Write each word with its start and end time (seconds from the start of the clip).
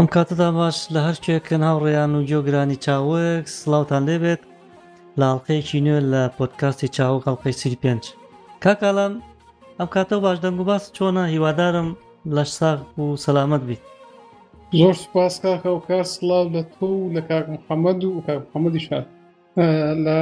ئەم 0.00 0.06
کاتەدا 0.16 0.46
باش 0.60 0.76
لە 0.94 1.00
هەرچێکە 1.06 1.56
ناوڕێیان 1.64 2.12
و 2.14 2.26
جۆگرانی 2.30 2.80
چاوەک 2.84 3.44
سلااوان 3.60 4.02
لێبێت 4.08 4.42
لاڵقەیەکی 5.20 5.82
نوێ 5.86 6.00
لە 6.12 6.22
پۆتکاستی 6.38 6.92
چاوە 6.96 7.18
هەڵلقەی 7.26 7.58
سری 7.60 7.78
پێنج 7.82 8.04
کاکاڵان 8.64 9.12
ئەم 9.78 9.88
کاتە 9.94 10.16
باش 10.24 10.36
دەنگ 10.44 10.58
و 10.60 10.68
باس 10.70 10.84
چۆنە 10.96 11.24
هیوادارم 11.34 11.88
لە 12.36 12.42
ساغ 12.58 12.80
و 13.02 13.04
سەلامت 13.24 13.62
بیت 13.68 13.82
زۆر 14.80 14.96
سپاس 15.06 15.34
کاکە 15.44 15.70
و 15.72 15.78
کار 15.88 16.04
سلااو 16.16 16.46
لە 16.54 16.62
تۆ 16.74 16.84
و 17.04 17.12
لە 17.16 17.22
کاک 17.28 17.44
محەممەد 17.54 18.00
و 18.04 18.10
محەممەدی 18.20 18.82
شار 18.86 19.04
لە 20.04 20.18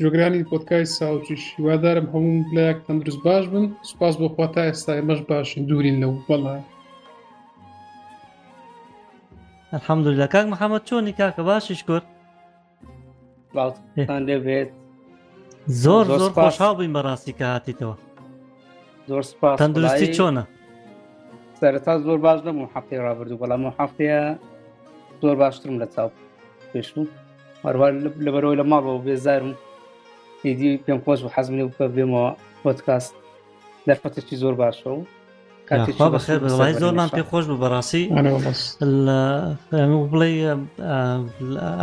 جۆگرانی 0.00 0.46
پۆتکای 0.50 0.84
ساوچش 0.96 1.42
هیوادارم 1.56 2.06
هەموو 2.14 2.46
لایەک 2.56 2.78
تەندروست 2.86 3.20
باش 3.26 3.44
بن 3.52 3.64
سپاس 3.90 4.14
بۆ 4.20 4.26
خوا 4.34 4.46
تا 4.54 4.60
ئێستا 4.68 4.92
ئێمەش 4.98 5.20
باشن 5.30 5.60
دوورین 5.68 5.96
لەو 6.02 6.12
بەڵە 6.28 6.56
الحەمدول 9.76 10.14
لە 10.22 10.26
کاک 10.34 10.46
محەممەد 10.52 10.82
چۆنی 10.88 11.12
کاکە 11.18 11.42
باشیش 11.48 11.80
کرد 11.88 12.06
لەبێت 14.28 14.68
زۆر 15.82 16.04
زۆر 16.20 16.32
خۆشحاڵ 16.42 16.72
بووین 16.76 16.92
بەڕاستی 16.96 17.32
کە 17.38 17.44
هاتیتەوە 17.54 17.96
زۆر 19.08 19.22
تەندروستی 19.60 20.08
چۆنە 20.16 20.44
سەرتا 21.60 21.94
زۆر 22.06 22.18
باش 22.26 22.38
لە 22.46 22.50
حەفتی 22.74 22.98
ڕابردو 23.06 23.40
بەڵام 23.42 23.64
حەفتەیە 23.78 24.20
زۆر 25.22 25.36
باشترم 25.42 25.76
لە 25.82 25.86
چاو 25.94 26.10
پێشم 26.72 27.06
هەروان 27.64 27.92
لە 28.24 28.30
بەرەوەی 28.34 28.56
لە 28.60 28.64
ماڵەوە 28.70 28.98
بێزارم 29.06 29.52
ئیدی 30.44 30.70
پێم 30.84 30.98
خۆش 31.04 31.20
و 31.24 31.32
حەزمی 31.34 31.62
و 31.66 31.70
بێمەوە 31.96 32.28
پۆتکاست 32.62 33.14
دەرفەتێکی 33.88 34.36
زۆر 34.42 34.54
باشە 34.62 34.88
و 34.96 35.02
بەخێ 36.12 36.34
زۆرمان 36.82 37.08
پێ 37.16 37.22
خۆش 37.30 37.44
بە 37.50 37.56
بەڕاستی 37.62 38.04
بڵێ 40.10 40.28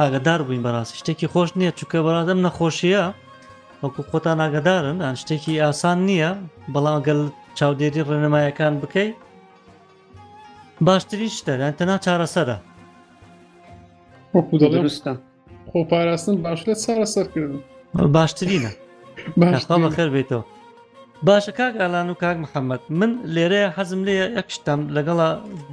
ئاگدار 0.02 0.40
بووین 0.46 0.64
بەڕاستی 0.68 0.96
شتێکی 1.02 1.28
خۆش 1.34 1.50
نییە 1.60 1.72
چووکە 1.78 1.98
بەڕادەم 2.06 2.40
نەخۆشیە 2.46 3.04
وەکو 3.84 4.02
خۆتان 4.10 4.38
ئاگدارن 4.44 4.98
ئەن 5.06 5.16
شتێکی 5.22 5.54
ئاسان 5.64 5.98
نییە 6.08 6.30
بەڵام 6.74 6.98
گەل 7.08 7.22
چاودێری 7.58 8.02
ڕێنەمایەکان 8.10 8.74
بکەیت 8.84 9.16
باشترین 10.88 11.32
شتەدان 11.38 11.74
تەنا 11.80 11.96
چارەسەرە 12.06 12.58
وەکو 14.36 14.56
دەڕستە 14.64 15.14
خۆ 15.70 15.80
پاراستن 15.92 16.36
باش 16.46 16.60
لە 16.70 16.74
چارەسەرکردن 16.84 17.62
باشترینە 18.16 18.72
باشخوا 19.42 19.76
بەخێر 19.86 20.10
بێتەوە 20.16 20.44
باشە 21.26 21.52
کاگالان 21.58 22.08
و 22.12 22.16
کاک 22.24 22.38
محەممەد 22.44 22.82
من 23.00 23.12
لێرەیە 23.36 23.70
حەزم 23.78 24.02
لێ 24.08 24.16
یەکشتم 24.40 24.80
لەگەڵا 24.96 25.30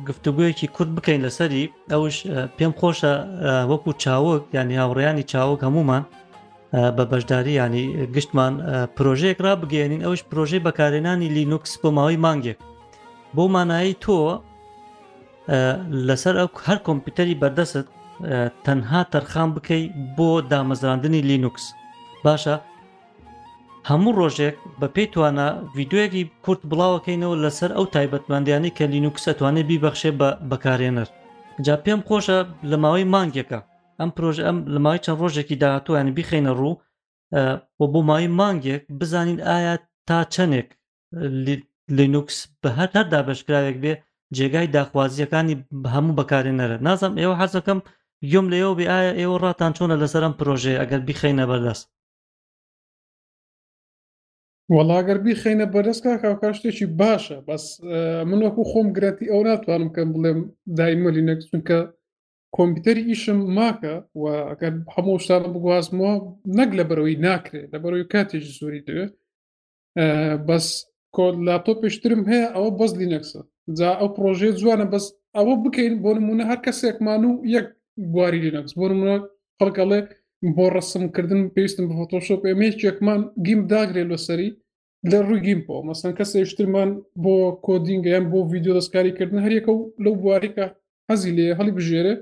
گفتوگویەکی 0.09 0.67
کورد 0.77 0.91
بکەین 0.99 1.21
لەسەری 1.27 1.65
ئەوش 1.93 2.17
پێم 2.57 2.73
خۆشە 2.81 3.13
وەکو 3.71 3.91
چاوەک 4.03 4.43
ینی 4.57 4.77
هاوڕیانی 4.83 5.25
چاوەک 5.33 5.61
هەمومان 5.67 6.03
بە 6.97 7.05
بەشداری 7.11 7.53
ینی 7.63 7.85
گشتمان 8.15 8.53
پرۆژەیەک 8.97 9.39
رابگەێنین 9.47 10.03
ئەوش 10.07 10.21
پرۆژەی 10.31 10.65
بەکارێنانی 10.67 11.29
لینوکس 11.37 11.73
بۆ 11.83 11.89
ماوەی 11.97 12.19
مانگێک 12.25 12.59
بۆ 13.37 13.45
مانایی 13.55 13.95
تۆ 14.05 14.17
لەسەر 16.09 16.35
ئەو 16.41 16.49
هەر 16.69 16.79
کۆمپیوتەری 16.87 17.39
بەردەست 17.43 17.87
تەنها 18.67 19.01
تەرخان 19.13 19.49
بکەیت 19.57 19.91
بۆ 20.17 20.29
دامەزراندنی 20.51 21.21
لینوکس 21.31 21.65
باشە 22.27 22.55
هەموو 23.91 24.13
ڕۆژێک 24.21 24.55
بە 24.81 24.87
پێی 24.95 25.09
توانە 25.15 25.47
یددیوەکی 25.81 26.23
کورت 26.45 26.63
بڵاوەکەینەوە 26.71 27.37
لەسەر 27.45 27.71
ئەو 27.77 27.85
تایبەتمەندیانی 27.95 28.75
کە 28.77 28.85
لینوکسەتوانێ 28.95 29.63
بیبەخشێ 29.71 30.11
بە 30.21 30.29
بەکارێنەر 30.51 31.09
جا 31.67 31.75
پێم 31.85 32.01
خۆشە 32.09 32.39
لە 32.71 32.77
ماوەی 32.83 33.11
مانگێکە 33.15 33.61
ئەم 34.01 34.11
پرۆژ 34.17 34.37
ئەم 34.47 34.57
لە 34.75 34.79
ماوەی 34.85 35.03
چەند 35.05 35.19
ڕۆژێکی 35.23 35.57
داهاتوانانی 35.63 36.17
بخینە 36.19 36.53
ڕوو 36.61 36.79
بۆ 37.79 37.85
بۆ 37.93 38.01
ماوەی 38.09 38.29
مانگێک 38.41 38.83
بزانین 39.01 39.39
ئایا 39.49 39.75
تا 40.09 40.19
چەندێک 40.35 40.69
لینوکس 41.97 42.37
بە 42.63 42.69
هەر 42.79 42.89
هەر 42.97 43.07
دابشکراوێک 43.13 43.77
بێ 43.85 43.93
جێگای 44.37 44.69
داخوازیەکانی 44.77 45.55
هەموو 45.95 46.17
بەکارێنەرە 46.19 46.77
نازم 46.87 47.13
ئێوە 47.21 47.35
حەزەکەم 47.41 47.79
یۆم 48.33 48.47
لەەوە 48.53 48.73
بێ 48.79 48.87
ئایا 48.93 49.13
ئێوە 49.21 49.37
ڕاتان 49.45 49.73
چۆنە 49.77 49.97
لەسەر 50.03 50.23
ئەم 50.27 50.35
پرۆژێ 50.39 50.75
ئەگەر 50.81 51.01
بخینە 51.09 51.47
بەردەست 51.51 51.87
وەڵاگەر 54.77 55.19
بیخینە 55.25 55.67
بەدەستکە 55.75 56.13
کاکا 56.23 56.51
شتێکی 56.57 56.87
باشە 57.01 57.39
بەس 57.49 57.65
من 58.31 58.41
وەکو 58.47 58.63
خۆم 58.71 58.89
گرەتی 58.97 59.31
ئەو 59.33 59.43
ناتوانم 59.49 59.91
کەم 59.97 60.09
بڵێم 60.15 60.41
دایمەلی 60.79 61.27
نەکسونکە 61.31 61.79
کۆمپیوتەری 62.57 63.07
ئیشم 63.11 63.41
ماکە 63.57 63.95
و 64.21 64.23
ئەگەر 64.51 64.73
هەموو 64.95 65.23
شتانە 65.25 65.49
بگوازمەوە 65.55 66.15
نەک 66.59 66.71
لە 66.79 66.85
بەرەوەی 66.89 67.21
ناکرێت 67.27 67.69
لە 67.75 67.79
بەرەوەی 67.83 68.11
کاتێکی 68.13 68.55
زۆری 68.59 68.85
دەوێت 68.87 69.13
بەس 70.49 70.67
کۆل 71.17 71.37
لاپۆ 71.47 71.73
پێشترم 71.83 72.23
هەیە 72.31 72.47
ئەوە 72.55 72.71
بەس 72.79 72.93
لینەکسە 73.01 73.41
جا 73.79 73.91
ئەو 74.01 74.09
پرۆژێ 74.17 74.49
جوانە 74.61 74.87
بەس 74.93 75.05
ئەوە 75.37 75.55
بکەین 75.65 75.95
بۆ 76.03 76.11
نمونە 76.19 76.45
هەر 76.51 76.61
کەسێکمان 76.67 77.23
و 77.27 77.33
یەک 77.55 77.67
گواری 78.13 78.43
لینەکس 78.47 78.73
بۆ 78.79 78.87
نمونە 78.93 79.17
خەڵکەڵێک 79.59 80.07
بۆ 80.57 80.65
ڕسمکردن 80.79 81.41
پێویستم 81.55 81.85
بە 81.89 81.95
فۆتۆشۆپ 82.01 82.43
ئێمەیەکمان 82.49 83.21
گیم 83.47 83.61
داگرێت 83.73 84.09
لەسەری 84.13 84.51
لە 85.11 85.19
ڕووی 85.27 85.41
گیم 85.47 85.61
بۆ 85.67 85.77
مەسن 85.89 86.13
کەس 86.19 86.31
شترمان 86.51 86.91
بۆ 87.25 87.35
کۆدینگەیان 87.67 88.25
بۆ 88.33 88.39
ڤیددیو 88.53 88.77
دەستکاریکردن 88.79 89.41
هەریەکە 89.47 89.71
و 89.75 89.81
لەو 90.05 90.15
بواریکە 90.23 90.67
حەزی 91.11 91.33
لێ 91.37 91.47
هەڵی 91.59 91.73
بژێرە 91.79 92.15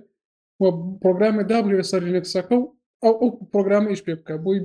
و 0.60 0.64
پرۆگرامە 1.02 1.42
دابلێ 1.50 1.74
لەسەر 1.80 2.00
لینەکسەکە 2.06 2.56
و 2.60 2.66
ئەو 3.04 3.14
ئەو 3.20 3.28
پرۆگرام 3.52 3.84
ئیش 3.90 4.00
پێ 4.06 4.14
بکە 4.18 4.34
بۆی 4.44 4.58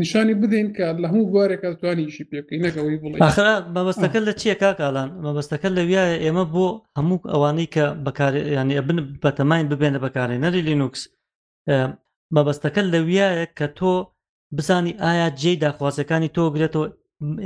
نیشانی 0.00 0.34
بدەین 0.42 0.68
کە 0.76 0.86
لە 1.02 1.06
هەموو 1.12 1.30
بوارێکە 1.32 1.68
توانیشی 1.80 2.24
پێکەی 2.30 2.58
نەکەوەی 2.64 2.98
بڵێ 3.02 3.18
مەبەستەکە 3.76 4.18
لە 4.26 4.32
چیە 4.40 4.54
کاکالان 4.62 5.08
مەبەستەکە 5.26 5.68
لە 5.76 5.82
ویایە 5.88 6.16
ئێمە 6.24 6.44
بۆ 6.54 6.66
هەموو 6.98 7.18
ئەوانەی 7.32 7.68
کە 7.74 7.84
بەکار 8.06 8.32
ینی 8.56 8.74
بن 8.88 8.98
بەتەماین 9.24 9.66
ببێنە 9.72 9.98
بەکارێنەری 10.04 10.60
لینوکس 10.68 11.02
مەبەستەکە 12.36 12.82
لەویایە 12.92 13.46
کە 13.58 13.66
تۆ 13.78 13.92
بزانی 14.56 14.94
ئایا 15.04 15.28
جێی 15.40 15.56
داخوازەکانی 15.62 16.30
تۆ 16.36 16.42
گرێتەوە 16.54 16.86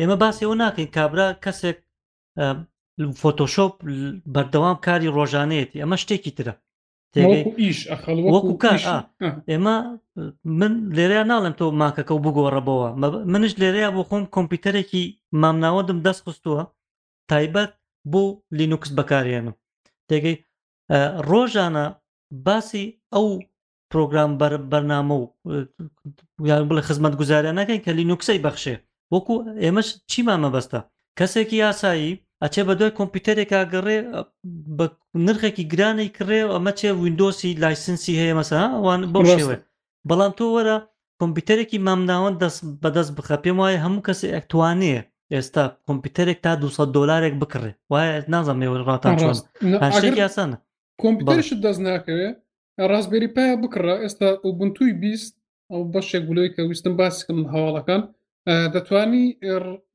ئێمە 0.01 0.17
باسیەوە 0.23 0.55
ناکەین 0.63 0.89
کابرا 0.97 1.27
کەسێک 1.45 1.79
فۆتۆشۆپ 3.21 3.75
بەردەوام 4.35 4.77
کاری 4.87 5.15
ڕۆژانەیەتی 5.17 5.81
ئەمە 5.83 5.97
شتێکی 6.03 6.33
ترە 6.39 6.55
وەکو 8.35 8.53
کار 8.65 8.81
ئێمە 9.51 9.75
من 10.61 10.73
لێرەیە 10.97 11.25
ناڵم 11.31 11.55
تۆ 11.59 11.67
ماکەکە 11.83 12.13
و 12.15 12.23
بگۆڕەبەوە 12.27 12.89
منش 13.33 13.53
لێرەیە 13.63 13.89
بۆ 13.95 14.03
خۆم 14.09 14.25
کۆمپیوتەرێکی 14.35 15.03
مامناوەدم 15.43 15.99
دەست 16.07 16.21
خستووە 16.27 16.63
تایبەت 17.31 17.73
بۆ 18.13 18.23
لینوکس 18.59 18.91
بەکارێنم 18.99 19.55
تێگەی 20.09 20.37
ڕۆژانە 21.31 21.85
باسی 22.47 22.87
ئەو 23.15 23.29
پرۆگرام 23.95 24.31
بەرنامە 24.73 25.15
و 25.21 25.25
یان 26.51 26.63
بڵێ 26.69 26.83
خزمەت 26.89 27.15
گوزارانەکەی 27.21 27.81
کە 27.85 27.91
لینوکسی 27.99 28.39
بەخشێ 28.47 28.75
وەکو 29.15 29.35
ئێمەش 29.65 29.89
چیمان 30.11 30.39
مەبەستە 30.45 30.81
کەسێکی 31.19 31.57
یاسایی 31.65 32.19
ئەچێ 32.43 32.63
بە 32.69 32.75
دوای 32.79 32.97
کۆمپیوتەرێکا 32.99 33.61
گەڕێ 33.73 33.99
بە 34.79 34.87
نرخێکی 35.27 35.65
گرانی 35.73 36.09
کڕێ 36.17 36.41
ئەمە 36.55 36.73
چێ 36.79 36.91
وینندۆسی 37.03 37.59
لایسنسی 37.63 38.19
هەیە 38.21 38.35
مەسا 38.39 38.61
ئەوان 38.77 39.01
بۆ 39.13 39.21
شێوێ 39.39 39.57
بەڵام 40.09 40.33
تۆ 40.39 40.45
وەرە 40.57 40.77
کۆمپیوتەرێکی 41.21 41.79
مامناوەن 41.87 42.35
دەست 42.43 42.59
بەدەست 42.83 43.13
بخە 43.19 43.37
پێم 43.43 43.57
وایە 43.61 43.79
هەموو 43.85 44.05
کەسی 44.07 44.29
ئەکتوانەیە 44.35 45.03
ئێستا 45.35 45.65
کۆمپیوتەرێک 45.87 46.39
تا 46.45 46.53
200 46.61 46.95
دلارێک 46.97 47.35
بکڕێ 47.43 47.71
وایە 47.93 48.13
نازانم 48.35 48.63
ێوە 48.67 48.79
ڕاتان 48.89 49.15
چۆن 50.01 50.15
یاسانە 50.25 50.57
کۆمپیوتەرش 51.03 51.49
دەست 51.65 51.81
ناکەوێت 51.89 52.37
ڕاستبێری 52.93 53.29
پایە 53.37 53.55
بکڕە 53.63 53.95
ئێستا 54.03 54.29
ئۆبنتوی 54.45 54.93
بیست 55.03 55.33
ئەو 55.71 55.81
بەشێک 55.95 56.23
گولۆی 56.29 56.53
کە 56.55 56.61
ویستم 56.69 56.95
باسیکەم 57.01 57.41
هەواڵەکان 57.53 58.03
دەتانی 58.75 59.25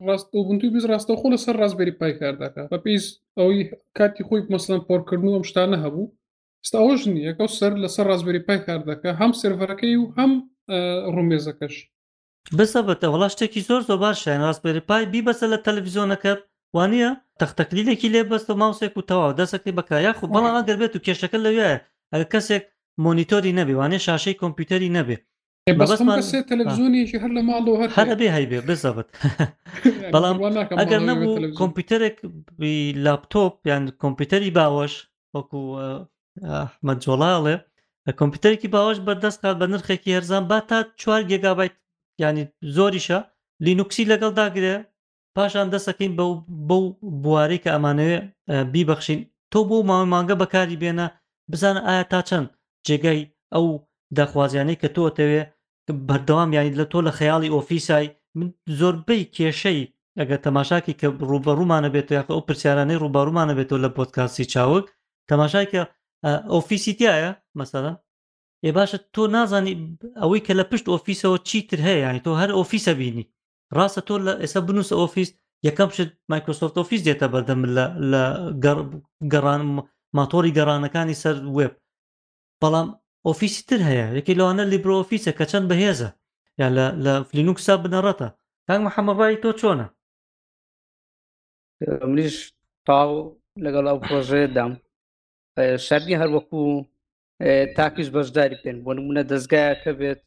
ڕاست 0.07 0.28
ئۆبنتوی 0.38 0.69
بیست 0.74 0.88
ڕاستە 0.92 1.13
خۆ 1.19 1.28
لەسەر 1.33 1.56
ڕاستبێری 1.62 1.94
پای 2.00 2.13
کارداکە 2.19 2.62
بە 2.72 2.78
پێیس 2.83 3.06
ئەوی 3.39 3.60
کاتی 3.98 4.24
خۆی 4.28 4.42
مەسلان 4.54 4.81
پۆرکردن 4.89 5.31
ئەم 5.36 5.44
شتانە 5.50 5.78
هەبوو 5.86 6.12
ئێستاەوەش 6.63 7.01
نی 7.12 7.22
یەکە 7.30 7.45
سەر 7.60 7.74
لەسەر 7.83 8.06
ڕاستبێری 8.12 8.45
پای 8.48 8.60
کاردەکە 8.68 9.10
هەم 9.19 9.31
سێڤەکەی 9.39 9.95
و 10.00 10.06
هەم 10.18 10.31
ڕومێزەکەش 11.16 11.75
بسەبەتە 12.57 13.07
وڵا 13.13 13.28
شتێکی 13.33 13.62
زۆر 13.68 13.81
زۆر 13.88 14.00
باشیان 14.06 14.42
ڕاستبێری 14.48 14.83
پای 14.89 15.04
بیبەسە 15.13 15.45
لە 15.54 15.57
تەلەڤیزیۆنەکەت 15.66 16.39
وانە 16.75 17.10
تەختەکلیلێکی 17.39 18.10
لێ 18.13 18.22
بەستە 18.31 18.54
ماوسێک 18.62 18.94
و 18.95 19.07
تەواو 19.10 19.36
دەسەکەی 19.39 19.78
بەکایا 19.78 20.12
خو 20.18 20.25
بەڵام 20.33 20.56
ئەگەر 20.60 20.78
بێت 20.81 20.94
و 20.95 21.04
کێشەکە 21.06 21.39
لەوێ 21.45 21.74
ئەگە 22.13 22.27
کەسێک 22.33 22.63
مۆنیتۆری 23.05 23.57
نەبێ 23.59 23.73
وانێ 23.79 23.99
شاشەی 24.05 24.39
کۆمپیوتەری 24.41 24.93
نەبێ 24.97 25.17
تەلەزیۆنیشی 26.47 27.21
هەر 27.23 27.31
لە 27.37 27.41
ماڵ 27.49 27.63
هەر 27.97 28.07
بێ 28.21 28.27
هەیبێ 28.37 28.59
بزەبت 28.67 29.07
بەڵام 30.13 30.37
ئەگەر 30.79 31.01
نەبوو 31.09 31.31
کۆمپیوتەرێک 31.59 32.15
لاپتۆپ 33.05 33.53
یان 33.69 33.83
کۆمپیوتەری 34.01 34.51
باوەش 34.57 34.93
وەکو 35.35 35.59
مەجۆڵاڵێ 36.87 37.55
کۆمپیوتەرێکی 38.19 38.69
باوەش 38.75 38.97
بەدەستکات 39.07 39.55
بە 39.61 39.65
نرخێکی 39.73 40.15
هەرزان 40.17 40.43
با 40.49 40.59
تا 40.69 40.77
چوار 41.01 41.21
گێگابیت 41.29 41.75
ینی 42.23 42.43
زۆریشە 42.75 43.19
لینوکسی 43.65 44.09
لەگەڵ 44.11 44.31
داگرێ 44.41 44.75
پاشان 45.35 45.67
دەستەکەین 45.73 46.11
بەو 46.19 46.31
بەو 46.69 46.83
بوارەی 47.23 47.61
کە 47.63 47.69
ئەمانەوێ 47.75 48.19
بیبەخشین 48.73 49.19
تۆ 49.51 49.59
بۆ 49.69 49.77
ماوەمانگە 49.89 50.35
بەکاری 50.41 50.79
بێنە 50.81 51.07
بزانە 51.51 51.81
ئایا 51.88 52.03
تا 52.12 52.19
چەند 52.30 52.48
جێگەی 52.88 53.21
ئەو 53.53 53.65
داخوازیانەی 54.18 54.80
کە 54.81 54.89
تۆتەوێ 54.95 55.42
بەردەوام 56.07 56.50
یانی 56.57 56.75
لە 56.81 56.86
تۆ 56.92 57.00
لە 57.07 57.12
خەیاڵی 57.19 57.53
ئۆفیسای 57.56 58.07
زۆربەی 58.80 59.24
کێشەی 59.36 59.81
ئەگە 60.19 60.38
تەماشاکی 60.45 60.94
کە 61.00 61.07
ڕوبەڕوومانە 61.30 61.89
بێت 61.94 62.09
یاخ 62.18 62.27
ئەو 62.33 62.42
پرسیارانەی 62.48 63.01
ڕووبارومانە 63.03 63.53
بێتەوە 63.57 63.80
لە 63.86 63.89
پۆتکاسی 63.98 64.45
چاوک 64.53 64.86
تەماشاکە 65.30 65.81
ئۆفیسیتیایە 66.53 67.31
مەسەدا 67.59 67.94
ێ 68.68 68.69
باشە 68.77 69.00
تۆ 69.13 69.21
نازانی 69.36 69.74
ئەوەی 70.21 70.42
کە 70.47 70.54
لە 70.59 70.65
پشت 70.71 70.86
ئۆفیسەوە 70.94 71.38
چیتر 71.50 71.80
هەیە 71.88 72.00
ینی 72.09 72.21
تۆ 72.25 72.31
هەر 72.42 72.50
ئۆفیسە 72.57 72.94
بینی 73.01 73.25
ڕاستە 73.77 74.01
تۆ 74.07 74.15
لە 74.25 74.33
ئێستا 74.44 74.59
بنووس 74.68 74.92
ئۆفیس 75.00 75.30
یەکەم 75.68 75.89
شت 75.95 76.09
مایکرۆسۆفت 76.31 76.75
ئۆفیس 76.80 77.01
دێتە 77.07 77.27
بەردەم 77.33 77.62
لە 78.12 78.24
گەڕان 79.31 79.62
ماتۆری 80.17 80.49
گەڕانەکانی 80.57 81.19
سەر 81.23 81.35
وب 81.57 81.73
بەڵام 82.61 82.87
ئۆفیسی 83.25 83.61
تر 83.69 83.79
هەیە 83.89 84.05
یەکی 84.17 84.37
لەوانە 84.39 84.63
لیبرۆ 84.73 84.93
ئۆفیسە 84.99 85.31
کە 85.37 85.45
چەند 85.51 85.65
بەهێزە 85.71 86.09
یان 86.61 86.71
لە 87.05 87.13
فلینوکسا 87.29 87.73
بنەڕەتە 87.83 88.27
کانگ 88.67 88.81
محەممەڕایی 88.87 89.41
تۆ 89.43 89.49
چۆنە 89.59 89.85
منیش 92.09 92.35
تاو 92.87 93.11
لەگەڵ 93.65 93.85
ئەو 93.89 93.99
پۆژێدام 94.09 94.71
شەرنی 95.85 96.19
هەروەکو 96.21 96.61
تاکیش 97.77 98.07
بەشداری 98.15 98.59
پێێن 98.63 98.77
بۆ 98.85 98.91
نمونە 98.97 99.21
دەستگایەکە 99.31 99.91
بێت 99.99 100.21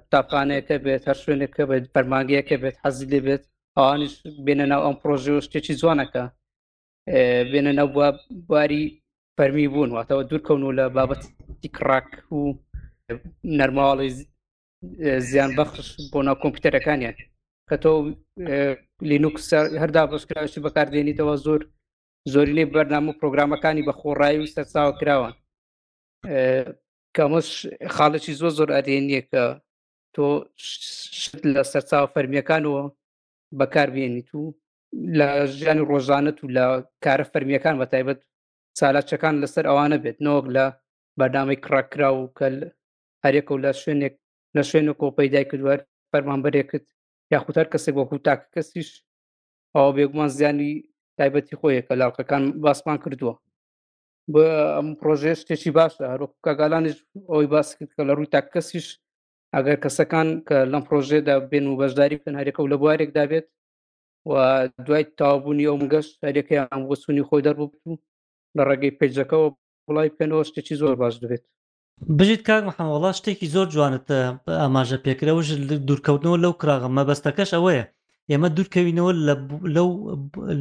قوتابخانەیەەکە 0.00 0.76
بێت 0.84 1.02
هەر 1.08 1.18
شوێنێکەکە 1.22 1.64
بێت 1.70 1.84
بەرمانگەیەەکە 1.94 2.56
بێت 2.62 2.76
حەزی 2.84 3.06
لێ 3.12 3.20
بێت 3.26 3.42
ئەوانش 3.76 4.14
بێنە 4.46 4.66
ناو 4.72 4.80
ئەم 4.86 4.96
پرۆژێ 5.02 5.32
و 5.34 5.44
شتێکی 5.46 5.74
جوانەکە 5.80 6.24
بێنە 7.50 7.72
نەو 7.78 7.88
بواری 8.48 8.84
فەرمی 9.36 9.68
بوون 9.72 9.90
واتەوە 9.96 10.22
دوورکەون 10.28 10.62
و 10.62 10.76
لە 10.78 10.84
بابەتی 10.96 11.70
کڕاک 11.76 12.08
و 12.38 12.42
نەرماڵی 13.58 14.10
زیان 15.30 15.50
بەخش 15.58 15.86
بۆ 16.12 16.18
ناو 16.26 16.40
کۆمپیوتەرەکانیان 16.42 17.16
کە 17.68 17.76
تۆ 17.82 17.90
لینوکس 19.10 19.44
هەردا 19.82 20.02
بەشکراوی 20.12 20.64
بەکاردێنیتەوە 20.66 21.34
زۆر 21.46 21.60
زۆری 22.32 22.54
لێ 22.58 22.64
بەرنام 22.74 23.04
و 23.08 23.16
پرۆگرامەکانی 23.20 23.86
بە 23.86 23.92
خۆڕایی 24.00 24.40
و 24.40 24.50
سەرساوە 24.54 24.92
کراوان 25.00 25.34
کەمەش 27.16 27.48
خاڵەی 27.94 28.38
زۆ 28.40 28.48
زۆر 28.58 28.68
ئەدێنیە 28.76 29.22
کە 29.30 29.44
تۆ 30.14 30.24
شت 31.20 31.34
لە 31.54 31.62
سەرچاو 31.72 32.12
فەرمیەکانەوە 32.14 32.82
بەکاربیێنیت 33.58 34.28
و 34.34 34.42
لە 35.18 35.26
ژیانی 35.58 35.84
ڕۆژانت 35.90 36.36
و 36.40 36.52
لە 36.56 36.64
کارە 37.04 37.24
فەرمیەکان 37.32 37.74
بە 37.80 37.86
تایبەت 37.92 38.18
چالاچەکان 38.78 39.34
لەسەر 39.42 39.64
ئەوانە 39.68 39.98
بێت 40.04 40.18
نۆک 40.26 40.44
لە 40.56 40.64
بەنامی 41.18 41.58
کڕکرا 41.64 42.10
و 42.14 42.24
کە 42.38 42.46
هەرێک 43.24 43.46
و 43.50 43.62
لە 43.64 43.70
شوێنێک 43.80 44.14
لە 44.56 44.62
شوێن 44.68 44.86
و 44.88 44.98
کۆپەیدای 45.02 45.48
کردوار 45.50 45.78
فەرمانبەرێکت 46.10 46.84
یاخوتەر 47.34 47.66
کەسێک 47.72 47.94
وەکو 47.98 48.16
تاک 48.26 48.40
کەسیش 48.54 48.88
ئەو 49.74 49.88
بێگومان 49.96 50.30
زیانی 50.36 50.72
تایبەتی 51.18 51.58
خۆیە 51.60 51.82
کە 51.86 51.94
لاڵقەکان 52.00 52.42
باسمان 52.64 52.98
کردووە 53.04 53.34
بە 54.32 54.44
ئەم 54.76 54.88
پرۆژێ 55.00 55.32
شتێکی 55.40 55.70
باشە 55.78 56.04
هەرۆک 56.12 56.32
کاگالانیش 56.46 56.96
ئەوی 57.30 57.46
باس 57.54 57.68
کرد 57.78 57.90
کە 57.96 58.02
لە 58.08 58.12
ڕووی 58.16 58.32
تاک 58.34 58.46
کەسیش 58.54 58.86
ئەگەر 59.54 59.76
کەسەکان 59.84 60.28
کە 60.48 60.56
لەم 60.72 60.82
پرۆژێدا 60.88 61.34
بێن 61.50 61.66
و 61.66 61.78
بەشداری 61.80 62.16
بکەن 62.18 62.36
هەرێکە 62.40 62.60
و 62.62 62.70
لە 62.72 62.76
بوارێکدا 62.82 63.24
بێت 63.30 63.46
و 64.26 64.34
دوای 64.86 65.04
تاوابوونی 65.18 65.64
ئەوم 65.68 65.82
گەشت 65.92 66.12
هەرێکیان 66.26 66.80
بۆ 66.88 66.94
سوونی 67.02 67.24
خۆی 67.28 67.44
دەربوو 67.46 67.98
لە 68.56 68.62
ڕێگەی 68.68 68.96
پێجەکەەوە 69.00 69.48
بڵای 69.86 70.14
پێنەوە 70.18 70.42
شتێکی 70.48 70.74
زۆر 70.80 70.94
باش 71.00 71.14
دەبێت 71.22 71.42
بژیت 72.18 72.42
کاک 72.48 72.62
محەمەڵا 72.68 73.10
شتێکی 73.18 73.48
زۆر 73.54 73.66
جوانت 73.74 74.08
ئاماژە 74.60 74.98
پێکرەوە 75.04 75.42
دوورکەوتنەوە 75.88 76.38
لەو 76.44 76.52
کراغم 76.60 76.92
مەبەستەکەش 76.98 77.50
ئەوەیە 77.56 77.84
ئێمە 78.30 78.48
دوورکەوینەوە 78.56 79.12
لەو 79.76 79.90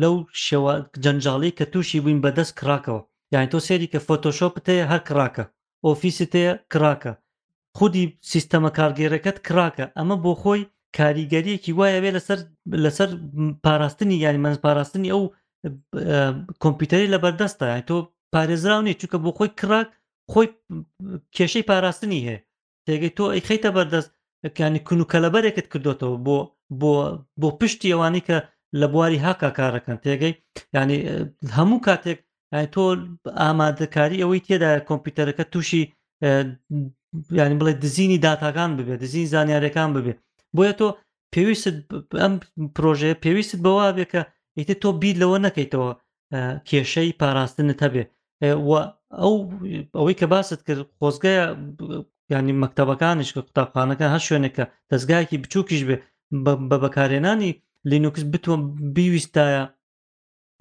لەو 0.01 0.15
شێوە 0.45 0.73
جەنجاڵی 1.03 1.55
کە 1.57 1.65
تووشی 1.71 2.01
بووین 2.03 2.19
بەدەست 2.25 2.53
کراکەوە 2.59 3.01
یان 3.33 3.47
تۆ 3.51 3.59
سێری 3.67 3.91
کە 3.93 3.99
فۆتۆشۆپتەیە 4.07 4.85
هەر 4.91 5.01
کراکە 5.09 5.43
ئۆفیسیتەیە 5.85 6.53
کراکە 6.73 7.11
خودی 7.77 8.05
سیستەمە 8.31 8.69
کارگێرەکەت 8.77 9.37
کراکە 9.47 9.85
ئەمە 9.97 10.15
بۆ 10.23 10.31
خۆی 10.41 10.61
کاریگەریەکی 10.97 11.71
وایە 11.79 11.99
بێ 12.03 12.11
لەسەر 12.17 12.39
لەسەر 12.85 13.09
پاراستنی 13.65 14.17
یانی 14.25 14.41
منز 14.43 14.57
پاراستنی 14.65 15.11
ئەو 15.13 15.23
کۆمپیوتەری 16.63 17.11
لە 17.13 17.17
بەردەستە 17.23 17.65
تۆ 17.87 17.95
پارێزراونی 18.33 18.97
چونکە 18.99 19.17
بۆ 19.23 19.29
خۆی 19.37 19.51
کراک 19.59 19.87
خۆی 20.31 20.47
کێشەی 21.35 21.67
پاراستنی 21.69 22.25
هەیە 22.27 22.37
تێگەی 22.87 23.11
تۆ 23.17 23.23
ئەیخیتە 23.33 23.69
بەردەست 23.77 24.11
ەکانی 24.47 24.79
کونوکەلەبەرێکت 24.87 25.67
کردوتەوە 25.73 26.17
بۆ 26.25 26.37
بۆ 26.81 26.91
بۆ 27.41 27.49
پشتی 27.59 27.93
ئەوانی 27.93 28.21
کە 28.27 28.37
لە 28.81 28.87
بواری 28.93 29.23
هاکا 29.25 29.49
کارەکەن 29.59 29.97
تێگەی 30.05 30.33
ینی 30.75 30.99
هەموو 31.57 31.79
کاتێک 31.87 32.19
تۆ 32.73 32.83
ئامادەکاری 33.41 34.21
ئەوەی 34.23 34.41
تێدا 34.47 34.71
کۆمپیوتەرەکە 34.87 35.43
تووشی 35.53 35.81
ینی 37.41 37.57
بڵێ 37.59 37.73
دزینی 37.83 38.17
داتاکان 38.25 38.71
ببێت 38.77 38.99
دزین 39.03 39.25
زانیارەکان 39.33 39.89
ببێت 39.97 40.19
بۆیە 40.57 40.73
تۆ 40.79 40.87
پێویست 41.33 41.65
ئەم 42.21 42.33
پرۆژەیە 42.75 43.15
پێویست 43.23 43.53
بەوا 43.65 43.87
بێکە 43.97 44.21
ئیتە 44.57 44.75
تۆ 44.83 44.89
بید 45.01 45.15
لەوە 45.23 45.37
نەکەیتەوە 45.45 45.91
کێشەی 46.69 47.11
پاراستنت 47.19 47.77
هەبێ 47.85 48.03
ئەو 48.43 48.61
ئەوەی 49.97 50.15
کە 50.19 50.25
باست 50.33 50.59
کرد 50.67 50.81
خۆزگایە 50.99 51.45
ینی 52.33 52.53
مەکتتەبەکانش 52.63 53.29
کە 53.35 53.41
قوتابخانەکە 53.47 54.05
هە 54.13 54.19
شوێنێکە 54.27 54.63
دەستگایکی 54.91 55.41
بچووکیش 55.43 55.81
بێ 55.89 55.95
بە 56.45 56.53
بەکارێنانی 56.83 57.51
لینوکس 57.91 58.23
بتوان 58.33 58.61
بیویستایە 58.95 59.63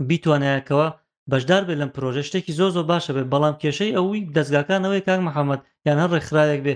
بیتوانایەکەوە 0.09 0.89
بەشدار 1.31 1.63
بێ 1.69 1.75
لەم 1.81 1.91
پرۆژە 1.97 2.23
شتێکی 2.29 2.53
زۆ 2.59 2.67
زۆ 2.77 2.83
باشە 2.91 3.11
بێ 3.17 3.23
بەڵام 3.33 3.55
کێشەی 3.63 3.95
ئەوی 3.97 4.19
دەستگاکانەوەی 4.37 5.03
کاک 5.07 5.21
محەممەد 5.29 5.61
یان 5.87 5.99
هەر 6.03 6.11
ڕێکخراەک 6.15 6.61
بێ 6.67 6.75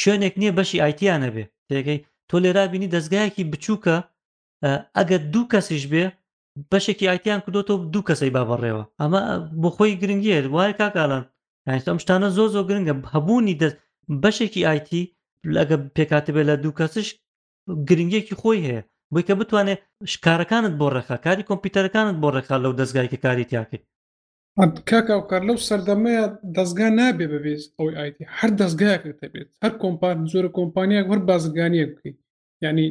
شوێنێک 0.00 0.34
نییە 0.40 0.52
بەشی 0.58 0.82
ئایتیانە 0.82 1.28
بێ 1.34 1.44
تێەکەی 1.70 2.00
تۆ 2.32 2.36
لێرابینی 2.44 2.92
دەستگایەکی 2.94 3.48
بچووکە 3.52 3.96
ئەگەر 4.96 5.22
دوو 5.32 5.50
کەسیش 5.52 5.84
بێ 5.92 6.04
بەشێکی 6.70 7.08
ئایتیان 7.10 7.40
کردوەوە 7.44 7.78
دوو 7.92 8.06
کەسەی 8.08 8.34
بابڕێەوە 8.36 8.84
ئەمە 9.00 9.22
بۆ 9.60 9.68
خۆی 9.76 9.98
گرنگیە 10.02 10.38
وایە 10.54 10.74
کاکالان 10.80 11.24
ئەم 11.86 11.98
شتانە 12.02 12.28
زۆ 12.36 12.44
زۆ 12.54 12.60
گرنگە 12.68 12.94
هەبوونی 13.14 13.58
دەست 13.62 13.76
بەشێکی 14.22 14.66
ئایتی 14.68 15.02
لەگە 15.56 15.76
پێکاتبێ 15.96 16.42
لە 16.50 16.54
دوو 16.62 16.76
کەسش 16.80 17.08
گرنگیەکی 17.88 18.38
خۆی 18.40 18.58
هەیە 18.66 18.80
بۆی 19.12 19.24
کە 19.28 19.34
بتوانێت 19.40 19.80
شکارەکانت 20.12 20.72
بۆ 20.80 20.86
ڕێخا 20.94 21.16
کاری 21.24 21.46
کۆمپیوتەرەکانت 21.50 22.16
بۆ 22.22 22.28
ڕێخا 22.36 22.56
لەو 22.64 22.72
دەستگایکە 22.80 23.18
کاری 23.24 23.44
تیاکەیت 23.50 23.84
کاکاوکار 24.90 25.42
لەو 25.48 25.56
سەردەمەیە 25.68 26.24
دەستگا 26.56 26.88
نابێ 26.98 27.26
بەبێت 27.32 27.62
ئەوی 27.78 27.92
ئایتی 27.98 28.28
هەر 28.38 28.50
دەستگایەکەتە 28.60 29.26
بێت 29.32 29.48
هەر 29.62 29.72
کۆمپان 29.82 30.16
زۆرە 30.32 30.50
کۆمپانیە 30.58 31.00
هەر 31.10 31.20
بازرگانیە 31.28 31.86
بکەیت 31.90 32.16
ینی 32.64 32.88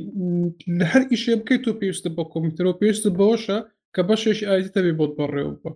لە 0.80 0.86
هەر 0.94 1.04
ئیشێ 1.12 1.34
بکەیت 1.40 1.62
تۆ 1.66 1.72
پێویستە 1.80 2.10
بە 2.18 2.24
کۆمپیوتەر 2.34 2.66
و 2.68 2.78
پێویستە 2.82 3.10
بەوەشە 3.18 3.58
کە 3.96 4.02
بەشێشی 4.08 4.48
ئایتە 4.50 4.80
بێ 4.86 4.94
بۆت 5.00 5.12
بەڕێوە 5.18 5.54
بە 5.64 5.72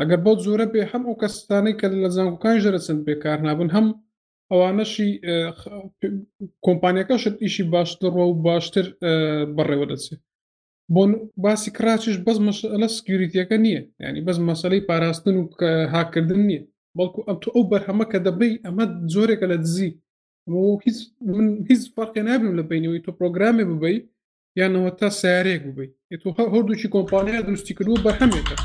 ئەگەر 0.00 0.20
بۆ 0.26 0.32
زۆرە 0.44 0.66
بێ 0.72 0.82
هەم 0.92 1.02
ئەو 1.06 1.16
کەستانەی 1.22 1.74
کە 1.80 1.86
لە 2.04 2.08
زانکۆکان 2.16 2.56
ژەرە 2.62 2.80
چەند 2.86 3.00
بێکار 3.06 3.38
نابن 3.46 3.68
هەم 3.76 3.86
ئەوانەشی 4.50 5.10
کۆمپانیەکەشت 6.66 7.34
ئیشی 7.42 7.64
باشتر 7.74 8.12
و 8.18 8.28
باشتر 8.46 8.86
بەڕێوە 9.56 9.86
دەچێت 9.90 10.20
بۆن 10.94 11.10
باسی 11.44 11.70
کراچش 11.76 12.16
بەس 12.26 12.38
مەسئلە 12.48 12.88
سکیوریتیەکە 12.96 13.56
نییە 13.64 13.80
ینی 14.08 14.20
بەس 14.28 14.38
مەسلەی 14.50 14.86
پاراستن 14.88 15.34
و 15.38 15.44
هاکردن 15.94 16.40
نییە 16.48 16.62
بەڵکو 16.98 17.20
ئەم 17.28 17.36
تو 17.42 17.48
ئەو 17.54 17.64
بەرهەمە 17.72 18.04
کە 18.12 18.18
دەبی 18.26 18.52
ئەمە 18.64 18.84
زۆرێکە 19.14 19.46
لە 19.52 19.56
دزی 19.64 19.90
هیچ 20.84 20.98
من 21.38 21.46
هیچ 21.70 21.82
فەرقی 21.96 22.22
نابم 22.28 22.52
لە 22.58 22.62
بینەوەی 22.70 23.04
تۆ 23.06 23.10
پرۆگرامێ 23.18 23.64
ببی 23.70 23.94
یانەوە 24.60 24.90
تا 25.00 25.08
سیارێک 25.20 25.62
ببی 25.68 25.88
تۆ 26.22 26.26
هەردووچی 26.54 26.88
کۆمپانیا 26.96 27.40
درستی 27.48 27.72
کردووە 27.78 27.98
بەرهەمێکە 28.06 28.56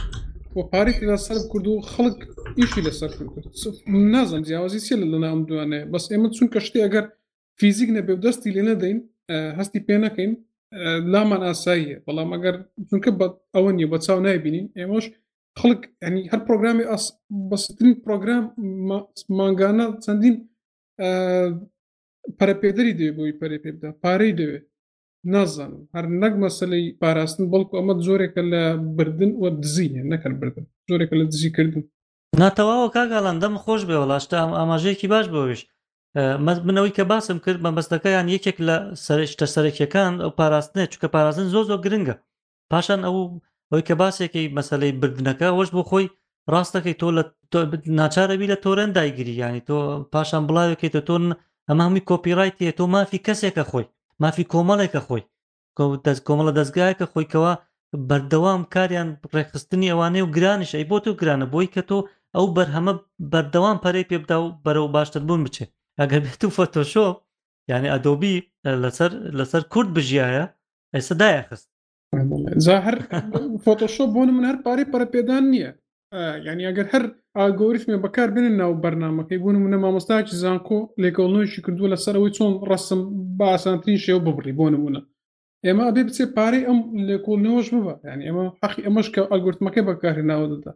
بۆ 0.55 0.61
پارێکی 0.73 1.05
لە 1.11 1.17
سەر 1.25 1.37
کرد 1.51 1.65
و 1.67 1.81
خەڵک 1.93 2.19
ئیشی 2.59 2.81
لەسەر 2.87 3.11
کرد 3.17 3.45
نازانم 4.13 4.43
جیاوازی 4.47 4.81
سێ 4.87 4.93
لە 5.13 5.17
نام 5.25 5.39
دوانێ 5.49 5.79
بەس 5.93 6.05
ئێمە 6.13 6.27
چون 6.37 6.47
کە 6.53 6.59
شتی 6.65 6.83
ئەگەر 6.85 7.05
فیزیک 7.59 7.89
نەبێ 7.97 8.13
دەستی 8.25 8.49
لێ 8.55 8.63
نەدەین 8.69 8.97
هەستی 9.59 9.79
پێ 9.87 9.97
نەکەین 10.05 10.33
لامان 10.73 11.41
ئاساییە 11.45 11.95
بەڵام 12.07 12.29
ئەگەر 12.33 12.55
چونکە 12.89 13.09
ئەوە 13.55 13.71
نیە 13.77 13.87
بە 13.93 13.97
چاو 14.05 14.19
نایبینین 14.27 14.67
ئێمەش 14.79 15.05
خەڵک 15.59 15.81
ینی 16.05 16.23
هەر 16.31 16.39
پرۆگرامی 16.47 16.85
ئەس 16.91 17.03
بەسترین 17.49 17.95
پرۆگرام 18.05 18.43
ماگانە 19.39 19.85
چەندین 20.03 20.35
پەرەپێدەری 22.39 22.93
دێ 22.99 23.09
بۆی 23.17 23.33
پەرەپێدا 23.39 23.89
پارەی 24.03 24.33
دەوێت 24.39 24.65
نازانم 25.33 25.81
هەر 25.95 26.05
نەک 26.21 26.33
مەسلەی 26.43 26.85
پاراستن 27.01 27.45
بەڵکو 27.53 27.73
ئەمە 27.79 27.93
زۆرێکە 28.05 28.43
لە 28.51 28.63
بردن 28.97 29.31
و 29.41 29.45
دزیە 29.63 30.03
نەکەن 30.11 30.33
بردن 30.41 30.65
زۆرێکە 30.89 31.15
لە 31.19 31.25
دزی 31.31 31.49
کردن 31.57 31.83
ناتەواوە 32.41 32.87
کاگاڵان 32.95 33.37
دەم 33.43 33.55
خۆش 33.63 33.81
بێ 33.87 33.97
وڵاشتا 34.01 34.37
ئاماژەیەکی 34.59 35.07
باش 35.13 35.25
بەویش 35.33 35.61
منەوەی 36.15 36.93
کە 36.97 37.03
باسم 37.11 37.37
کرد 37.43 37.59
مەبەستەکەیان 37.65 38.27
یەکێک 38.35 38.57
لە 38.67 38.75
سەرشتە 39.05 39.45
سەرەکیەکان 39.53 40.13
ئەو 40.23 40.31
پاراستنێ 40.39 40.85
چکە 40.93 41.07
پاراستن 41.13 41.47
زۆ 41.53 41.61
زۆ 41.69 41.75
گرنگە 41.85 42.15
پاشان 42.71 43.01
ئەو 43.07 43.17
ئەوی 43.71 43.83
کە 43.87 43.93
باسێکی 44.01 44.51
مەسلەی 44.57 44.97
بردنەکە 45.01 45.47
وەش 45.57 45.69
بۆ 45.75 45.81
خۆی 45.89 46.05
ڕاستەکەی 46.53 46.99
تۆ 47.01 47.07
لە 47.17 47.23
ناچارەبی 47.99 48.49
لە 48.51 48.57
تۆرەن 48.63 48.89
دایگیری 48.97 49.33
ینی 49.41 49.61
تۆ 49.67 49.77
پاشان 50.13 50.43
بڵاوێکی 50.47 50.89
تۆ 50.93 50.99
تۆن 51.07 51.23
ئەمە 51.69 51.83
هەمووی 51.85 52.05
کۆپیڕایتیە 52.09 52.71
تۆ 52.77 52.83
مافی 52.95 53.19
کەسێکە 53.27 53.63
خۆی 53.69 53.85
مافی 54.23 54.45
کۆمەڵێکە 54.53 55.01
خۆی 55.07 55.23
دەست 56.05 56.21
کۆمەڵە 56.27 56.51
دەستگایەکە 56.59 57.05
خۆیکەوە 57.11 57.53
بەردەوام 58.09 58.61
کاریان 58.73 59.09
ڕێخستنی 59.33 59.91
ئەوانەی 59.91 60.23
و 60.25 60.31
گرانیش 60.35 60.71
ئەی 60.77 60.87
بۆ 60.89 60.97
تۆ 61.03 61.11
گرانە 61.21 61.45
بۆی 61.53 61.67
کە 61.73 61.81
تۆ 61.89 61.97
ئەو 62.35 62.45
بەرهەمە 62.55 62.93
بەردەوام 63.31 63.77
پەرەی 63.83 64.07
پێبدا 64.09 64.35
و 64.41 64.45
بەرەو 64.63 64.87
باشتر 64.95 65.23
بوون 65.29 65.43
بچێت 65.47 65.71
ئەگەر 66.01 66.19
بێت 66.25 66.41
و 66.45 66.51
فۆتۆشۆ 66.57 67.07
یعنی 67.71 67.87
ئەدۆبی 67.93 68.35
لەسەر 69.39 69.61
کورد 69.73 69.89
بژایە 69.97 70.43
ئێستادایە 70.95 71.41
خست 71.47 71.67
زاهر 72.65 72.95
فۆتۆشۆ 73.65 74.03
بۆن 74.13 74.29
من 74.35 74.43
هەر 74.49 74.57
پارەی 74.65 74.89
پەرەپێدان 74.91 75.43
نییە 75.53 75.71
یعنی 76.45 76.63
ئەگەر 76.67 76.87
هەر 76.93 77.03
ئاگۆریتمێ 77.37 77.97
بەکار 78.05 78.27
بنن 78.35 78.55
ناو 78.61 78.71
بەرنمەکەی 78.83 79.39
بوون 79.41 79.55
منە 79.65 79.77
مامۆستاکی 79.83 80.35
زانکۆ 80.43 80.79
لێکۆڵنوێکی 81.03 81.61
کردووە 81.65 81.89
لەسەرەوەی 81.93 82.35
چۆن 82.37 82.51
ڕسم 82.71 82.99
بە 83.37 83.45
ئاسانترین 83.53 83.99
شێو 84.05 84.19
ببڕی 84.25 84.57
بۆ 84.59 84.65
نمونە 84.73 85.01
ئێمە 85.65 85.83
ئەبێ 85.87 86.01
بچێ 86.07 86.25
پارەی 86.35 86.67
ئەم 86.67 86.79
لێکۆڵنەوەش 87.09 87.67
ببە 87.75 87.95
یعنی 88.09 88.23
ئەمە 88.27 88.43
حەقی 88.63 88.81
ئەمەش 88.87 89.07
کە 89.13 89.21
ئەلگورتمەکەی 89.31 89.87
بەکاری 89.89 90.27
ناوەدەدا 90.31 90.73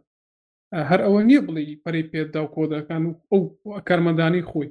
هەر 0.90 1.00
ئەوە 1.04 1.20
نییە 1.28 1.40
بڵێ 1.46 1.60
پەری 1.84 2.04
پێدا 2.12 2.40
و 2.44 2.48
کۆدەکان 2.54 3.02
و 3.04 3.12
ئەو 3.32 3.40
کارمەدانی 3.88 4.42
خۆی 4.50 4.68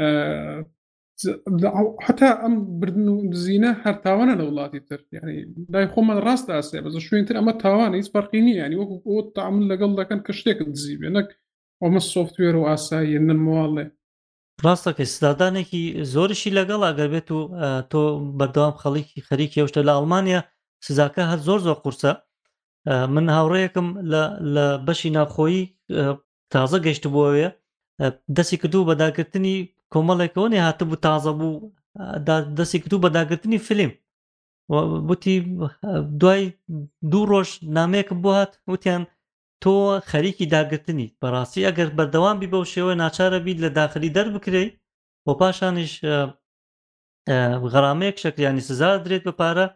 حتا 0.00 2.28
ئەم 2.42 2.54
بردن 2.80 3.06
و 3.08 3.16
دزینە 3.32 3.70
هەر 3.84 3.96
تاوانە 4.04 4.34
لە 4.40 4.44
وڵاتی 4.48 4.80
تر 4.88 5.00
ینی 5.12 5.38
دای 5.72 5.86
خۆمە 5.92 6.14
ڕاست 6.24 6.46
ئاسێ 6.50 6.78
بەز 6.84 6.94
شوێنتر 7.08 7.34
ئەمە 7.38 7.52
تاوانە 7.64 7.94
هیچ 8.00 8.08
پارقینی 8.16 8.54
ینی 8.62 8.76
وەکو 8.80 8.96
ئۆ 9.08 9.16
تاعمل 9.36 9.64
لەگەڵ 9.72 9.92
دەکەن 10.00 10.20
کە 10.26 10.32
شتێک 10.38 10.58
دزیبێ 10.74 11.08
نەک 11.16 11.28
ئەمە 11.82 12.00
سوفتوێر 12.14 12.54
و 12.56 12.66
ئاسایی 12.70 13.18
نمواڵێ 13.28 13.86
ڕاستەکە 14.64 15.04
سدادانێکی 15.18 15.82
زۆرشی 16.12 16.54
لەگەڵ 16.58 16.80
ئەگەر 16.88 17.08
بێت 17.14 17.28
و 17.32 17.40
تۆ 17.90 18.02
بەردەوام 18.38 18.74
خەڵکی 18.82 19.24
خەریکی 19.28 19.58
هێشتە 19.62 19.80
لە 19.88 19.92
ئەڵمانیا 19.96 20.40
سزاکە 20.86 21.22
هەر 21.30 21.40
زۆر 21.48 21.60
زۆر 21.66 21.78
قورسە 21.84 22.12
من 23.14 23.24
هاوڕەیەکم 23.36 23.88
لە 24.54 24.64
بەشی 24.86 25.10
ناخۆیی 25.16 25.62
تازە 26.52 26.78
گەشت 26.86 27.04
بووەوەیە 27.12 27.50
دەستی 28.36 28.56
کردو 28.62 28.80
بەداکردنی 28.88 29.56
کۆمەڵێکەوە 29.94 30.48
نێ 30.52 30.60
هاتبوو 30.66 31.02
تازە 31.06 31.32
بوو 31.40 31.68
دەستی 32.58 32.82
کتوب 32.84 33.00
بەداگرتنی 33.04 33.58
فلم 33.66 33.92
وتی 35.10 35.34
دوای 36.20 36.42
دوو 37.10 37.28
ڕۆژ 37.32 37.48
نامەیەکە 37.76 38.14
بۆ 38.22 38.30
هات 38.38 38.52
وتیان 38.72 39.02
تۆ 39.64 39.74
خەریکی 40.10 40.46
داگرتنی 40.54 41.06
بەڕاستی 41.20 41.66
ئەگەر 41.66 41.88
بەردەوامی 41.98 42.50
بەو 42.52 42.64
شێوە 42.72 42.92
ناچارە 43.02 43.38
بیت 43.46 43.58
لە 43.64 43.70
داخلی 43.78 44.14
دەربکرێ 44.16 44.64
بۆ 45.24 45.32
پاشانیش 45.40 45.94
غەرامەیەک 47.72 48.16
شکریانی 48.24 48.62
سزا 48.68 48.90
درێت 49.04 49.22
بە 49.28 49.32
پارە 49.40 49.66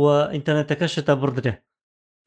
و 0.00 0.04
ئینتەرنێتەکە 0.34 0.86
شتە 0.94 1.14
بردرێ 1.22 1.54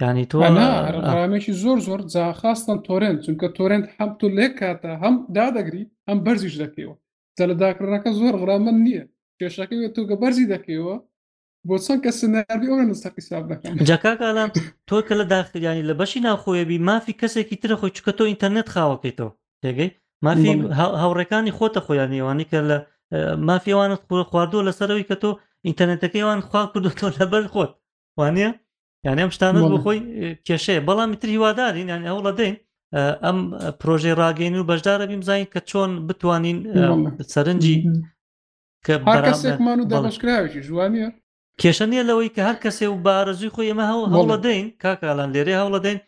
ینی 0.02 0.26
تۆڕامێکی 0.32 1.54
زۆر 1.62 1.78
زۆر 1.88 2.00
جاخواستن 2.14 2.78
تۆرنند 2.88 3.20
چونکە 3.26 3.48
تۆرنند 3.58 3.86
هەم 3.98 4.10
تو 4.20 4.26
لێک 4.38 4.54
کاتە 4.62 4.92
هەم 5.04 5.16
دادەگریت 5.38 5.90
ئەم 6.10 6.18
بەرزیش 6.26 6.56
دەکەوە 6.64 6.96
زەلەداکردنەکە 7.40 8.10
زۆر 8.20 8.34
غرامەن 8.42 8.78
نییە 8.86 9.04
کێشەکە 9.40 9.76
وێت 9.82 9.94
تۆگە 9.98 10.16
بەرزی 10.22 10.50
دەکەیەوە 10.54 10.96
بۆ 11.68 11.76
چەند 11.86 12.02
کە 12.06 12.12
سنەربی 12.20 12.68
ئەوە 12.72 12.84
نستە 12.92 13.10
حساب 13.18 13.44
دەکەم 13.52 13.74
جاکاکەڵام 13.90 14.50
تۆ 14.90 14.98
کە 15.08 15.14
لە 15.20 15.26
داخلیانی 15.36 15.88
لە 15.90 15.94
بەشی 16.00 16.20
ناخۆیەبی 16.28 16.78
مافی 16.90 17.14
کەسێکی 17.22 17.58
ترە 17.62 17.76
خۆی 17.80 17.96
چکە 17.98 18.12
تۆ 18.18 18.24
ئینتەرنێت 18.30 18.68
خاوەکەیتەوە 18.74 19.32
تێگەی 19.64 19.90
مافی 20.26 20.50
هاوڕەکانی 21.02 21.56
خۆتە 21.58 21.80
خۆیانیوانی 21.86 22.50
کە 22.52 22.60
لە 22.70 22.78
مافیوانت 23.50 24.02
خواردووە 24.30 24.66
لەسەرەوەی 24.70 25.08
کە 25.10 25.16
تۆ 25.24 25.30
ئینتەرنێتەکەیوان 25.68 26.40
خوا 26.50 26.62
کردو 26.72 26.90
لەبەر 27.18 27.44
خۆت 27.54 27.72
وانە 28.20 28.50
یانە 29.08 29.22
ئەم 29.24 29.32
شتانت 29.36 29.64
بۆ 29.72 29.78
خۆی 29.86 30.00
کێشەیە 30.48 30.82
بەڵامی 30.88 31.18
تر 31.22 31.28
هیوادارین 31.36 31.88
یان 31.94 32.04
ئەوڵە 32.10 32.32
دەین 32.40 32.56
ئەم 33.00 33.38
پرۆژێ 33.80 34.12
ڕاگەین 34.22 34.56
و 34.58 34.68
بەشدارە 34.70 35.06
بیم 35.12 35.22
زانین 35.28 35.48
کە 35.54 35.62
چۆن 35.70 35.92
بتوانین 36.08 36.58
سەرنجی 37.34 37.78
کە 38.86 38.96
بەمان 39.06 39.78
و 39.82 39.90
دەمەشکراوێکی 39.92 40.62
ژوانە 40.68 41.08
کێشە 41.62 41.86
نیە 41.92 42.04
لەوەی 42.10 42.34
کە 42.36 42.42
هەر 42.48 42.58
کەسێ 42.64 42.86
و 42.90 42.98
بارەزوی 43.06 43.54
خۆی 43.56 43.76
مە 43.80 43.84
هەوڵ 43.92 44.06
هەوڵە 44.16 44.38
دەین 44.46 44.66
کاکالان 44.84 45.30
لێرێ 45.36 45.56
هەوڵە 45.62 45.80
دەین 45.86 46.00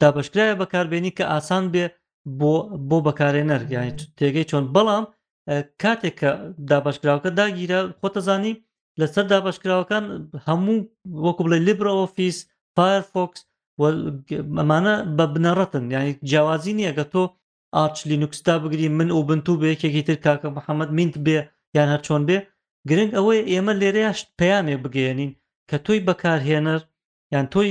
دابشکرایە 0.00 0.54
بەکاربێنی 0.60 1.12
کە 1.18 1.24
ئاسان 1.32 1.64
بێ 1.74 1.84
بۆ 2.38 2.54
بۆ 2.88 2.98
بەکارێنەر 3.06 3.62
یانی 3.74 3.92
تێگەی 4.18 4.48
چۆن 4.50 4.64
بەڵام 4.74 5.04
کاتێک 5.82 6.14
کە 6.20 6.30
دابشکراوەکە 6.70 7.30
داگیرە 7.38 7.80
خۆتەزانی 8.00 8.54
لەسەر 9.00 9.24
دابشکراوەکان 9.32 10.04
هەموو 10.46 10.78
وەکو 11.24 11.42
بڵێ 11.46 11.58
لیبرە 11.66 11.92
ئۆفیس 11.98 12.38
فایرفۆکس 12.76 13.40
ئەمانە 13.82 14.92
بە 15.16 15.24
بنەڕەتن 15.34 15.84
یعنی 15.94 16.12
جیاوازی 16.30 16.72
نییە 16.78 16.92
گە 16.98 17.04
تۆ 17.12 17.22
ئاچ 17.76 17.96
لینوکستا 18.10 18.54
بگری 18.64 18.86
من 18.98 19.10
و 19.18 19.22
بنتوو 19.28 19.58
بە 19.60 19.66
یەکێکی 19.72 20.02
تر 20.08 20.16
کاکە 20.24 20.48
محەممەد 20.56 20.90
مینت 20.98 21.14
بێ 21.26 21.38
یان 21.76 21.88
هەر 21.92 22.00
چۆن 22.06 22.22
بێ 22.28 22.36
گرنگ 22.88 23.10
ئەوەی 23.16 23.40
ئێمە 23.52 23.72
لێرەیاش 23.80 24.18
پەیامێ 24.38 24.76
بگەێنین 24.84 25.32
کە 25.70 25.76
تۆی 25.84 26.00
بەکارهێنەر 26.08 26.80
یان 27.34 27.46
تۆی 27.52 27.70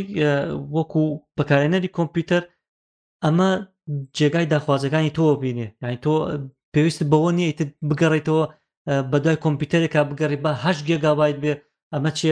وەکو 0.75 1.03
بەکارێنەری 1.37 1.93
کۆمپیوتەر 1.97 2.43
ئەمە 3.23 3.49
جێگای 4.17 4.45
داخوازەکانی 4.53 5.15
تۆ 5.17 5.23
بینێ 5.43 5.67
یانی 5.83 5.99
تۆ 6.05 6.13
پێویست 6.73 7.01
بەوە 7.11 7.29
نییە 7.37 7.55
بگەڕێتەوە 7.89 8.45
بەدای 9.11 9.37
کۆمپیوتەرێکا 9.43 10.01
بگەڕی 10.09 10.39
بە 10.43 10.51
هەش 10.63 10.77
گێگابایت 10.87 11.37
بێ 11.43 11.53
ئەمە 11.93 12.11
چێ 12.17 12.31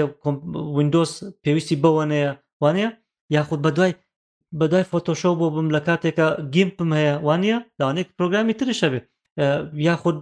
وینندۆس 0.76 1.12
پێویستی 1.44 1.82
بەوەنەیە 1.84 2.32
وانەیە 2.64 2.90
یاخود 3.36 3.60
بە 3.66 3.72
دوای 3.78 3.92
بەدای 4.62 4.86
فۆتۆشۆ 4.92 5.30
بۆ 5.40 5.48
بم 5.56 5.68
لە 5.76 5.82
کاتێکە 5.88 6.28
گیمپم 6.54 6.90
هەیە 7.00 7.16
وانە 7.28 7.56
داوانێک 7.80 8.08
پرۆگرامی 8.18 8.56
ترشە 8.60 8.88
بێ 8.94 9.00
یاخود 9.88 10.20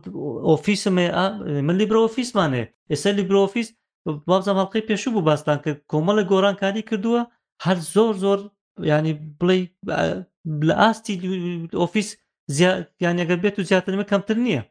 ئۆفیسم 0.49 0.95
من 1.67 1.75
لیبرە 1.81 1.99
ئۆفیسمانێ 2.03 2.63
ئێستا 2.91 3.09
لیبرە 3.19 3.39
ئۆفیس 3.43 3.67
بابزە 4.29 4.51
هەڵلقی 4.53 4.85
پێشوو 4.89 5.13
بوو 5.15 5.25
باستان 5.29 5.57
کە 5.63 5.71
کۆمەڵە 5.91 6.23
گۆرانکاری 6.31 6.83
کردووە 6.89 7.21
هەر 7.65 7.77
زۆر 7.93 8.13
زۆر 8.23 8.39
ینی 8.91 9.13
بڵێ 9.39 9.57
لە 10.67 10.73
ئاستی 10.81 11.15
ئۆفیس 11.81 12.09
یانەگەر 13.05 13.37
بێت 13.43 13.55
و 13.59 13.67
زیاترمە 13.69 14.05
کەمتر 14.11 14.37
نییە 14.45 14.61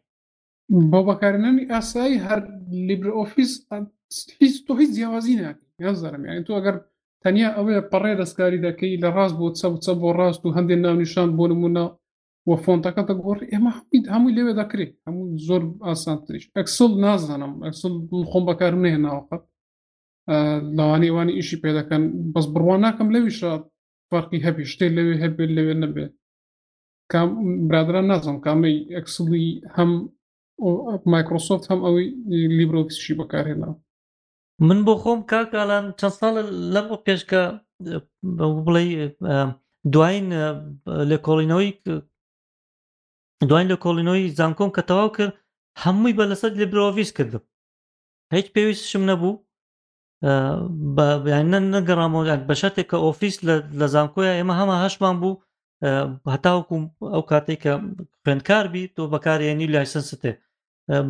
بۆ 0.91 1.01
بەکارێنانی 1.09 1.65
ئاسایی 1.73 2.23
هەر 2.27 2.41
لیبرە 2.89 3.11
ئۆفیس 3.19 3.53
هیچ 4.41 4.55
تۆ 4.67 4.71
هیچ 4.81 4.91
جیاوازی 4.97 5.35
ناکەی 5.41 5.95
زارم 6.03 6.23
یانی 6.29 6.45
تو 6.47 6.53
ئەگەر 6.59 6.77
تەنیا 7.25 7.49
ئەوەیە 7.57 7.81
پەڕێ 7.91 8.13
دەستکاری 8.21 8.65
دەکەی 8.67 9.01
لە 9.03 9.09
ڕاست 9.17 9.37
بۆ 9.41 9.47
چە 9.59 9.67
چە 9.85 9.93
بۆ 10.01 10.09
ڕاست 10.19 10.41
و 10.45 10.55
هەندێک 10.57 10.79
ناونیشان 10.85 11.29
بۆ 11.37 11.45
نمونە 11.53 11.85
وە 12.49 12.57
فۆنتەکەتە 12.65 13.15
گۆڕ 13.25 13.39
ئێمە 13.51 13.71
حمید 13.79 14.05
هەمووی 14.13 14.37
لەوێ 14.39 14.53
دەکرێت 14.61 14.93
هەموو 15.07 15.25
زۆر 15.49 15.63
ئاسانترش 15.87 16.45
ئەکسل 16.57 16.93
نازانم 17.05 17.55
ئەکسل 17.65 17.95
خۆم 18.31 18.45
بەکارم 18.49 18.81
نێ 18.85 18.93
ناوقەت 19.07 19.43
لاوانێوانی 20.79 21.37
ئیشی 21.39 21.61
پێ 21.63 21.71
دەکەن 21.79 22.03
بەس 22.35 22.47
بڕوان 22.55 22.81
ناکەم 22.87 23.09
لەویش 23.15 23.39
فەرقی 24.11 24.45
هەبی 24.47 24.69
شتێک 24.73 24.91
لەوێ 24.97 25.15
هەبێت 25.25 25.51
لەوێ 25.57 25.75
نەبێ 25.83 26.07
برادران 27.69 28.07
نازانم 28.11 28.39
کامەی 28.47 28.77
ئەکسڵی 28.97 29.47
هەم 29.77 29.91
مایکرۆسۆفت 31.13 31.65
هەم 31.71 31.81
ئەوەی 31.87 32.07
لیبرۆکسشی 32.59 33.19
بەکارهێناوە 33.21 33.77
من 34.67 34.79
بۆ 34.87 34.93
خۆم 35.03 35.21
کاکالان 35.31 35.85
چەند 36.01 36.15
ساڵە 36.21 36.43
لەم 36.75 36.87
بۆ 36.91 36.97
پێشکە 37.07 37.43
بڵێ 38.67 38.85
دوین 39.95 40.27
لە 41.11 41.17
کۆڵینەوەی 41.27 41.71
دوین 43.51 43.67
لە 43.73 43.77
کۆڵینەوەی 43.85 44.25
زانکۆم 44.39 44.71
کە 44.77 44.83
تەواو 44.91 45.11
کرد 45.17 45.33
هەمووی 45.83 46.17
بە 46.19 46.25
لەسەر 46.31 46.51
لە 46.61 46.65
برۆڤیس 46.73 47.11
کردم 47.19 47.43
هیچ 48.35 48.47
پێویستشم 48.55 49.03
نەبوو 49.11 49.33
بەیانە 51.25 51.59
نەگەڕامەوەیان 51.75 52.41
بە 52.49 52.55
شتێک 52.61 52.87
کە 52.91 52.97
ئۆفیس 53.05 53.37
لە 53.81 53.87
زانکۆیە 53.95 54.33
ئێمە 54.39 54.55
هەمە 54.61 54.77
هەشمان 54.85 55.15
بوو 55.23 55.41
هەتاوکوم 56.33 56.83
ئەو 57.15 57.23
کاتێک 57.31 57.59
کە 57.65 57.73
خوێندکار 58.23 58.65
بی 58.73 58.83
تۆ 58.95 59.03
بەکارێنی 59.13 59.71
لایسەنستێ 59.75 60.33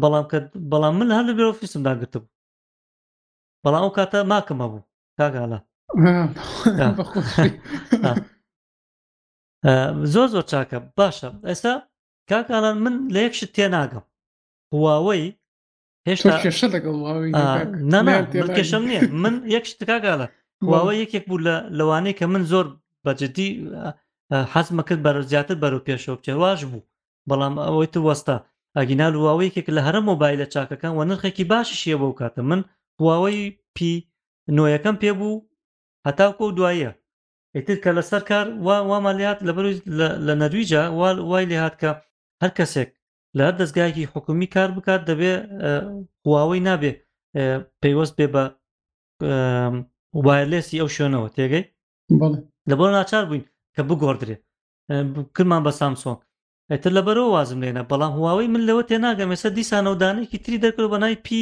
بەڵام 0.03 0.25
بەڵام 0.73 0.95
من 1.01 1.09
هەر 1.17 1.25
لە 1.29 1.33
بێ 1.37 1.45
ئۆفیسم 1.49 1.83
داگرتم 1.89 2.25
بەڵام 3.65 3.83
ئەو 3.85 3.93
کاتە 3.99 4.19
ماکەمە 4.33 4.67
بوو 4.73 4.87
کاگالە 5.19 5.59
زۆر 10.15 10.29
زۆر 10.35 10.45
چاکە 10.53 10.79
باشە 10.99 11.29
ئێستا 11.49 11.73
کاکالان 12.31 12.77
من 12.85 12.95
لە 13.15 13.21
یەکشت 13.27 13.51
تێ 13.57 13.67
ناگەم 13.77 14.05
هواوەی 14.73 15.27
هێشتا 16.09 16.35
کێشم 18.57 18.83
نییە 18.89 19.03
من 19.23 19.35
یەکشت 19.55 19.79
کاگالە 19.91 20.27
هواوە 20.65 20.93
یەکێک 21.03 21.25
بوو 21.29 21.45
لە 21.47 21.55
لەوانەیە 21.79 22.15
کە 22.19 22.27
من 22.33 22.43
زۆر 22.53 22.67
بەجددی 23.07 23.49
حەزمە 24.53 24.83
کرد 24.89 25.01
بەرە 25.07 25.21
زیاتر 25.33 25.57
بەرەو 25.63 25.85
پێشەوە 25.87 26.17
بچێواش 26.21 26.61
بوو 26.71 26.87
بەڵام 27.29 27.55
ئەوەی 27.65 27.89
تو 27.95 28.01
وەستا 28.09 28.37
ئەگینال 28.79 29.15
هواوەیەکێک 29.21 29.67
لە 29.77 29.81
هەرە 29.87 30.01
مۆبایل 30.09 30.39
لە 30.43 30.47
چاکەکان 30.55 30.93
و 30.95 31.01
نرخێکی 31.11 31.45
باشیشیە 31.53 31.97
بەو 32.01 32.13
کاتە 32.21 32.41
من 32.51 32.61
هواوەی 33.03 33.41
پی 33.77 33.91
نۆیەکەم 34.57 34.97
پێبوو 35.03 35.45
هەتاکۆ 36.07 36.45
دوایە 36.57 36.91
ئیتر 37.57 37.79
کە 37.85 37.91
لەسەر 37.99 38.23
کار 38.31 38.47
وامەلیات 38.91 39.39
لە 39.47 39.53
بەروی 39.57 39.77
لە 40.27 40.35
نەرویجا 40.43 40.83
وای 41.31 41.45
لێ 41.51 41.59
هاتکە 41.65 41.91
هەر 42.43 42.51
کەسێک 42.59 42.91
لە 43.37 43.43
هەر 43.47 43.55
دەستگایکی 43.61 44.11
حکومی 44.13 44.49
کار 44.55 44.69
بکات 44.77 45.01
دەبێ 45.11 45.33
هواوەی 46.27 46.65
نابێ 46.69 46.93
پەیوەست 47.83 48.15
بێ 48.19 48.27
بە 48.35 48.43
وایلێسی 50.27 50.81
ئەو 50.81 50.89
شوێنەوە 50.97 51.29
تێگەی 51.37 51.65
لە 52.71 52.75
بۆ 52.79 52.85
ناچار 52.99 53.25
بووین 53.29 53.45
کە 53.75 53.81
بگۆدرێ 53.89 54.37
کرمان 55.35 55.63
بە 55.67 55.73
سامسۆنگ 55.81 56.19
ئەتر 56.73 56.93
لە 56.99 57.03
بەرەوە 57.07 57.31
وازم 57.37 57.59
لێنە 57.65 57.83
بەڵام 57.91 58.13
هواوەی 58.19 58.53
من 58.53 58.63
لەوە 58.69 58.83
تێناگەم 58.91 59.31
ێستا 59.35 59.51
دیسانەودانێکی 59.59 60.39
تری 60.45 60.59
دەکرێت 60.65 60.91
بە 60.93 60.99
نای 61.05 61.17
پی 61.27 61.41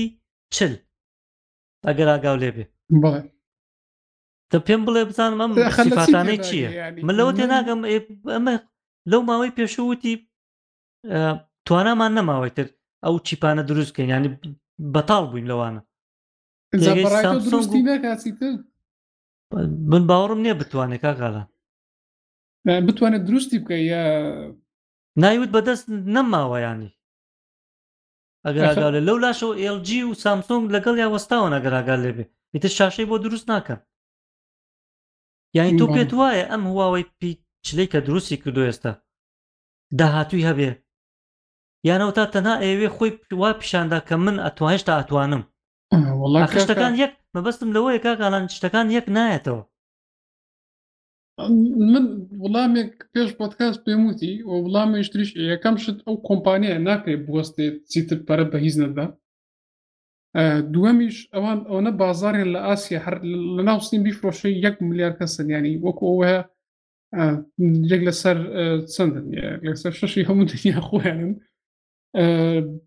چل 0.56 0.72
ئەگەر 1.90 2.08
ئاگاو 2.12 2.36
لێبێ 2.42 2.64
دە 4.50 4.58
پێم 4.66 4.82
بڵێ 4.86 5.02
بزانم 5.10 5.40
ئەم 5.42 5.52
سیفاتانەی 5.84 6.38
چییە 6.46 6.68
من 7.06 7.14
لەوە 7.18 7.32
تێ 7.38 7.46
ناگەم 7.52 7.80
ئەمە 8.34 8.54
لەو 9.10 9.20
ماوەی 9.28 9.54
پێشوتی 9.58 10.14
توانامان 11.66 12.10
نەماوەی 12.18 12.54
تر 12.56 12.66
ئەو 13.04 13.14
چیپانە 13.26 13.62
دروستکەین 13.68 14.08
ینی 14.14 14.28
بەتاڵ 14.94 15.24
بووین 15.30 15.46
لەوانە 15.52 15.82
من 19.90 20.02
باوەڕم 20.08 20.40
نییە 20.44 20.54
بتوانێت 20.60 21.00
کاغاڵە 21.04 21.42
بتوانێت 22.86 23.22
دروستی 23.28 23.58
بکە 23.62 23.76
یا 23.92 24.02
نایوت 25.22 25.50
بەدەست 25.56 25.86
نەماوە 26.16 26.58
ینی 26.66 26.90
ئەگەراگا 28.46 28.88
لە 28.96 29.00
لەو 29.08 29.16
لاشەوە 29.24 29.54
LG 29.76 29.88
و 30.08 30.12
سامسۆنگ 30.22 30.64
لەگەڵ 30.74 30.94
یا 31.02 31.08
وەستاوە 31.14 31.46
ئەگەراگار 31.56 31.98
لێبێ 32.04 32.24
ئیتر 32.54 32.72
شاشەی 32.78 33.08
بۆ 33.10 33.16
دروست 33.24 33.46
ناکەم 33.52 33.80
یانی 35.56 35.78
تۆ 35.78 35.84
پێت 35.94 36.10
وایە 36.18 36.44
ئەم 36.50 36.62
هواوەی 36.70 37.08
پیچلەی 37.18 37.90
کە 37.92 37.98
دروستی 38.06 38.36
کردو 38.42 38.66
ئێستا 38.68 38.92
داهاتوی 39.98 40.46
هەبێ 40.48 40.70
یانەوە 41.88 42.12
تا 42.18 42.24
تەنها 42.34 42.54
ئێوێ 42.64 42.88
خۆی 42.96 43.10
وا 43.40 43.50
پیشاندا 43.60 43.98
کە 44.08 44.14
من 44.24 44.36
ئەتوانشتا 44.44 44.92
ئەتوانم 44.98 45.42
خشتەکان 46.50 46.94
یەک 47.04 47.12
مەبەستم 47.34 47.68
لەوەیە 47.74 48.00
کاگالان 48.06 48.44
شتەکان 48.56 48.86
یەک 48.96 49.06
نایەتەوە 49.16 49.62
من 51.40 52.06
وڵامێک 52.42 52.92
پێش 53.14 53.30
پۆتکاس 53.38 53.76
پێم 53.84 54.02
وتی 54.08 54.32
و 54.42 54.50
وڵامی 54.64 55.00
شتریش 55.06 55.30
یەکەم 55.52 55.76
شت 55.82 55.98
ئەو 56.06 56.16
کۆمپانیە 56.28 56.74
ناکرێ 56.88 57.14
بوەستێت 57.26 57.74
چیتر 57.92 58.18
پەرە 58.26 58.44
بە 58.52 58.56
هیچ 58.64 58.74
نەدا 58.82 59.06
دووەمیش 60.74 61.16
ئەوان 61.34 61.58
ئەوە 61.68 61.92
بازارێن 62.02 62.48
لە 62.54 62.60
ئاسیا 62.68 62.98
هەر 63.06 63.16
لە 63.56 63.62
ناو 63.68 63.78
سنی 63.86 64.00
بیفرۆشی 64.06 64.52
یەک 64.64 64.76
ملیار 64.88 65.12
کەسەنیانی 65.20 65.74
وەکو 65.84 66.04
ئەوەیە 66.10 66.38
یەک 67.92 68.00
لەسەر 68.08 68.36
چەندن 68.94 69.26
لەسەر 69.66 69.92
شەشی 69.98 70.26
هەموو 70.28 70.48
دنیا 70.52 70.78
خۆیانن 70.88 71.32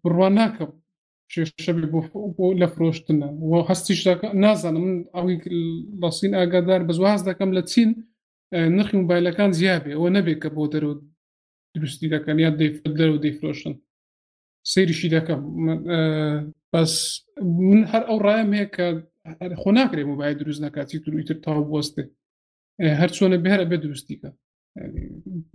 بڕوان 0.02 0.34
ناکەم 0.40 0.72
شەبی 1.66 1.86
بۆ 1.94 2.46
لە 2.62 2.68
فرۆشتنە 2.76 3.28
و 3.50 3.52
هەستیش 3.70 4.00
نازانم 4.44 4.84
من 4.88 4.96
ئەوی 5.16 5.36
لەسین 6.02 6.32
ئاگادار 6.36 6.82
بەزواز 6.90 7.22
دەکەم 7.30 7.52
لە 7.60 7.64
چین 7.74 7.92
نرخی 8.54 8.98
موبایلەکان 9.02 9.50
زیابێ 9.60 9.92
ئەوە 9.94 10.10
نەبێت 10.18 10.40
کە 10.44 10.50
بۆ 10.56 10.64
دەرەوە 10.74 10.96
دروستی 11.76 12.10
دەکەن 12.16 12.38
یا 12.46 12.52
دەرەوە 13.00 13.20
دەیفرۆشن 13.26 13.74
سریشی 14.72 15.10
دەکەم 15.16 15.42
بەس 16.72 16.94
من 17.70 17.80
هەر 17.92 18.04
ئەو 18.10 18.18
ڕایم 18.26 18.50
هەیە 18.58 18.68
کە 18.76 18.86
خۆ 19.62 19.70
ناکرێ 19.78 20.04
موبایل 20.12 20.36
دروست 20.42 20.62
نکاتی 20.66 21.00
ترویتر 21.06 21.38
تاو 21.44 21.64
بستێ 21.72 22.04
هەر 23.02 23.10
چۆنە 23.18 23.38
بێرە 23.46 23.66
بێ 23.70 23.78
دروستیکە 23.86 24.30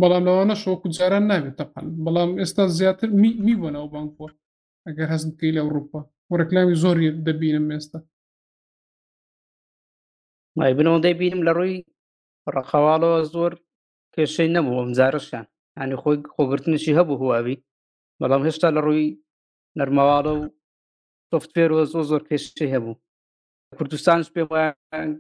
بەڵام 0.01 0.23
لەوانە 0.29 0.55
شۆکو 0.63 0.89
جاران 0.97 1.25
نابێت 1.31 1.55
تەپان 1.61 1.87
بەڵام 2.05 2.31
ئێستا 2.41 2.65
زیاتر 2.79 3.09
میبوونەوە 3.47 3.89
بانکۆ 3.95 4.27
ئەگەر 4.87 5.09
هەزم 5.15 5.31
بکەی 5.33 5.53
لە 5.57 5.61
ئەوروپا 5.63 6.01
وەرەکلامی 6.33 6.77
زۆری 6.83 7.09
دەبینم 7.27 7.67
ئێستا 7.75 7.99
بنەوە 10.79 10.99
دەبینم 11.07 11.43
لە 11.49 11.53
ڕووی 11.59 11.77
ڕەخەواڵەوە 12.57 13.19
زۆر 13.35 13.53
کێشەی 14.15 14.53
نەبوو 14.57 14.79
ئەم 14.81 14.91
جارشیان 14.99 15.47
ینی 15.81 15.97
خۆی 16.03 16.17
خۆگرتنشی 16.35 16.97
هەبوو 16.99 17.21
هواوی 17.23 17.57
بەڵام 18.21 18.43
هێشتا 18.47 18.69
لە 18.77 18.81
ڕووی 18.87 19.09
نەرمەواڵە 19.79 20.33
و 20.41 20.43
سوفتێرەوە 21.31 21.85
زۆ 21.93 22.01
زۆر 22.11 22.23
کێشەی 22.29 22.73
هەبوو 22.75 23.01
کوردستانش 23.77 24.27
پێ 24.35 24.43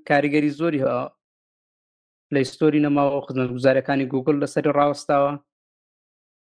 کاریگەری 0.08 0.54
زۆری 0.58 0.82
هە 0.84 0.92
لە 2.32 2.38
ئیستۆری 2.42 2.84
نەماوە 2.86 3.24
خزمەت 3.26 3.50
گوزارەکانی 3.56 4.10
گوگل 4.12 4.36
لەسەری 4.42 4.74
ڕاوستاوە 4.78 5.32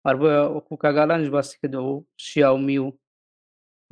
هەر 0.06 0.16
بە 0.22 0.32
وەکو 0.56 0.74
کاگالانش 0.84 1.28
باسی 1.36 1.56
کردەوە 1.62 1.96
شیاومی 2.26 2.80
و 2.82 2.86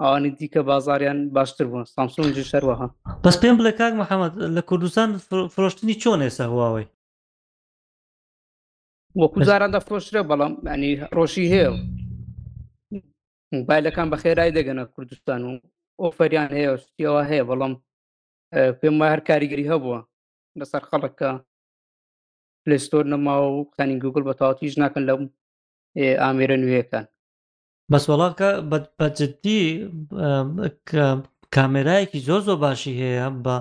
ئەوانی 0.04 0.30
دیکە 0.40 0.58
بازاریان 0.68 1.20
باشتر 1.36 1.66
بوون 1.70 1.84
سامسونج 1.96 2.36
شەروەها 2.52 2.88
بەس 3.24 3.36
پێم 3.42 3.56
بڵێ 3.60 3.72
کاک 3.80 3.94
محەممەد 4.02 4.34
لە 4.56 4.62
کوردستان 4.70 5.10
فرۆشتنی 5.56 5.96
چۆن 6.02 6.20
ێسا 6.28 6.44
هواوەی 6.52 6.88
وەکو 9.22 9.40
زاراندا 9.50 9.80
فرۆشرە 9.88 10.22
بەڵام 10.32 10.54
ینی 10.74 10.92
ڕۆشی 11.18 11.52
هەیە 11.54 11.70
موبایلەکان 13.56 14.08
بە 14.12 14.18
خێرای 14.24 14.56
دەگەنە 14.58 14.84
کوردستان 14.96 15.40
و 15.44 15.52
ئۆفەریان 16.02 16.50
هەیە 16.58 16.72
شتیەوە 16.84 17.22
هەیە 17.30 17.44
بەڵام 17.50 17.74
پێم 18.80 18.96
وای 19.00 19.12
هەر 19.14 19.22
کاریگەری 19.30 19.70
هەبووە 19.72 20.00
لەسەر 20.60 20.84
خەڵەکە 20.90 21.32
پلستۆر 22.64 23.04
نەما 23.14 23.36
و 23.42 23.70
قەنی 23.78 24.00
گوگل 24.04 24.24
بە 24.30 24.34
تاواتیش 24.40 24.74
ناکەن 24.82 25.04
لەم 25.10 25.22
ئامێرە 26.24 26.58
نوێەکان 26.64 27.06
بەسوڵاکە 27.94 28.50
بەجددی 29.00 29.62
کامێرایەکی 31.56 32.20
زۆر 32.30 32.42
زۆ 32.48 32.54
باشی 32.64 32.94
هەیە 33.04 33.28
بە 33.46 33.56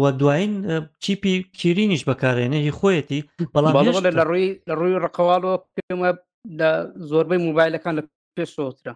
وە 0.00 0.10
دوایین 0.20 0.54
چیپی 1.02 1.34
کیرینیش 1.58 2.02
بەکارێنە 2.08 2.58
هی 2.66 2.72
خۆیەتی 2.78 3.20
بەڵام 3.54 3.72
لە 4.18 4.24
ڕووی 4.30 4.48
لە 4.68 4.74
ڕووی 4.80 5.02
ڕقەواڵەوە 5.04 5.56
پێمە 5.74 6.10
لە 6.58 6.70
زۆربەی 7.10 7.42
موبایلەکان 7.46 7.94
لە 7.98 8.02
پێشوترا 8.36 8.94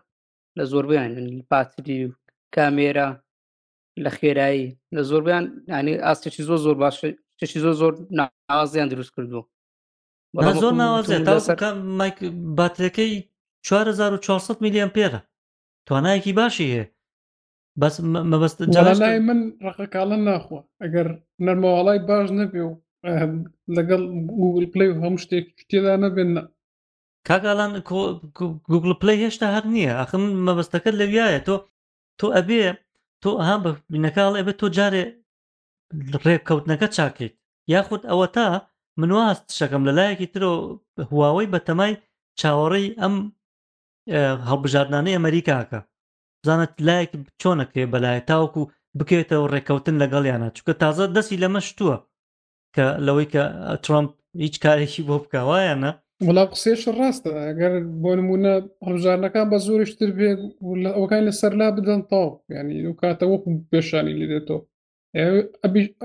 لە 0.58 0.62
زۆربیان 0.72 1.10
پاتری 1.50 1.98
و 2.08 2.14
کامێرا 2.56 3.08
لە 4.04 4.10
خێرایی 4.18 4.66
لە 4.94 5.02
زۆربیان 5.10 5.44
ینی 5.74 5.94
ئاستێکی 6.06 6.42
زۆر 6.48 6.58
زۆر 6.66 6.76
باش 6.82 6.96
چشی 7.40 7.58
زۆر 7.64 7.74
زۆر 7.80 7.92
نازیان 8.50 8.88
دروست 8.88 9.12
کردو 9.16 9.40
زۆر 10.62 10.72
ناوازێت 10.82 11.62
مایک 12.00 12.16
باتەکەی 12.58 13.12
4400 13.68 14.60
میلیۆن 14.64 14.90
پێرە 14.96 15.18
توانایەکی 15.86 16.32
باشی 16.40 16.66
هەیە 16.74 16.84
بەس 17.80 17.94
مەبەست 18.30 18.58
جای 18.74 19.18
من 19.28 19.40
ڕقەکڵە 19.66 20.16
ناخۆ 20.28 20.58
ئەگەر 20.82 21.08
نەرمەواڵای 21.46 21.98
باش 22.08 22.28
نەبێ 22.40 22.62
و 22.68 22.72
لەگەڵ 23.76 24.02
گوگل 24.40 24.66
پلی 24.72 24.88
و 24.90 25.00
هەموو 25.04 25.22
شتێک 25.24 25.46
تێدا 25.70 25.94
نەبێنە 26.04 26.42
کاگالان 27.28 27.72
گوگل 28.72 28.92
پلی 29.02 29.16
هێشتا 29.24 29.46
هەر 29.54 29.64
نییە 29.74 29.94
ئەخم 30.00 30.24
مەبەستەکەت 30.46 30.94
لەویایە 31.00 31.40
تۆ 31.46 31.56
تۆ 32.20 32.26
ئەبێ 32.36 32.62
تۆ 33.22 33.30
ئەها 33.40 33.56
بە 33.64 33.70
بینەکەڵ 33.92 34.32
ئەبێ 34.38 34.52
تۆ 34.60 34.66
جارێ 34.76 35.04
ڕێککەوتنەکە 36.24 36.88
چاکیت 36.96 37.34
یاخود 37.72 38.02
ئەوە 38.10 38.26
تا 38.36 38.46
منواز 39.00 39.38
شەکەم 39.58 39.82
لە 39.88 39.92
لایەکی 39.98 40.28
ترۆ 40.34 40.50
هواوەی 41.10 41.50
بەتەمای 41.52 41.92
چاوەڕی 42.40 42.88
ئەم 43.00 43.14
هەڵبژاردنانەی 44.48 45.16
ئەمریکاکە 45.18 45.80
بزانت 46.42 46.72
لایەک 46.86 47.10
چۆنەکێ 47.40 47.84
بەلایە 47.92 48.22
تاوکو 48.30 48.62
بکێتەوە 48.98 49.50
ڕێکەوتن 49.54 49.96
لەگەڵیانە 50.02 50.48
چونکە 50.56 50.72
تازە 50.82 51.04
دەستی 51.16 51.40
لەمە 51.42 51.60
شتووە 51.68 51.96
کە 52.74 52.86
لەوەی 53.06 53.26
کە 53.34 53.42
ترامپ 53.84 54.10
هیچ 54.44 54.54
کارێکی 54.64 55.06
بۆ 55.08 55.16
بکوایانە 55.24 55.90
وڵام 56.26 56.48
قسێش 56.52 56.80
ڕاستە 56.98 57.30
ئەگەر 57.48 57.72
بۆ 58.02 58.10
نمونە 58.18 58.54
هەڵبژارنەکان 58.86 59.46
بە 59.52 59.58
زۆری 59.66 59.86
شتر 59.92 60.10
بێ 60.18 60.30
ئەوەکان 60.96 61.22
لە 61.28 61.32
سەرلا 61.40 61.68
بدەن 61.78 62.00
تاو 62.10 62.26
ینی 62.54 62.76
و 62.90 62.98
کاتەوە 63.02 63.36
پێشانی 63.70 64.18
لێدێتەوە 64.20 64.60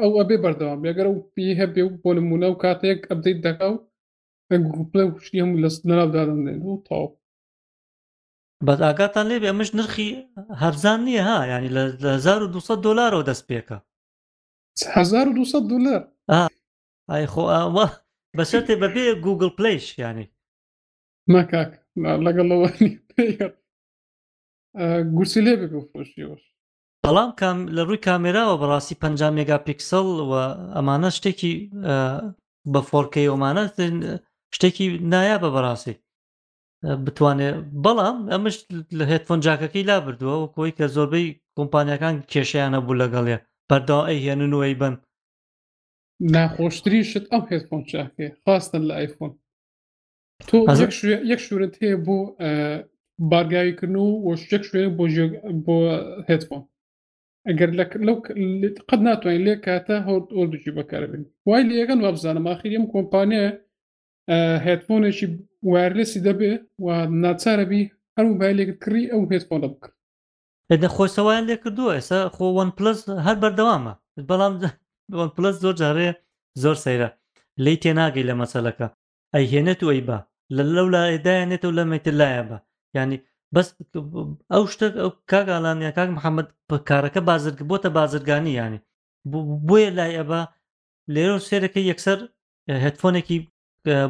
ئەو 0.01 0.11
ئەبێ 0.19 0.35
بەردەوام 0.43 0.79
بێگەر 0.83 1.07
و 1.09 1.15
پێ 1.35 1.47
هەبێ 1.61 1.81
و 1.85 1.89
بۆ 2.03 2.09
نمونە 2.17 2.47
و 2.51 2.59
کاتێک 2.63 2.99
ئەبدەیت 3.09 3.39
دەکا 3.45 3.67
و 3.73 3.79
پلە 4.91 5.03
شتی 5.25 5.41
هەموو 5.43 5.61
لە 5.63 5.69
ناودادەێن 5.89 6.59
و 6.69 6.83
تاو 6.87 7.05
بەداگاتان 8.67 9.25
لێ 9.29 9.37
ئەمەش 9.49 9.69
نرخی 9.77 10.09
هەبزان 10.63 10.99
نییە 11.07 11.23
ها 11.29 11.37
ینی 11.53 11.69
لە 11.75 11.83
1200 12.01 12.85
دلارەوە 12.87 13.23
دەست 13.29 13.43
پێکە 13.49 13.77
1200 14.95 15.71
دلار 15.71 16.01
ئای 17.11 17.25
خۆ 17.33 17.43
ئەوە 17.57 17.85
بەسەرێ 18.37 18.73
بەبێ 18.81 19.05
گوگل 19.25 19.49
پلیش 19.57 19.85
ینی 20.03 20.25
مەکک 21.33 21.71
لەگەڵەوە 22.25 22.67
گورسی 25.15 25.41
لێ 25.45 25.53
بخۆشیەوەش 25.73 26.43
بەڵام 27.05 27.31
کام 27.39 27.57
لە 27.75 27.81
ڕووی 27.87 28.03
کامێراوە 28.07 28.55
بەڕاستی 28.61 28.95
پ 29.01 29.03
مێگا 29.37 29.57
پیکسل 29.67 30.07
و 30.29 30.31
ئەمانە 30.75 31.09
شتێکی 31.17 31.53
بە 32.73 32.81
فۆرکەی 32.89 33.29
ئۆمانە 33.31 33.63
شتێکی 34.55 34.87
نایە 35.13 35.37
بە 35.43 35.49
بەڕاستی 35.55 35.95
بتوانێت 37.03 37.55
بەڵام 37.83 38.17
ئەمش 38.31 38.55
لە 38.97 39.05
هێتفۆن 39.11 39.39
جاکەکەی 39.45 39.83
لا 39.89 39.97
بردووە 40.05 40.35
و 40.37 40.51
کۆی 40.55 40.75
کە 40.77 40.85
زۆربەی 40.95 41.37
کۆمپانیەکان 41.57 42.15
کێشیانە 42.31 42.79
بوو 42.85 42.99
لەگەڵێ 43.01 43.37
بەردا 43.69 43.97
ئەی 44.07 44.19
هێنن 44.25 44.53
وی 44.59 44.73
بن 44.81 44.93
ناخۆشتری 46.33 47.01
شت 47.09 47.25
ئەو 47.33 47.41
هێتفۆن 47.51 47.81
چاکێ 47.91 48.27
خواستن 48.43 48.81
لە 48.89 48.93
ئایفۆن 48.97 49.31
تۆ 50.47 50.57
یەک 51.31 51.39
شوورەت 51.45 51.73
هەیە 51.81 51.97
بۆ 52.05 52.17
بارگاویکردن 53.31 53.95
و 54.01 54.07
وەشتێک 54.29 54.63
شوێن 54.69 54.89
بۆ 54.97 55.01
بۆ 55.65 55.77
هێتفۆن 56.29 56.61
ئەگەر 57.47 57.69
لەو 58.07 58.17
قەت 58.89 59.01
ناتوانین 59.07 59.43
لێ 59.47 59.55
کاتە 59.65 59.95
هەڵ 60.07 60.21
ئۆردوکی 60.37 60.71
بەکاربن 60.77 61.21
وای 61.47 61.63
لێگەن 61.69 61.99
وابزانم 62.01 62.45
ئاخریم 62.47 62.83
کۆمپانیە 62.93 63.45
هێتفۆنێکی 64.65 65.27
وارلسی 65.69 66.19
دەبێ 66.27 66.51
و 66.79 66.87
ناچارەبی 67.23 67.83
هەر 68.15 68.25
موبایلێک 68.31 68.69
کڕی 68.83 69.03
ئەو 69.11 69.21
هێتفۆنە 69.31 69.67
بکرد 69.73 69.93
لە 70.71 70.75
دەخۆشەوایان 70.83 71.43
لێ 71.49 71.55
کردووە 71.63 71.91
ئێستا 71.95 72.19
خۆوان 72.35 72.69
پلس 72.77 72.99
هەر 73.25 73.35
بەردەوامە 73.43 73.93
بەڵام 74.29 74.53
پلس 75.35 75.55
زۆر 75.63 75.75
جارێ 75.81 76.09
زۆر 76.63 76.77
سەیرە 76.83 77.09
لی 77.63 77.75
تێناگەی 77.83 78.27
لە 78.29 78.33
مەسەلەکە 78.41 78.87
ئەی 79.33 79.45
هێنێت 79.53 79.81
و 79.83 79.89
ئەی 79.93 80.01
بە 80.07 80.17
لە 80.55 80.63
لەو 80.75 80.87
لایدایانێت 80.95 81.63
و 81.65 81.75
لە 81.77 81.83
مەترلایە 81.91 82.43
بە 82.49 82.57
ینی 82.97 83.17
بەس 83.55 83.67
ئەو 84.53 84.63
شتە 84.73 84.87
ئەو 85.01 85.09
کاگالانیا 85.31 85.91
کاک 85.97 86.09
محەممەد 86.17 86.47
کارەکە 86.89 87.21
بازرگ 87.29 87.59
بۆتە 87.69 87.89
بازرگانی 87.97 88.53
ینی 88.59 88.79
بۆیە 89.67 89.89
لای 89.97 90.17
ئەبا 90.19 90.41
لێرە 91.13 91.35
سێرەکە 91.49 91.81
یەکسەر 91.91 92.19
هتفۆنێکی 92.85 93.39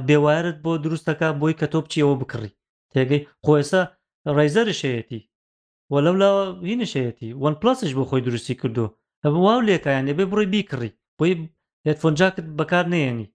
بێوارت 0.08 0.56
بۆ 0.64 0.72
دروستەکە 0.86 1.28
بۆی 1.42 1.58
کە 1.60 1.68
تۆ 1.72 1.80
بچیەوە 1.84 2.16
بکڕی 2.22 2.56
تێگەی 2.94 3.26
خۆێسا 3.46 3.82
ڕێزەرشەیەتی 4.36 5.22
وە 5.92 6.00
لەو 6.06 6.16
لاوە 6.24 6.44
هینشەیەتی 6.70 7.30
وان 7.42 7.56
پلسش 7.62 7.92
بۆ 7.98 8.04
خۆی 8.10 8.26
درستی 8.28 8.56
کردو 8.62 8.86
ئەم 9.24 9.36
واو 9.46 9.60
لێکایان 9.68 10.06
لێبێ 10.10 10.26
بڕی 10.32 10.48
بیکڕی 10.54 10.90
بۆی 11.18 11.34
هێتفۆنجاکت 11.88 12.46
بەکار 12.60 12.86
نێنی 12.94 13.28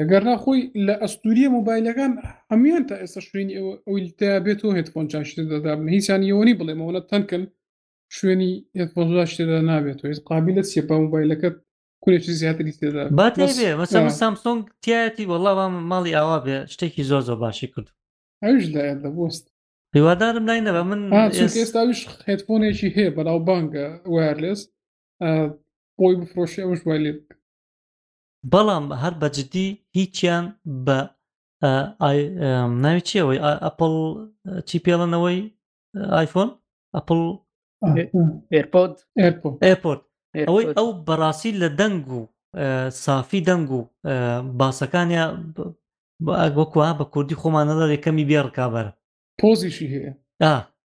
ئەگەرنا 0.00 0.34
خۆی 0.42 0.60
لە 0.86 0.94
ئەستوریە 1.02 1.48
مۆبایلەکان 1.56 2.12
ئەمیان 2.50 2.82
تا 2.88 2.94
ئێستا 3.02 3.20
شوێنی 3.28 3.54
ئەوتە 3.88 4.30
بێت 4.44 4.60
و 4.62 4.74
هێتفۆن 4.78 5.06
چاشتێ 5.12 5.42
دەدابن 5.52 5.86
هیچیان 5.94 6.22
یەوەنی 6.30 6.58
بڵێمەوەە 6.58 7.02
تەنکن 7.10 7.42
شوێنی 8.16 8.52
هێتفۆنجاشتێدا 8.80 9.58
نابێت 9.70 9.98
و 10.00 10.08
قابلت 10.28 10.66
سێپا 10.72 10.96
مۆبایلەکەت 11.04 11.56
کولێکی 12.02 12.32
زیاتری 12.40 12.72
تێدا 12.80 13.02
باتێ 13.20 13.44
مەسە 13.80 13.98
سامسۆنگ 14.20 14.62
تایەتی 14.84 15.24
وەڵاوام 15.30 15.74
ماڵی 15.90 16.12
ئاوا 16.18 16.38
بێ 16.44 16.56
شتێکی 16.72 17.02
زۆر 17.10 17.22
زۆر 17.28 17.38
باشی 17.44 17.68
کرد 17.72 17.88
ئەوش 18.44 18.64
دایە 18.74 18.94
دەبست 19.02 19.44
هیوادارم 19.96 20.44
نینەوە 20.50 20.82
من 20.90 21.00
ئێستاویش 21.58 22.00
خێتفۆنێکی 22.24 22.88
هەیە 22.96 23.10
بەناو 23.16 23.38
بانگە 23.48 23.86
وارلس 24.14 24.60
بۆی 25.98 26.14
بفرۆشی 26.20 26.62
ئەوش 26.64 26.80
وای 26.86 27.00
لێ 27.04 27.12
بەڵام 28.52 28.84
هەر 29.02 29.14
بەجددی 29.22 29.68
هیچیان 29.96 30.44
بە 30.86 30.98
ناوی 32.84 33.00
چیەوەی 33.08 33.42
ئەپل 33.64 33.94
چی 34.68 34.78
پێڵەنەوەی 34.84 35.38
آیفۆن 36.20 36.50
ئەپل 36.96 37.20
ئێپۆرت 38.58 38.96
ئێپۆرت 39.68 40.02
ئەوەی 40.46 40.66
ئەو 40.78 40.88
بەڕاستی 41.08 41.52
لە 41.62 41.68
دەنگ 41.80 42.04
و 42.16 42.20
سافی 43.04 43.40
دەنگ 43.48 43.68
و 43.78 43.80
باسەکانیان 44.58 45.32
وەکووا 46.58 46.90
بە 46.98 47.04
کوردی 47.12 47.38
خۆمانەدا 47.40 47.84
لەکەمی 47.92 48.28
بێڕکابەر 48.30 48.86
پۆزیشی 49.40 49.86
هەیە 49.94 50.12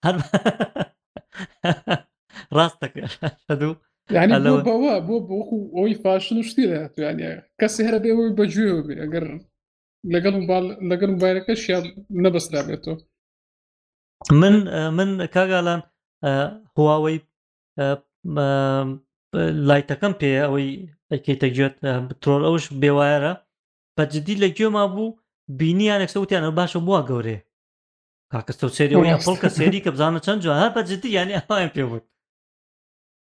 هەر 0.05 0.17
ڕاستەکەدوو 2.57 3.75
بەوە 4.69 4.95
بۆ 5.07 5.17
بۆکو 5.29 5.57
ئەوی 5.77 5.95
فاشن 6.03 6.37
و 6.39 6.43
شتی 6.49 6.65
دەیانە 6.73 7.31
کەسی 7.61 7.83
هەر 7.87 7.97
بێەوەی 8.05 8.35
بەگوێ 8.39 8.69
بێ 8.87 8.95
ئەگەر 9.03 9.25
لەگەڵ 10.15 10.37
لەگەر 10.91 11.09
موبایلەکە 11.15 11.55
شیان 11.63 11.85
نەبەستا 12.25 12.61
بێتەوە 12.69 12.97
من 14.41 14.55
من 14.97 15.11
کاگالان 15.35 15.81
هواوەی 16.77 17.19
لایتەکەم 19.69 20.13
پێ 20.21 20.31
ئەوەی 20.45 20.71
ئەکەیتەگوێت 21.13 21.75
ترۆل 22.23 22.43
ئەوش 22.47 22.65
بێوایرە 22.81 23.33
بەجددی 23.97 24.39
لە 24.43 24.49
گوێما 24.57 24.85
بوو 24.95 25.17
بینیانێکسە 25.59 26.19
وتیانە 26.21 26.51
باشە 26.59 26.79
بووە 26.87 27.01
گەورێ 27.11 27.37
کاکەستە 28.33 28.67
سێری 28.77 28.97
پڵکە 29.27 29.49
سێری 29.59 29.81
کە 29.85 29.91
بزانە 29.95 30.21
چەند 30.27 30.41
جوان 30.45 30.59
هەر 30.63 30.71
بەجددی 30.77 31.15
یانی 31.17 31.37
ئەوان 31.39 31.71
پێ 31.75 31.85
بود 31.91 32.05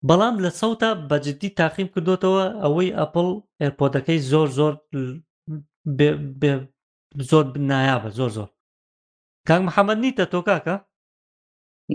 بەڵام 0.07 0.35
لە 0.43 0.49
سەوتا 0.59 0.89
بەجددی 1.11 1.49
تاقیم 1.59 1.87
کردوتەوە 1.93 2.43
ئەوەی 2.63 2.89
ئەپل 2.99 3.29
ئەرپۆدەکەی 3.61 4.19
زۆر 4.31 4.47
زۆر 4.59 4.73
زۆر 7.29 7.43
نایابە 7.69 8.09
زۆر 8.19 8.29
زۆر 8.37 8.49
کاک 9.47 9.61
محەممەد 9.67 9.97
نیتە 10.03 10.25
تۆ 10.31 10.39
کاکە 10.47 10.75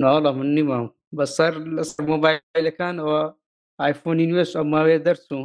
ناڵە 0.01 0.31
من 0.39 0.49
نیمە 0.57 0.79
بەسەر 1.17 1.53
لەسەر 1.77 2.03
مۆبایلەکانەوە 2.11 3.21
ئایفۆنی 3.81 4.27
نوێش 4.31 4.51
ئەو 4.57 4.65
ماوەیە 4.73 5.01
دەرچوو 5.07 5.41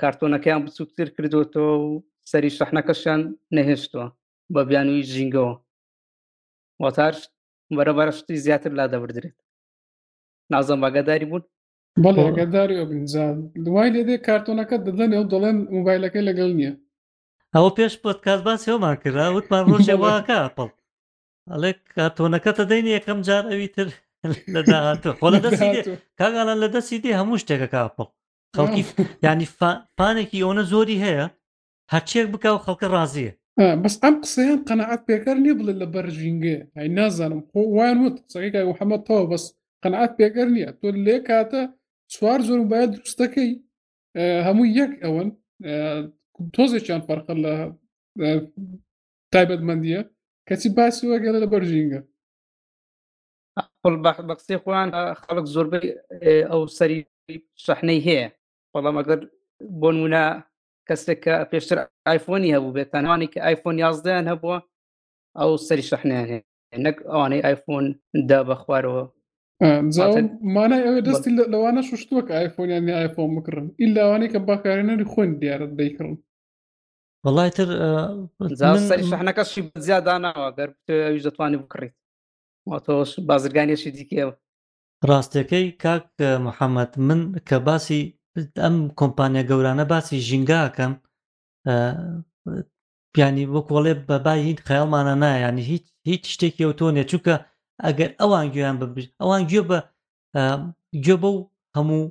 کارتۆنەکەیان 0.00 0.60
بچووکتر 0.66 1.08
کردوەوە 1.16 1.56
و 1.82 2.02
سەری 2.30 2.54
شەحنەکەشیان 2.58 3.20
نەهێشتووە 3.56 4.06
بە 4.54 4.60
بیانوی 4.68 5.06
ژینگەوە 5.12 5.54
وەتار 6.84 7.14
بەرەبارە 7.76 8.12
شتی 8.18 8.40
زیاتر 8.44 8.72
لا 8.78 8.84
دەبدرێت 8.92 9.38
نازەم 10.52 10.80
باگەداری 10.82 11.28
بوون 11.30 11.42
بەڵگەداری 12.16 12.78
ئۆبنجان 12.80 13.36
دوای 13.64 13.88
لێدێ 13.94 14.16
کارتۆنەکە 14.26 14.76
دەدەن 14.86 15.10
ئەو 15.16 15.24
دەڵێن 15.32 15.56
موبایلەکەی 15.74 16.26
لەگەڵ 16.28 16.50
نییە 16.58 16.72
ئەوە 17.54 17.70
پێش 17.76 17.94
پۆتکات 18.02 18.40
باسیەوەمان 18.46 18.96
کرا 19.02 19.24
وتمان 19.36 19.64
ڕۆژێ 19.70 19.96
واکە 20.02 20.36
ئەپڵ 20.44 20.70
ئەڵێ 21.50 21.70
کارتۆنەکە 21.96 22.50
تەدەین 22.58 22.86
یەکەم 22.96 23.18
جار 23.26 23.44
ئەوی 23.50 23.68
تر 23.74 23.88
کاگالان 26.20 26.58
لە 26.64 26.68
دەستی 26.74 26.98
دێ 27.04 27.10
هەموو 27.20 27.40
شتێکە 27.42 27.68
کاپڵ 27.74 28.06
خەڵکی 28.56 28.82
ینی 29.26 29.46
پانێکی 29.98 30.42
ئەوە 30.44 30.62
زۆری 30.72 31.02
هەیە 31.04 31.26
هەرچێک 31.92 32.26
بک 32.32 32.44
و 32.54 32.62
خەڵکە 32.64 32.86
ڕازیە 32.94 33.32
بەس 33.82 33.94
ئەم 34.02 34.14
قسەیان 34.22 34.60
قەنەعات 34.68 35.02
پێکار 35.08 35.36
نێ 35.44 35.52
بڵێ 35.58 35.72
لە 35.80 35.86
بەرژینگێ 35.94 36.56
ئەی 36.76 36.88
نازانم 36.98 37.42
خۆ 37.50 37.60
وان 37.76 37.96
وت 38.04 38.16
سەکەی 38.34 38.66
وحەمەتەوە 38.70 39.24
بەس 39.32 39.44
قەنەعات 39.82 40.12
پێگەر 40.18 40.48
نییە 40.54 40.70
تۆ 40.80 40.88
لێ 41.06 41.16
کاتە 41.28 41.62
چوار 42.12 42.40
زۆر 42.48 42.60
باید 42.72 42.90
دروستەکەی 42.96 43.50
هەموو 44.46 44.66
یەک 44.80 44.92
ئەوەن 45.02 45.28
تۆزێکیان 46.54 47.02
پەرخە 47.08 47.34
لە 47.44 47.54
تایبەتمەندیە 49.32 50.00
کەچی 50.48 50.68
باسی 50.76 51.04
وەگەرە 51.10 51.38
لە 51.44 51.48
بەرژینگە 51.54 52.00
بە 54.02 54.10
قسەی 54.38 54.58
خۆیان 54.64 54.88
خەڵک 55.22 55.46
زۆربەی 55.54 55.86
ئەو 56.50 56.60
سەری 56.78 56.98
شەحنەی 57.64 58.04
هەیە 58.06 58.26
بەڵام 58.72 58.96
ئەگەر 58.98 59.20
بۆ 59.80 59.88
نمونە 59.96 60.24
کەسێک 60.88 61.18
کە 61.24 61.34
پێشتر 61.52 61.78
ئایفۆنی 62.08 62.54
هەبوو 62.54 62.74
بێت 62.76 62.88
تەنوانی 62.94 63.30
کە 63.32 63.38
ئایفۆن 63.46 63.76
یازدەیان 63.84 64.26
هەبووە 64.32 64.58
ئەو 65.40 65.50
سەری 65.66 65.86
شەحنیان 65.90 66.26
هەیە 66.30 66.42
نەک 66.86 66.96
ئەوانەی 67.10 67.44
ئایفۆن 67.46 67.84
دا 68.30 68.40
بە 68.48 68.54
خوارەوە 68.62 69.04
مانای 70.56 70.84
ئەوە 70.86 71.00
دەستی 71.06 71.30
لەوانە 71.52 71.80
شوشتووە 71.88 72.22
کە 72.26 72.32
ئایفۆنیانی 72.38 72.96
ئایفۆن 72.98 73.28
بکڕن 73.36 73.66
ئیلاوانی 73.82 74.30
کە 74.32 74.38
باکارێنەری 74.48 75.10
خۆن 75.12 75.30
دیارە 75.40 75.66
دەیکڕن 75.78 76.16
وڵایتر 77.26 77.68
شەحنەکەشی 79.10 79.62
زیاد 79.86 80.04
داناوە 80.08 80.48
گەر 80.58 80.70
دەتوانانی 81.24 81.60
بکڕیت 81.62 81.94
تۆش 82.84 83.10
بازرگانیشی 83.28 83.90
دیکەوە 83.96 84.32
ڕاستەکەی 85.08 85.66
کاک 85.82 86.06
محەممەد 86.46 86.92
من 87.08 87.20
کە 87.48 87.56
باسی 87.66 88.02
ئەم 88.62 88.76
کۆمپانیا 89.00 89.42
گەورانە 89.50 89.84
باسی 89.92 90.18
ژینگاکەم 90.28 90.92
پیانی 93.14 93.46
وەکۆڵێ 93.54 93.92
بەبای 94.08 94.40
هیچ 94.50 94.58
خەیڵمانە 94.68 95.14
نایانی 95.22 95.62
هیچ 95.72 95.84
هیچ 96.10 96.22
شتێکی 96.34 96.62
ئەو 96.66 96.72
تۆنێ 96.80 97.02
چووکە 97.10 97.34
ئەگەر 97.86 98.10
ئەوان 98.20 98.46
گویان 98.54 98.76
ببر 98.80 99.04
ئەوان 99.20 99.42
گوێ 99.50 99.62
بە 99.70 99.78
گوێ 101.04 101.16
بە 101.22 101.28
و 101.34 101.46
هەموو 101.76 102.02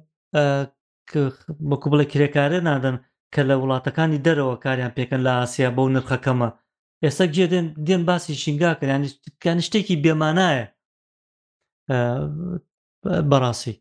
بەکو 1.70 1.88
بڵێ 1.92 2.06
کرێکارە 2.12 2.60
نادەن 2.70 2.98
کە 3.34 3.42
لە 3.50 3.56
وڵاتەکانی 3.62 4.24
دەرەوە 4.26 4.56
کاریان 4.66 4.92
پێکەن 4.98 5.22
لە 5.28 5.32
ئاسیا 5.40 5.70
بەو 5.76 5.88
نرخەکەمە 5.96 6.50
ئێستا 7.04 7.26
گێ 7.36 7.46
دێن 7.90 8.02
باسی 8.10 8.34
شنگاکەیان 8.44 9.60
شتێکی 9.68 9.96
بێمانایە 10.04 10.66
بەڕاستی 13.30 13.74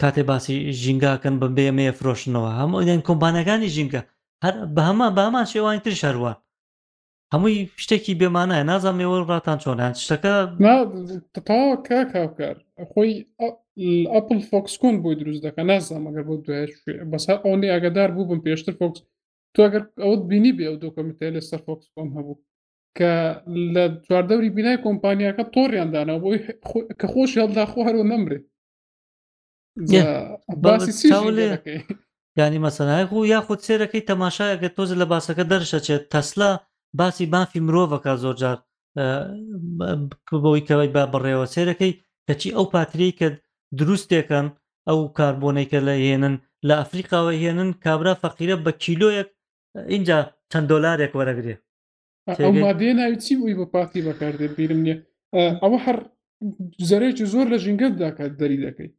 کاتێ 0.00 0.22
باسی 0.30 0.56
ژینگاکەن 0.82 1.34
بە 1.40 1.48
بێمەیە 1.56 1.92
فرۆشنەوە 1.98 2.50
هەموو 2.58 2.84
دێن 2.88 3.00
کۆمپانەکانی 3.08 3.72
ژینگە 3.76 4.00
هەر 4.44 4.54
بە 4.74 4.82
هەما 4.88 5.08
بامان 5.16 5.46
شێوانی 5.52 5.84
تر 5.86 5.94
شەروان 6.00 6.36
هەمووی 7.32 7.56
شتێکی 7.82 8.18
بێمانایە 8.20 8.64
نازان 8.70 8.96
ێوە 9.04 9.16
ڕاتان 9.30 9.58
چۆنیان 9.64 9.92
شتەکە 10.04 10.34
تەوا 11.46 11.68
کا 11.86 11.98
کاکار 12.12 12.56
خۆی 12.90 13.12
ئەپل 14.14 14.38
فۆکسکۆن 14.50 14.94
بۆی 15.02 15.14
دروست 15.20 15.40
دەکە 15.46 15.62
نازانمەگەر 15.70 16.24
بۆ 16.28 16.34
دوێ 16.44 16.60
بەسا 17.10 17.34
ئەوەی 17.44 17.72
ئاگدار 17.72 18.08
بوو 18.14 18.28
بم 18.30 18.40
پێشتر 18.46 18.74
فۆکس 18.80 18.98
تو 19.54 19.58
ئەگەر 19.66 19.82
ئەوت 20.04 20.22
بینی 20.30 20.52
بێ 20.56 20.64
ئەو 20.68 20.76
دۆکمیتە 20.84 21.26
لە 21.36 21.40
سەر 21.48 21.60
فۆکس 21.66 21.86
کۆم 21.94 22.08
هەبوو 22.16 22.40
کە 22.98 23.12
لە 23.74 23.84
چواردەوری 24.06 24.54
بینای 24.56 24.82
کۆمپانیاکە 24.86 25.44
تۆڕیاندانا 25.54 26.14
بۆی 26.22 26.38
کە 27.00 27.06
خۆش 27.12 27.32
هەڵدا 27.40 27.64
خۆ 27.72 27.80
هەرو 27.88 28.08
نەمرێ 28.12 28.38
ینی 32.40 32.58
مەسەنای 32.64 33.04
و 33.14 33.28
یاخود 33.34 33.60
سێرەکەی 33.66 34.06
تەماشایە 34.10 34.56
کە 34.62 34.68
تۆز 34.76 34.90
لە 35.00 35.06
باسەکە 35.12 35.44
دەرشەچێت 35.52 36.02
تەسلا 36.12 36.50
باسی 36.98 37.26
بافی 37.34 37.60
مرۆڤەکە 37.66 38.12
زۆرجار 38.24 38.58
بۆی 40.44 40.64
کەوەی 40.68 40.90
با 40.94 41.02
بڕێەوە 41.12 41.46
سێرەکەی 41.54 41.92
کەچی 42.26 42.50
ئەو 42.56 42.66
پاتری 42.72 43.10
کە 43.18 43.28
دروستێکن 43.78 44.46
ئەو 44.88 44.98
کاربوونەی 45.18 45.66
کە 45.72 45.78
لە 45.88 45.94
هێنن 46.04 46.34
لە 46.68 46.74
ئەفریقاوە 46.80 47.32
هێنن 47.42 47.68
کابرا 47.84 48.14
فەقیرە 48.22 48.56
بە 48.64 48.72
کیلۆیەک 48.84 49.28
اینجا 49.92 50.16
چەند 50.52 50.66
دۆلارێک 50.72 51.12
وەرەگرێ 51.18 51.54
ناویچی 53.00 53.34
بووی 53.38 53.54
بۆ 53.58 53.64
پاتی 53.74 54.00
بەکاردێ 54.08 54.48
بیرم 54.58 54.80
نیە 54.86 54.96
ئەوە 55.62 55.78
هەر 55.86 55.98
زەرێکی 56.90 57.24
زۆر 57.32 57.46
لە 57.52 57.58
ژنگت 57.64 57.92
داکات 58.02 58.32
دەری 58.40 58.58
دەکەی 58.66 58.90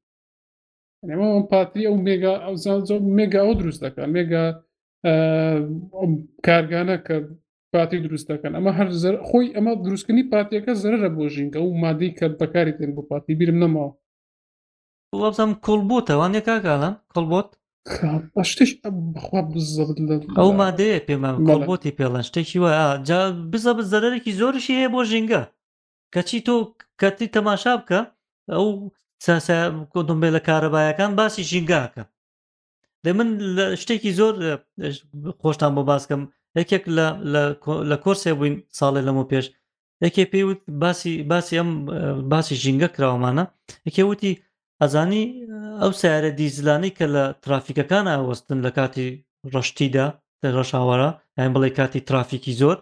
ئەمە 1.11 1.27
پاتری 1.51 1.87
ئەو 1.89 1.95
مێگا 2.07 2.33
ئەو 2.45 2.99
مێگا 3.17 3.41
ئەو 3.47 3.53
دروست 3.61 3.81
دەکەن 3.85 4.07
مێگا 4.17 4.43
کارگانە 6.47 6.95
کە 7.05 7.15
پاتی 7.73 7.99
دروست 8.05 8.27
دەکەن 8.31 8.51
ئەمە 8.57 8.71
هەر 8.79 8.87
خۆی 9.29 9.47
ئەمە 9.55 9.71
دروستکردنی 9.85 10.23
پاتیەکە 10.33 10.71
زەرە 10.83 11.09
بۆ 11.17 11.25
ژینکە 11.35 11.59
و 11.63 11.71
مادەی 11.83 12.11
کە 12.19 12.25
بەکاری 12.41 12.73
تێن 12.77 12.91
بۆ 12.95 13.01
پاتی 13.11 13.33
بیرم 13.39 13.59
نەماوە 13.63 13.89
وەبزم 15.21 15.51
کۆڵ 15.65 15.81
بۆتەوانێک 15.89 16.45
کاگالە 16.49 16.89
کۆڵ 17.15 17.25
بۆت 17.33 17.49
شتش 18.51 18.71
بخوا 19.15 19.41
بزەبت 19.53 19.97
ئەو 20.39 20.47
مادەیە 20.61 20.99
پێمانڵبتی 21.07 21.91
پێڵەن 21.97 22.23
شتێکی 22.29 22.57
وە 22.63 22.71
جا 23.07 23.19
بزە 23.51 23.71
بزەرێکی 23.77 24.31
زۆرشی 24.41 24.77
هەیە 24.79 24.89
بۆ 24.93 25.01
ژینگە 25.11 25.41
کەچی 26.13 26.39
تۆ 26.47 26.55
کەتی 27.01 27.27
تەماشا 27.35 27.73
بکە 27.81 27.99
ئەو 28.53 28.67
کۆدمبێ 29.93 30.29
لە 30.35 30.41
کارەبایەکان 30.47 31.11
باسی 31.19 31.43
ژینگاکە 31.51 32.03
دە 33.05 33.11
من 33.17 33.29
شتێکی 33.81 34.11
زۆر 34.19 34.33
خۆشتان 35.41 35.71
بۆ 35.77 35.81
باسکەم 35.91 36.21
یەکێک 36.59 36.83
لە 37.89 37.95
کۆرسێ 38.03 38.31
بووین 38.37 38.55
ساڵێ 38.79 39.01
لەمە 39.07 39.23
پێش 39.31 39.45
یەکێ 40.05 40.23
پێیوت 40.33 40.61
باسی 40.83 41.13
باسی 41.31 41.55
ئەم 41.59 41.69
باسی 42.31 42.55
ژینگە 42.63 42.89
کراوەمانە 42.95 43.43
یەکێ 43.87 44.03
وتی 44.11 44.33
ئەزانی 44.81 45.23
ئەو 45.81 45.91
سیارە 46.01 46.29
دیزلانی 46.39 46.91
کە 46.97 47.05
لە 47.15 47.23
ترافیکەکان 47.43 48.05
ئاوەستن 48.13 48.59
لە 48.65 48.71
کاتی 48.77 49.07
ڕشتیدا 49.53 50.05
ڕەشاوەرە 50.55 51.09
یان 51.39 51.49
بڵێ 51.55 51.69
کاتی 51.79 51.99
ترافیکی 52.09 52.53
زۆر 52.61 52.77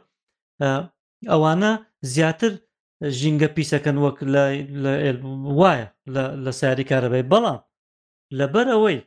ئەوانە 1.31 1.71
زیاتر 2.13 2.51
ژینگە 3.19 3.49
پیسەکەن 3.55 3.97
وەک 4.05 4.17
وایە 5.59 5.85
لە 6.45 6.51
سیاری 6.59 6.87
کارەبای 6.91 7.27
بەڵام 7.31 7.59
لەبەر 8.39 8.67
ئەوەی 8.73 8.99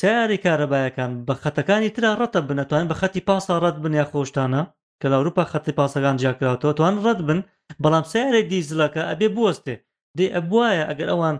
سیاری 0.00 0.42
کارەبایەکان 0.44 1.10
بە 1.26 1.34
خەتەکانی 1.42 1.90
تررا 1.94 2.14
ڕەتە 2.22 2.40
بنەتوان 2.48 2.84
بە 2.90 2.94
خەتی 3.00 3.22
پاسا 3.28 3.54
ڕەت 3.64 3.76
بنیا 3.84 4.04
خۆشتانە 4.10 4.62
کە 5.00 5.06
لە 5.10 5.16
ئەوروپا 5.18 5.44
خەتی 5.52 5.76
پاسەکان 5.78 6.16
جیاکراوەوە 6.22 6.72
توان 6.78 6.94
ڕەت 7.06 7.20
بن 7.28 7.40
بەڵام 7.82 8.04
سیارێک 8.12 8.46
دیزلەکە 8.52 9.02
ئەبێ 9.10 9.28
بستێ 9.36 9.74
دێ 10.18 10.26
ئەبواە 10.36 10.70
ئەگەر 10.90 11.10
ئەوان 11.14 11.36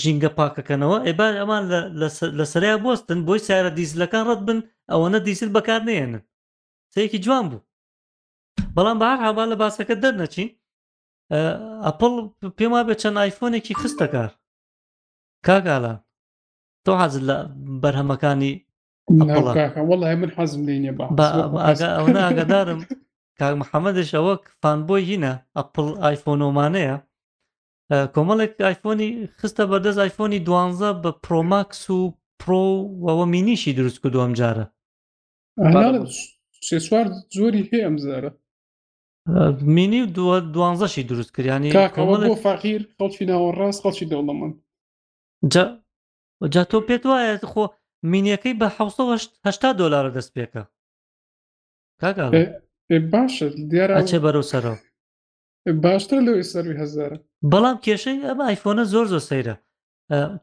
ژینگە 0.00 0.30
پاکەکەنەوە 0.38 0.98
ئێبا 1.06 1.26
ئەمان 1.40 1.62
لە 2.40 2.44
سرای 2.52 2.76
بستن 2.84 3.18
بۆی 3.28 3.40
سارە 3.48 3.70
دیزلەکان 3.78 4.24
ڕەت 4.28 4.40
بن 4.48 4.58
ئەوەنە 4.90 5.18
دیزل 5.26 5.48
بەکار 5.56 5.80
نێنن 5.88 6.14
سەیەکی 6.92 7.22
جوان 7.24 7.44
بوو 7.50 7.62
بەڵام 8.76 8.96
بەهار 9.02 9.18
هاوا 9.24 9.44
لە 9.52 9.56
باسەکە 9.62 9.94
دەرنەچین 10.02 10.48
ئەپل 11.86 12.12
پێما 12.58 12.80
بێت 12.86 12.98
چەند 13.02 13.16
آیفۆنێکی 13.24 13.74
خستە 13.80 14.06
کار 14.14 14.30
کاگالان 15.46 15.98
تۆ 16.84 16.92
حەزت 17.00 17.22
لە 17.28 17.36
بەرهەمەکانی 17.82 18.52
وڵی 19.18 20.14
من 20.22 20.30
حەزم 20.36 20.62
لێنێ 20.68 20.92
ئەوە 21.98 22.20
ئاگدارم 22.28 22.80
کاک 23.40 23.54
محەممەدش 23.62 24.10
ئەوە 24.16 24.32
فانبۆی 24.62 25.02
هینە 25.10 25.32
ئەپل 25.58 25.86
آیفۆنۆمانەیە 26.08 26.96
کۆمەڵێک 28.14 28.52
ئایفۆنی 28.66 29.10
خستە 29.40 29.62
بەردەز 29.70 29.96
ئایفۆنی 30.00 30.44
دوانزە 30.46 30.90
بە 31.02 31.10
پرۆماکس 31.24 31.82
و 31.96 31.98
پرۆ 32.40 32.64
وەوە 33.04 33.26
مینیشی 33.34 33.72
دروست 33.78 33.98
کرد 34.02 34.12
دوم 34.16 34.32
جارە 34.40 34.64
سێ 36.66 36.76
چوار 36.86 37.06
زۆری 37.36 37.62
هەیە 37.70 37.82
ئەمزارە 37.86 38.30
مینی 39.74 40.02
دووە 40.16 40.36
دوانزەشی 40.54 41.04
دروست 41.10 41.30
کردیانی 41.36 41.70
فاقیر 42.46 42.80
خەڵکی 42.98 43.24
ناوەڕاست 43.30 43.80
خەڵکی 43.84 44.06
دەوڵەمەند 44.10 44.54
جا 46.52 46.62
تۆ 46.70 46.76
پێت 46.88 47.02
وایە 47.10 47.34
خۆ 47.52 47.64
مینیەکەی 48.12 48.58
بە 48.60 48.68
ه 48.76 48.78
دلارە 49.80 50.10
دەست 50.16 50.30
پێکە 50.36 50.62
کاکا 52.00 52.26
باشە 53.12 53.46
دیارە 53.70 53.94
بەرەو 54.24 54.46
سەرەوە 54.52 54.78
باشتر 55.84 56.20
لەوەی 56.26 56.48
سەروی 56.52 56.80
هزارە 56.82 57.18
بەڵام 57.52 57.76
کێشەی 57.84 58.24
ئەمە 58.28 58.44
ئایفۆنە 58.48 58.84
زۆر 58.92 59.06
زۆر 59.12 59.22
سەیرە 59.30 59.54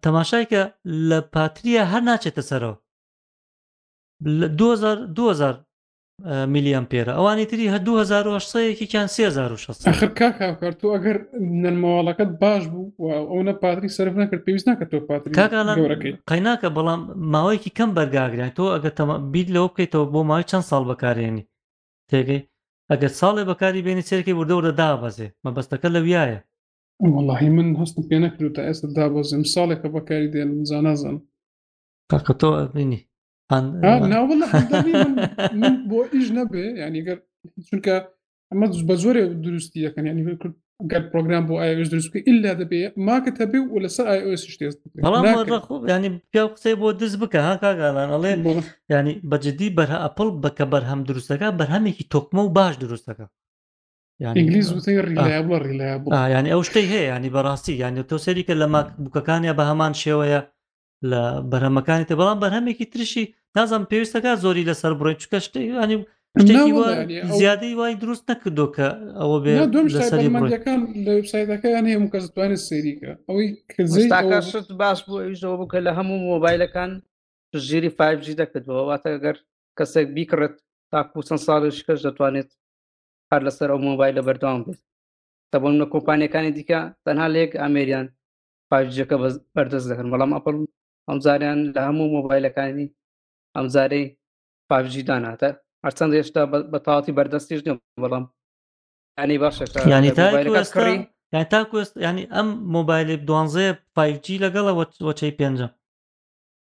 تەماشای 0.04 0.46
کە 0.52 0.62
لە 1.10 1.20
پاتریە 1.34 1.84
هەر 1.92 2.02
ناچێتە 2.10 2.42
سەرەوە 2.50 2.76
2000 5.18 5.64
میلیان 6.54 6.86
پێرە 6.92 7.14
ئەوانی 7.18 7.46
تری 7.52 7.72
هە 7.74 7.80
2600یەکیان 7.88 9.08
3600 9.08 9.88
ئەخر 9.90 10.10
کاکار 10.20 10.74
تۆ 10.82 10.88
ئەگەر 10.96 11.18
نەرمەواڵەکەت 11.62 12.30
باش 12.42 12.64
بوو 12.74 12.94
ئەوە 13.32 13.54
پاتری 13.62 13.90
سرف 13.98 14.14
نەکرد 14.22 14.42
پێویست 14.46 14.68
ناکە 14.70 14.86
تۆ 14.92 14.98
پاتریەکەی 15.10 16.14
قەیناکە 16.30 16.70
بەڵام 16.78 17.02
ماوەیەکی 17.34 17.72
کەم 17.78 17.90
بەرگاگران 17.98 18.52
تۆ 18.58 18.64
ئەگە 18.76 18.90
بیت 19.34 19.48
لەوە 19.56 19.68
بکەیتەوە 19.72 20.06
بۆ 20.14 20.20
ماوەی 20.30 20.48
چەند 20.52 20.66
ساڵ 20.70 20.84
بەکارێنی 20.92 21.44
تێگەی 22.10 22.42
ئەگەر 22.92 23.12
ساڵێ 23.20 23.44
بەکاری 23.50 23.84
بێنی 23.86 24.08
سێرکی 24.10 24.34
بردەورە 24.40 24.72
دابەزێ 24.80 25.28
مەبەستەکە 25.46 25.90
لە 25.96 26.00
ویایە 26.08 26.40
وڵی 27.00 27.50
من 27.56 27.68
هەستم 27.82 28.04
پێ 28.10 28.18
نەکرد 28.26 28.54
تا 28.58 28.62
ئێستا 28.68 28.88
دابزم 28.98 29.42
ساڵێکە 29.54 29.88
بەکاری 29.96 30.32
دێن 30.34 30.52
زانازان 30.70 31.16
کاکە 32.12 32.34
تۆ 32.42 32.48
بینی 32.76 33.00
بۆ 35.90 36.00
ئیش 36.14 36.28
نەبێ 36.38 36.64
ینیگەر 36.84 37.18
چونکە 37.68 37.96
ئەمە 38.52 38.66
بە 38.90 38.96
زۆرێ 39.04 39.22
دروستی 39.46 39.84
یەکەن 39.88 40.06
ینی 40.12 40.24
گەر 40.92 41.04
پرۆگرام 41.12 41.44
بۆ 41.50 41.54
ئایس 41.62 41.90
دروستکە 41.94 42.20
ئللا 42.30 42.52
دەبێ 42.62 42.80
ماکە 43.08 43.32
هەبێ 43.42 43.60
و 43.74 43.80
لەسەر 43.84 44.06
ئایس 44.12 44.44
شتێ 44.54 44.66
ینی 45.96 46.10
پیا 46.32 46.44
قسەی 46.56 46.76
بۆ 46.82 46.88
دەست 47.00 47.18
بکە 47.24 47.40
ها 47.48 47.54
کاگالان 47.64 48.10
ئەڵێ 48.14 48.32
ینی 48.94 49.14
بەجددی 49.32 49.70
بەرە 49.78 49.98
ئەپل 50.06 50.28
بەکە 50.44 50.66
بەرهەم 50.72 51.00
دروستەکە 51.10 51.48
بەرهەمێکی 51.60 52.06
تۆکمە 52.14 52.42
و 52.44 52.54
باش 52.58 52.74
دروستەکە 52.84 53.26
ئینگلیز 54.26 54.72
وتی 54.74 54.96
ڕیلایبڵە 55.08 55.58
ڕیلایبڵ 55.66 56.12
ینی 56.36 56.52
ئەو 56.54 56.62
شتەی 56.68 56.86
هەیە 56.92 57.04
ینی 57.14 57.34
بەڕاستی 57.36 57.74
یانی 57.82 58.04
تۆ 58.12 58.16
سەریکە 58.26 58.54
لە 58.62 58.68
بووکەکانیا 59.04 59.54
بە 59.60 59.64
هەمان 59.70 59.94
شێوەیە 60.04 60.40
لە 61.10 61.22
بەرهەمەکانی 61.52 62.08
تە 62.10 62.14
بەڵام 62.20 62.38
بەرهەمێکی 62.44 62.86
ترشی 62.94 63.26
نازانم 63.56 63.86
پێویستەکە 63.92 64.32
زۆری 64.44 64.68
لەسەر 64.70 64.92
بڕێن 65.00 65.18
چکە 65.22 65.38
شتەیانی 65.46 65.98
زیادەی 67.40 67.74
وای 67.80 67.94
دروست 68.02 68.24
نەکردو 68.32 68.66
کە 68.76 68.88
ئەوە 69.22 69.38
بێ 69.44 69.56
لەسەریەکان 69.96 70.80
لە 71.06 71.12
وبسایتەکەیان 71.20 71.86
هەیە 71.90 72.08
کەس 72.14 72.26
توانێت 72.36 72.62
سەریکە 72.70 73.12
ئەوەی 73.28 73.50
کەزیشت 73.72 74.68
باش 74.82 75.00
بوو 75.06 75.24
ئەویشەوە 75.24 75.56
بکە 75.62 75.78
لە 75.88 75.92
هەموو 75.98 76.20
مۆبایلەکان 76.32 76.92
ژێری 77.68 77.92
5G 78.00 78.26
دەکردەوە 78.42 78.82
واتە 78.90 79.10
گەر 79.24 79.36
کەسێک 79.78 80.08
بیکڕێت 80.16 80.56
تاکو 80.92 81.18
چەند 81.28 81.42
ساڵشکەش 81.48 82.00
دەتوانێت 82.08 82.50
کار 83.30 83.42
لەسەر 83.48 83.70
ئەو 83.74 83.80
مۆبایل 83.90 84.14
لە 84.20 84.24
بەردەوام 84.28 84.62
بێت 84.68 84.80
تا 85.52 85.56
بۆ 85.62 85.68
منە 85.74 85.86
کۆمپانیەکانی 85.94 86.56
دیکە 86.58 86.80
تەنها 87.06 87.28
لێک 87.36 87.52
ئامریان 87.62 88.08
پاژەکە 88.70 89.16
بەردەست 89.56 89.88
دەکەن 89.92 90.08
بەڵام 90.14 90.32
ئەپل 90.38 90.56
ئەمزاریان 91.10 91.60
لە 91.76 91.82
هەموو 91.88 92.12
مۆبایلەکانی 92.18 92.88
ئەمزارەی 93.56 94.06
پاژی 94.70 95.04
داناتە 95.10 95.50
هەرچەند 95.86 96.12
هێشتا 96.18 96.42
بە 96.72 96.80
تاڵاتی 96.86 97.16
بەردەستیش 97.18 97.62
نیە 97.66 97.76
بەڵام 98.04 98.26
ینی 99.20 99.38
باشەکە 99.44 99.80
ینی 99.94 100.12
تا 100.18 100.26
یان 101.34 101.44
تا 101.54 101.60
کوست 101.72 101.94
ینی 102.08 102.26
ئەم 102.36 102.48
مۆبایلی 102.76 103.18
دوانزەیە 103.28 103.74
پایجی 103.96 104.42
لەگەڵە 104.46 104.72
وەچەی 105.08 105.36
پێنجە 105.40 105.68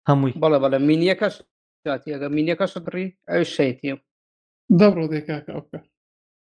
هەمووی 0.09 0.33
بەڵە 0.43 0.59
بەڵە 0.65 0.79
مینیەکەش 0.89 1.35
ئەگە 2.13 2.29
مینیەکەش 2.37 2.73
دڕی 2.87 3.07
ئەو 3.31 3.43
شەیتیم 3.55 3.99
دەڕۆ 4.81 5.05
دێکاکە 5.13 5.51
ئەوکە 5.57 5.79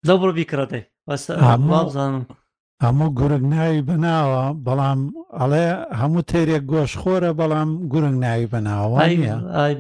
لەبڕ 0.09 0.31
بیکڕەتی 0.39 0.83
بەزانم 1.09 2.17
هەموو 2.87 3.09
گورگ 3.19 3.43
ناوی 3.55 3.81
بناوە 3.89 4.45
بەڵام 4.67 5.01
ئەڵێ 5.39 5.67
هەموو 6.01 6.27
تێرێک 6.31 6.65
گۆشخۆرە 6.73 7.31
بەڵام 7.41 7.71
گورنگ 7.93 8.17
ناوی 8.25 8.47
بناوە 8.53 8.99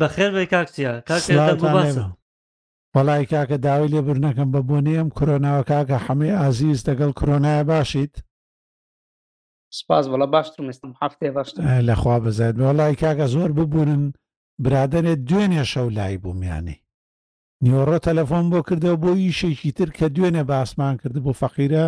بەخێر 0.02 0.30
بێ 0.36 0.44
کاکسیە 0.52 0.92
وەڵای 2.96 3.24
کاکە 3.32 3.56
داوای 3.64 3.92
لێبرنەکەم 3.94 4.48
بە 4.54 4.60
بۆنیم 4.68 5.08
کۆناوە 5.18 5.62
کاکە 5.70 5.98
هەمووی 6.06 6.36
ئازیز 6.40 6.80
دەگەڵ 6.88 7.10
کۆنایە 7.18 7.62
باشیت 7.70 8.14
سپاس 9.78 10.04
بەڵە 10.12 10.26
باشتر 10.34 10.60
مستم 10.68 10.92
هەفتێ 11.02 11.28
باش 11.36 11.48
لەخوا 11.88 12.16
بزێت 12.24 12.54
وەڵای 12.66 12.94
کاکە 13.02 13.26
زۆر 13.34 13.50
ببوون 13.58 14.02
برادەرێت 14.64 15.20
دوێنێ 15.28 15.64
شەو 15.72 15.88
لای 15.96 16.16
بوومیانی 16.22 16.76
نیۆڕە 17.64 17.98
تەلەفۆن 18.06 18.44
بۆ 18.52 18.60
کردەوە 18.68 18.96
بۆ 19.02 19.10
ئیشێکی 19.22 19.70
تر 19.78 19.88
کە 19.96 20.06
دوێنێ 20.14 20.42
باسمان 20.50 20.94
کرد 21.00 21.16
بۆ 21.24 21.32
فەقیرە 21.40 21.84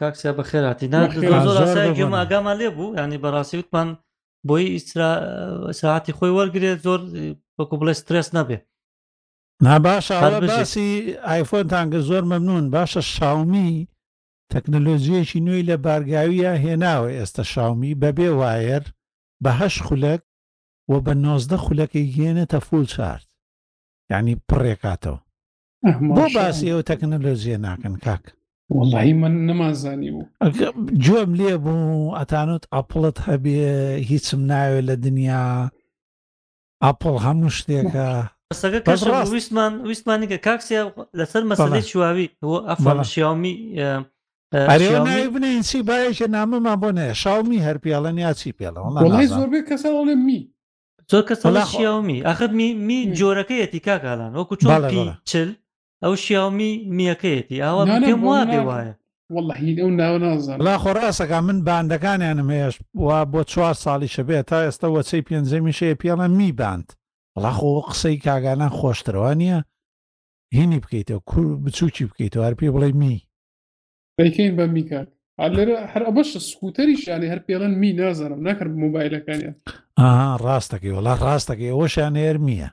کاکسیا 0.00 0.32
بە 0.38 0.42
خێراتی 0.50 0.86
ئاگامان 2.20 2.56
لێ 2.60 2.68
بوو 2.76 2.86
ینی 3.00 3.18
بەڕاستی 3.24 3.58
وتمان 3.58 3.88
بۆی 4.48 4.70
ئیسرا 4.74 5.10
ساعتی 5.80 6.12
خۆی 6.18 6.32
وەرگێت 6.36 6.78
زۆر 6.86 7.00
وەکو 7.58 7.74
بڵێ 7.80 7.92
سترس 8.00 8.28
نەبێ 8.38 8.58
ناباشە 9.66 10.16
باسی 10.50 10.88
ئایفۆنتانگە 11.28 12.00
زۆر 12.08 12.24
مەمنون 12.30 12.64
باشە 12.74 13.02
شاومی 13.14 13.70
تەکنەلۆژیەکی 14.54 15.40
نوێی 15.46 15.66
لە 15.68 15.76
بارگاویە 15.84 16.52
هێناوە 16.64 17.08
ئێستا 17.18 17.44
شاومی 17.52 17.98
بەبێ 18.02 18.28
وایر 18.40 18.84
بە 19.44 19.50
هەش 19.60 19.76
خولەک 19.86 20.22
و 20.90 20.94
بە 21.04 21.12
نۆزدە 21.24 21.58
خولەکەی 21.64 22.12
گێنێتە 22.16 22.58
فول 22.66 22.84
چارت 22.94 23.28
یعنی 24.10 24.34
پڕێکاتەوە 24.48 25.18
بۆ 26.16 26.24
باسی 26.36 26.70
ئەو 26.72 26.80
تەکنەلۆژیە 26.90 27.58
ناکەن 27.66 27.94
کاک 28.04 28.24
وڵی 28.76 29.12
من 29.20 29.34
نەمازانی 29.48 30.10
بوو 30.14 30.28
گوێم 31.04 31.30
لێ 31.40 31.54
بوو 31.64 32.14
ئەتانوت 32.18 32.64
ئەپڵت 32.74 33.16
هەبێ 33.28 33.58
هیچم 34.10 34.40
ناوێت 34.50 34.84
لە 34.88 34.94
دنیا 35.04 35.44
ئەپڵ 36.84 37.14
هەموو 37.26 37.54
شتێکە 37.58 38.06
ویستمان 39.32 39.72
ویستمانی 39.88 40.26
کە 40.32 40.38
کاکسیا 40.46 40.82
لەسەر 41.18 41.42
مەسەی 41.50 41.82
چواوی 41.90 42.28
ئەفڵ 42.68 42.98
شیامی 43.12 43.54
بنین 44.54 45.62
چی 45.62 45.82
باەکە 45.82 46.26
نامەمان 46.30 46.76
بۆ 46.80 46.90
نێ 46.96 47.12
شاومی 47.14 47.60
هەر 47.66 47.76
پیاڵە 47.84 48.10
نیاچی 48.18 48.52
پێڵەوە 48.58 49.26
زۆربێ 49.34 49.60
کەسە 49.68 49.88
ئەڵێ 49.96 50.14
می 50.26 50.40
زۆر 51.10 51.22
کەسەڵ 51.28 51.54
شیاومی 51.76 52.22
ئەخت 52.26 52.50
می 52.58 52.68
می 52.74 53.00
جۆرەکەیەتی 53.18 53.80
کاکالان 53.86 54.32
وەکو 54.38 54.54
چۆن 54.62 55.12
چل 55.30 55.50
ئەو 56.04 56.14
شیاومی 56.24 56.72
میەکەیەتی 56.96 57.58
ئەوە 57.64 57.82
پێم 58.04 58.20
وا 58.24 58.42
دێ 58.52 58.60
وایە 58.68 58.94
والله 59.34 59.86
ناو 60.00 60.18
نازان 60.18 60.62
لا 60.62 60.78
خۆڕاستەکە 60.82 61.38
من 61.48 61.64
باندەکانیانم 61.68 62.50
هێش 62.50 62.74
وا 62.94 63.24
بۆ 63.32 63.40
چوار 63.44 63.74
ساڵی 63.74 64.08
شەبێت 64.14 64.44
تا 64.50 64.58
ئێستا 64.68 64.86
وەچەی 64.94 65.22
پێنجەمی 65.28 65.72
شەیە 65.78 65.96
پیاڵە 66.00 66.26
میباند 66.38 66.92
بەڵاخۆ 67.34 67.70
قسەی 67.90 68.16
کاگانان 68.26 68.70
خۆشتەوە 68.78 69.32
نییە 69.40 69.58
هینی 70.56 70.80
بکەیتەوە 70.82 71.20
کوور 71.30 71.56
بچوکی 71.64 72.04
بکەیتەوە 72.08 72.44
هەر 72.46 72.54
پێ 72.60 72.68
بڵێ 72.74 72.90
می 73.00 73.18
بیکەین 74.20 74.52
بە 74.58 74.66
میکات 74.78 75.08
لەرە 75.56 75.76
هەر 75.92 76.02
بەش 76.16 76.30
سکوتەریشانێ 76.50 77.26
هەر 77.32 77.40
پێڵەن 77.46 77.72
می 77.80 77.90
نازانم 78.00 78.40
نەکرد 78.48 78.72
مۆبایلەکانیان 78.82 79.54
ڕاستەکەی 80.44 80.94
وڵا 80.96 81.14
ڕاستەکەی 81.24 81.72
ئەوەشیان 81.72 82.14
هێرمیە 82.22 82.68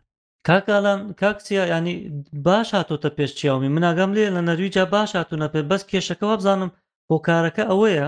کاکاڵان 0.48 1.00
کاکسیا 1.22 1.64
ینی 1.74 1.96
باش 2.48 2.68
هاتۆتە 2.78 3.10
پێشچیاومی 3.18 3.74
مناگەم 3.76 4.12
لێ 4.18 4.26
لە 4.36 4.42
نەرویجا 4.50 4.84
باش 4.94 5.10
هاتوونە 5.20 5.48
پێ 5.54 5.62
بەس 5.70 5.82
کێشەکەەوە 5.90 6.36
بزانم 6.40 6.70
هۆکارەکە 7.12 7.64
ئەوەیە 7.72 8.08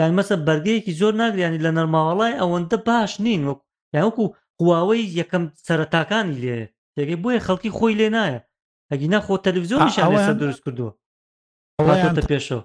یان 0.00 0.12
مەسە 0.18 0.34
بەرگەیەکی 0.46 0.96
زۆر 1.00 1.14
ناگریانی 1.22 1.62
لە 1.66 1.70
نەرماوەڵای 1.76 2.38
ئەوەندە 2.40 2.76
باش 2.88 3.12
نین 3.24 3.42
وەک 3.48 3.60
یاوەکو 3.96 4.24
قواوەی 4.60 5.10
یەکەم 5.20 5.44
سەرەتاکانی 5.66 6.34
لێ 6.42 6.56
تێگەی 6.96 7.18
بۆیە 7.22 7.40
خەڵکی 7.46 7.74
خۆی 7.78 7.94
لێ 8.00 8.08
نایە 8.16 8.40
ئەگینا 8.90 9.18
خۆ 9.26 9.34
تەلویزیۆنیشان 9.44 10.10
درست 10.42 10.62
کردووە 10.66 10.92
هاتۆتە 11.84 12.22
پێشەوە 12.30 12.62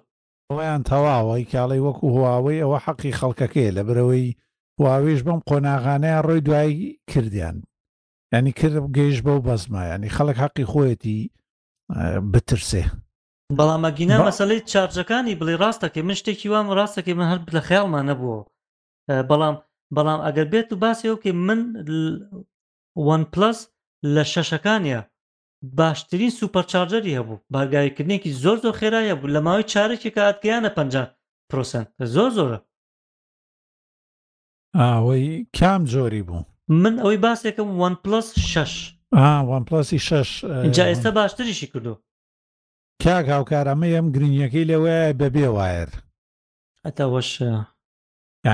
ئەویان 0.50 0.82
تەواوەی 0.90 1.50
کاڵی 1.54 1.84
وەکو 1.86 2.06
هواوەی 2.16 2.62
ئەوە 2.64 2.78
حەقی 2.86 3.18
خەڵکەکەی 3.20 3.74
لە 3.78 3.82
برەوەی 3.88 4.36
هواویش 4.82 5.20
بم 5.28 5.40
قۆناغانەیە 5.50 6.20
ڕۆی 6.28 6.46
دوایی 6.48 6.76
کردیان 7.12 7.58
ینی 8.34 8.52
کرد 8.60 8.76
گەیش 8.98 9.18
بەو 9.26 9.40
بەزمایانی 9.48 10.14
خەڵک 10.16 10.38
حەقی 10.44 10.70
خۆەتی 10.72 11.20
بترسێ 12.32 12.84
بەڵامە 13.58 13.90
گینا 13.98 14.18
مەسلەی 14.28 14.66
چارجەکانی 14.72 15.38
بڵێ 15.40 15.54
ڕاستەکەی 15.64 16.04
من 16.08 16.16
شتێکی 16.20 16.48
وام 16.54 16.68
ڕاستەکەی 16.80 17.18
من 17.20 17.28
هەر 17.32 17.40
لە 17.56 17.62
خەیاڵمان 17.68 18.04
نەبووە 18.10 18.40
بەڵام 19.30 19.56
بەڵام 19.96 20.20
ئەگەر 20.26 20.48
بێت 20.54 20.70
و 20.72 20.80
باسیەوە 20.84 21.18
کە 21.24 21.30
من 21.48 21.60
وان 23.06 23.22
پلس 23.34 23.60
لە 24.16 24.24
شەشەکانە 24.34 25.00
باشترین 25.78 26.30
سوپەرچارجەری 26.40 27.18
هەبوو 27.20 27.42
بارگایکردنێکی 27.54 28.32
زۆر 28.44 28.58
زۆر 28.64 28.74
خێرایە 28.80 29.14
بوو 29.20 29.34
لە 29.36 29.40
ماوەی 29.46 29.70
چارێکی 29.74 30.16
کاتگەیانە 30.18 30.70
پ 30.78 30.80
پرۆسن 31.50 31.86
زۆر 32.16 32.30
زۆرە 32.38 32.60
ئەوەی 34.80 35.46
کام 35.58 35.82
جۆری 35.92 36.22
بوو 36.30 36.46
من 36.82 36.94
ئەوەی 37.04 37.22
باسێکم 37.26 37.68
وان 37.80 37.94
پلس 38.04 38.28
6 38.40 38.98
وان 39.50 39.64
پلسی 39.70 40.00
6 40.00 40.46
جا 40.76 40.84
ئێستا 40.92 41.10
باشتریشی 41.20 41.68
کردو 41.72 41.94
کاک 43.04 43.26
هاوکارەمە 43.36 43.88
ئەم 43.96 44.06
گرنیەکەی 44.16 44.68
لەوەیە 44.72 45.18
بەبێ 45.22 45.48
وایر 45.58 45.90
ئەتەوەش 46.86 47.30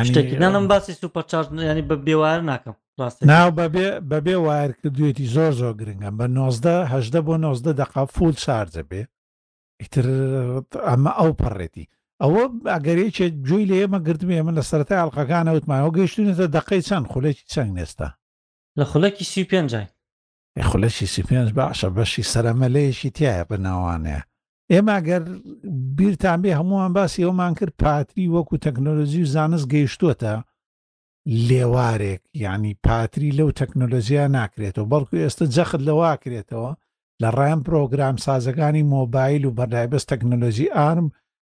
شتێکی 0.08 0.36
نانم 0.44 0.66
باسی 0.72 0.94
سوپەرچارژ 1.02 1.46
ینی 1.70 1.84
بە 1.90 1.96
بێوارە 2.06 2.44
ناکەم 2.52 2.76
ناو 3.26 3.52
بەبێ 3.58 3.90
بەبێ 4.12 4.36
وار 4.46 4.70
کردوێتی 4.82 5.26
زۆر 5.36 5.52
زۆر 5.60 5.74
گرنگم 5.82 6.14
بە 6.20 6.26
نۆزدەهدە 6.36 7.20
بۆ 7.28 7.36
نۆزدە 7.44 7.72
دقا 7.82 8.04
فول 8.16 8.36
شارجە 8.46 8.84
بێ 8.90 9.02
ئیتر 9.82 10.06
ئەمە 10.88 11.12
ئەو 11.20 11.32
پەڕێتی 11.42 11.86
ئەوە 12.22 12.42
ئەگەرێکێت 12.74 13.34
جوی 13.48 13.64
لە 13.70 13.76
ئێمە 13.82 14.00
گرتم 14.08 14.30
ئێمە 14.38 14.52
لە 14.58 14.64
سەرای 14.70 15.00
ئەڵلقەکانە 15.02 15.52
وتمانەوە 15.56 15.96
گەیشتونێتە 15.98 16.46
دقەی 16.58 16.82
چەند 16.88 17.06
خولێکی 17.12 17.46
چەند 17.54 17.72
نێستا 17.78 18.08
لە 18.78 18.84
خولەکی 18.92 19.26
سی 19.32 19.44
پێنجای 19.52 19.88
خولەشی 20.70 21.08
سی 21.14 21.24
پێنج 21.30 21.50
باشە 21.60 21.88
بەشی 21.98 22.30
سەرەمەلەیەشی 22.34 23.10
تایە 23.18 23.44
بەناوانەیە 23.50 24.22
ئێمە 24.74 24.98
گەر 25.08 25.22
بیرتان 25.98 26.38
بێ 26.44 26.52
هەمووان 26.60 26.92
باسی 26.98 27.26
ئەومان 27.28 27.54
کرد 27.60 27.74
پاتری 27.82 28.32
وەکو 28.36 28.56
تەکنۆلۆژی 28.66 29.24
و 29.24 29.32
زانست 29.34 29.68
گەیشتوتە 29.74 30.34
لێوارێک 31.48 32.22
یعنی 32.44 32.78
پاتری 32.86 33.36
لەو 33.40 33.50
تەکنۆلۆژیا 33.60 34.26
ناکرێتەوە 34.38 34.90
بەڵکو 34.92 35.16
ئێستا 35.22 35.46
جەخت 35.56 35.82
لەواکرێتەوە 35.88 36.72
لە 37.22 37.30
ڕێم 37.40 37.60
پرۆگرام 37.68 38.16
سازەکانی 38.26 38.88
مۆبایل 38.96 39.44
و 39.46 39.56
بەردایبەست 39.58 40.08
تەکنۆلۆژی 40.12 40.74
ئارم 40.78 41.08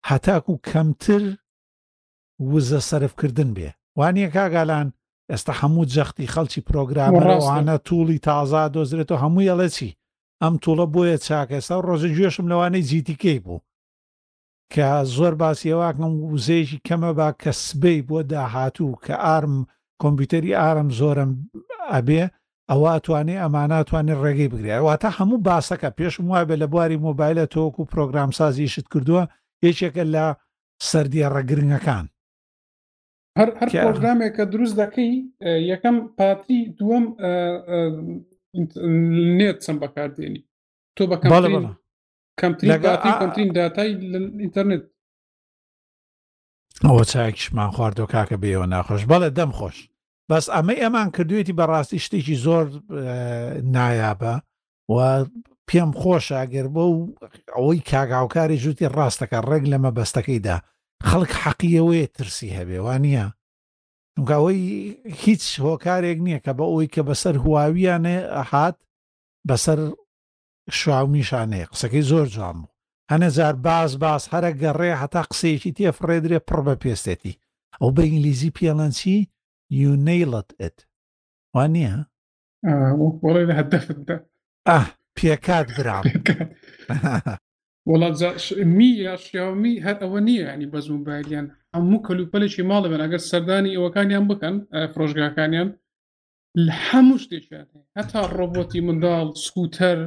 هەتاکو 0.08 0.54
کەمتر 0.68 1.22
وزە 2.50 2.80
سرفکردن 2.90 3.50
بێ 3.56 3.70
وانە 3.98 4.26
کاگالان 4.36 4.88
ئێستا 5.30 5.52
هەموو 5.60 5.88
جەختی 5.94 6.30
خەڵکی 6.34 6.60
پرۆگرامەوانە 6.68 7.76
توڵی 7.86 8.18
تازا 8.26 8.62
دۆزرێتەوە 8.74 9.22
هەموو 9.24 9.48
ئەڵە 9.48 9.68
چی 9.76 9.90
ئەم 10.42 10.54
توڵە 10.62 10.86
بۆیە 10.94 11.16
چاکە 11.26 11.54
ئێستا 11.56 11.76
ڕۆژە 11.88 12.08
گوێشم 12.16 12.46
لەوانەی 12.50 12.86
جیتیکەی 12.90 13.40
بوو 13.44 13.58
کە 14.74 14.88
زۆر 15.16 15.32
باسیەواکەم 15.42 16.12
وزێژی 16.34 16.78
کەمە 16.86 17.10
با 17.18 17.28
کە 17.42 17.52
سبەی 17.64 17.98
بۆ 18.08 18.18
داهاتوو 18.32 18.98
کە 19.04 19.14
ئارم 19.26 19.54
کۆمپیوتەری 20.02 20.54
ئارم 20.60 20.88
زۆرم 21.00 21.30
ئەبێ 21.96 22.22
ئەوە 22.70 22.88
ئەتوانێ 22.94 23.36
ئەماناتوانێت 23.42 24.18
ڕێگەی 24.24 24.52
بگرێتواتە 24.52 25.08
هەموو 25.18 25.42
باسەکە 25.48 25.88
پێشم 25.98 26.24
وای 26.28 26.44
بێ 26.48 26.56
لە 26.62 26.66
بواری 26.72 27.02
مۆبایلە 27.06 27.44
تۆک 27.54 27.74
و 27.78 27.88
پرۆگرامسازی 27.92 28.68
شت 28.72 28.86
کردووە 28.92 29.22
یەکێکە 29.66 30.04
لە 30.14 30.26
سەردی 30.88 31.30
ڕەگرنگەکان 31.34 32.04
هەر 33.38 33.48
هەر 33.60 33.68
پرۆگرامێکە 33.84 34.44
دروست 34.52 34.74
دەکەی 34.82 35.12
یەکەم 35.70 35.96
پاتری 36.18 36.60
دووەم 36.78 37.04
نێت 39.38 39.58
چەند 39.64 39.78
بەکاردێنی 39.82 40.40
تۆ 40.96 41.02
بەکە 41.10 41.26
کەمترین 42.41 43.53
دااتای 43.53 43.89
ئینتەرنێت 44.41 44.85
ئەوە 46.87 47.05
چاکشمان 47.12 47.70
خواردۆ 47.74 48.05
کاکە 48.12 48.37
بێەوە 48.43 48.66
ناخۆش 48.72 49.03
بەڵێ 49.11 49.30
دەم 49.39 49.51
خۆش 49.59 49.76
بەس 50.30 50.47
ئەمەی 50.55 50.80
ئەمان 50.83 51.09
کردوێتی 51.16 51.57
بەڕاستی 51.61 52.03
شتێکی 52.05 52.37
زۆر 52.45 52.64
نایابە 53.74 54.35
و 54.93 54.97
پێم 55.68 55.91
خۆشاگەر 56.01 56.66
بۆ 56.74 56.85
و 56.93 56.97
ئەوەی 57.55 57.80
کاگااوکاری 57.91 58.61
ژووتی 58.62 58.89
ڕاستەکە 58.97 59.39
ڕێک 59.49 59.64
لەمە 59.72 59.91
بەستەکەیدا 59.99 60.57
خەڵک 61.09 61.30
حەقیەوەی 61.43 62.07
ترسی 62.16 62.51
هەبێ 62.59 62.78
وان 62.85 63.01
نییە 63.07 63.26
نگەوەی 64.20 64.61
هیچ 65.22 65.45
هۆکارێک 65.66 66.18
نییە 66.26 66.39
کە 66.45 66.53
بە 66.59 66.64
ئەوی 66.68 66.93
کە 66.95 67.03
بەسەر 67.09 67.35
هواویانێ 67.45 68.16
ئەحات 68.37 68.78
بەسەر 69.49 69.78
شاومیشانەیە 70.80 71.68
قسەکەی 71.72 72.08
زۆر 72.10 72.26
جوان 72.34 72.56
بوو 72.60 72.72
هەنەجار 73.12 73.54
باز 73.66 73.90
باز 74.04 74.22
هەرە 74.32 74.50
گەڕێ 74.62 74.92
هەتا 75.02 75.22
قسەیەکی 75.30 75.74
تێفڕێدرێ 75.78 76.38
پڕ 76.48 76.58
بە 76.66 76.74
پێستێتی 76.82 77.38
ئەو 77.80 77.90
بە 77.96 78.02
ئینگلیزی 78.06 78.54
پێڵەنسی 78.58 79.18
یونەیڵەت 79.82 80.48
ئت 80.62 80.76
وان 81.54 81.70
نییە 81.74 81.96
پێکات 85.18 85.68
برام 85.76 86.04
وڵات 87.90 88.16
می 88.78 88.90
یاشیامی 89.06 89.74
هەر 89.86 89.96
ئەوە 90.02 90.20
نییە 90.28 90.44
ینی 90.52 90.70
بەز 90.74 90.86
موبایلیان 90.94 91.46
هەموو 91.74 92.04
کەلوپەلێکی 92.06 92.62
ماڵە 92.70 92.88
بن 92.92 93.00
ئەگەر 93.04 93.22
سەردانی 93.30 93.76
ئەوەکانیان 93.76 94.24
بکەن 94.30 94.56
فرۆژگاکانیان 94.92 95.68
لە 96.66 96.72
هەموو 96.88 97.20
شتێکیان 97.22 97.66
هەتا 97.98 98.20
ڕۆبۆتی 98.36 98.80
منداڵ 98.86 99.28
سکوتەر 99.44 99.98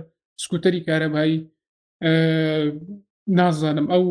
سکوتەری 0.44 0.82
کارەبایی 0.90 1.38
نازانم 3.40 3.88
ئەو 3.94 4.04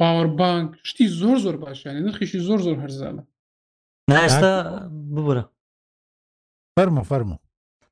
پاوەربانک 0.00 0.68
شتی 0.88 1.06
زۆر 1.20 1.36
زۆر 1.44 1.56
باشیانە 1.64 2.00
نرخیشی 2.06 2.40
زۆر 2.48 2.60
زۆر 2.66 2.76
هەرزانە 2.84 3.22
ناستا 4.10 4.52
ببە 5.14 5.42
فەرمە 6.76 7.02
فەرمە 7.10 7.36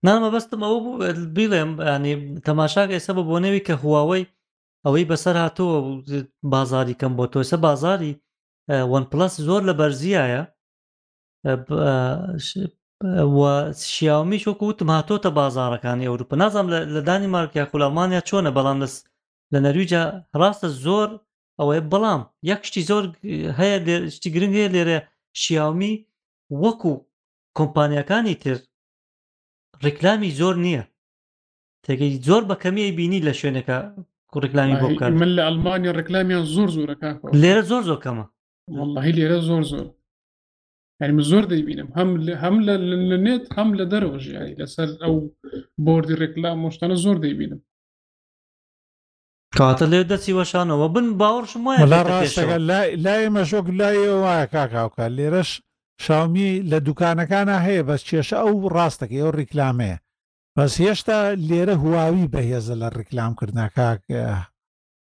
نامە 0.07 0.29
بەستم 0.35 0.61
ئەوە 0.65 0.79
بوو 0.85 1.03
بیڵێم 1.37 1.71
ینی 1.95 2.15
تەماشاک 2.49 2.89
ئێستا 2.95 3.13
بە 3.17 3.23
بۆ 3.29 3.37
نەوی 3.45 3.61
کە 3.67 3.75
هواوەی 3.83 4.25
ئەوەی 4.85 5.09
بەسەر 5.13 5.37
هاتۆوە 5.45 5.79
بازاری 6.55 6.99
کەم 7.01 7.13
بۆ 7.19 7.25
تۆ 7.33 7.37
ئێستا 7.41 7.57
بازاری 7.69 8.13
وان 8.91 9.05
پلس 9.13 9.35
زۆر 9.49 9.63
لە 9.69 9.75
بەرزیایە 9.81 10.43
شیاومیش 13.05 14.45
وەکو 14.49 14.65
وتم 14.71 14.89
هاتۆتە 14.95 15.31
بازارەکانی 15.41 16.09
ئەوروپا 16.09 16.35
نازانم 16.43 16.69
لە 16.97 17.01
دانی 17.09 17.29
مارکیا 17.35 17.65
خولاڵمانیا 17.71 18.21
چۆنە 18.29 18.51
بەڵام 18.57 18.79
لەس 18.83 18.95
لە 19.53 19.59
نەرویجا 19.67 20.03
ڕاستە 20.41 20.69
زۆر 20.85 21.09
ئەوەیە 21.61 21.83
بەڵام 21.93 22.23
یەک 22.51 22.61
شتی 22.69 22.83
زۆر 22.91 23.05
هەیە 23.61 24.09
شتی 24.17 24.29
گرنگ 24.35 24.55
هەیە 24.59 24.69
لێرە 24.75 24.99
شیاومی 25.43 25.95
وەکو 26.63 26.93
کۆمپانیەکانی 27.59 28.35
تر 28.43 28.57
ڕێکلامی 29.85 30.31
زۆر 30.41 30.55
نییە 30.65 30.83
تێگەی 31.85 32.13
زۆر 32.29 32.43
بەکەمی 32.51 32.87
بینی 32.99 33.21
لە 33.29 33.33
شوێنەکە 33.41 33.77
ڕێکلامی 34.43 34.77
بۆ 34.81 34.87
بکات 34.93 35.11
من 35.23 35.31
لە 35.37 35.43
ئەلمانی 35.47 35.93
ڕێکلامیان 35.99 36.45
زۆر 36.55 36.69
زۆرەکە 36.77 37.11
لێرە 37.43 37.63
زۆر 37.71 37.83
زۆر 37.89 37.99
کەمە 38.05 38.25
واللهی 38.79 39.13
لێرە 39.19 39.39
زۆر 39.49 39.63
زۆر 39.73 39.87
يعني 41.01 41.13
من 41.13 41.23
زۆر 41.23 41.45
دەیبینم 41.45 41.89
هەم 41.99 42.11
هەم 42.43 42.57
لە 43.09 43.17
نێت 43.27 43.45
هەم 43.59 43.69
لە 43.79 43.85
دەرەوە 43.93 44.19
ژیانی 44.25 44.57
لەسەر 44.61 44.89
ئەو 45.03 45.15
بردی 45.85 46.17
ڕێکلا 46.21 46.51
مشتانە 46.63 46.97
زۆر 47.05 47.17
دەیبینم 47.25 47.61
کاتە 49.59 49.85
لێ 49.93 50.01
دەچی 50.11 50.37
وەشانەوە 50.39 50.87
بن 50.95 51.07
باوەڕشم 51.21 51.63
وایە 51.67 51.87
ڕاستەکە 52.11 52.59
لای 53.05 53.27
مەشۆک 53.37 53.67
لایەوە 53.81 54.19
وایە 54.25 54.47
کاکاوکە 54.55 55.05
لێرەش 55.17 55.51
شاومی 56.05 56.51
لە 56.71 56.79
دوکانەکانە 56.87 57.57
هەیە 57.67 57.83
بەس 57.89 58.03
کێشە 58.09 58.39
ئەو 58.47 58.69
ڕاستەکە 58.77 59.17
ئەو 59.21 59.31
ڕیکلامەیە 59.41 59.97
بەس 60.57 60.73
هێشتا 60.85 61.19
لێرە 61.49 61.75
هواوی 61.85 62.31
بەهێزە 62.33 62.75
لە 62.83 62.89
ڕیکلامکردنەکە 62.99 64.21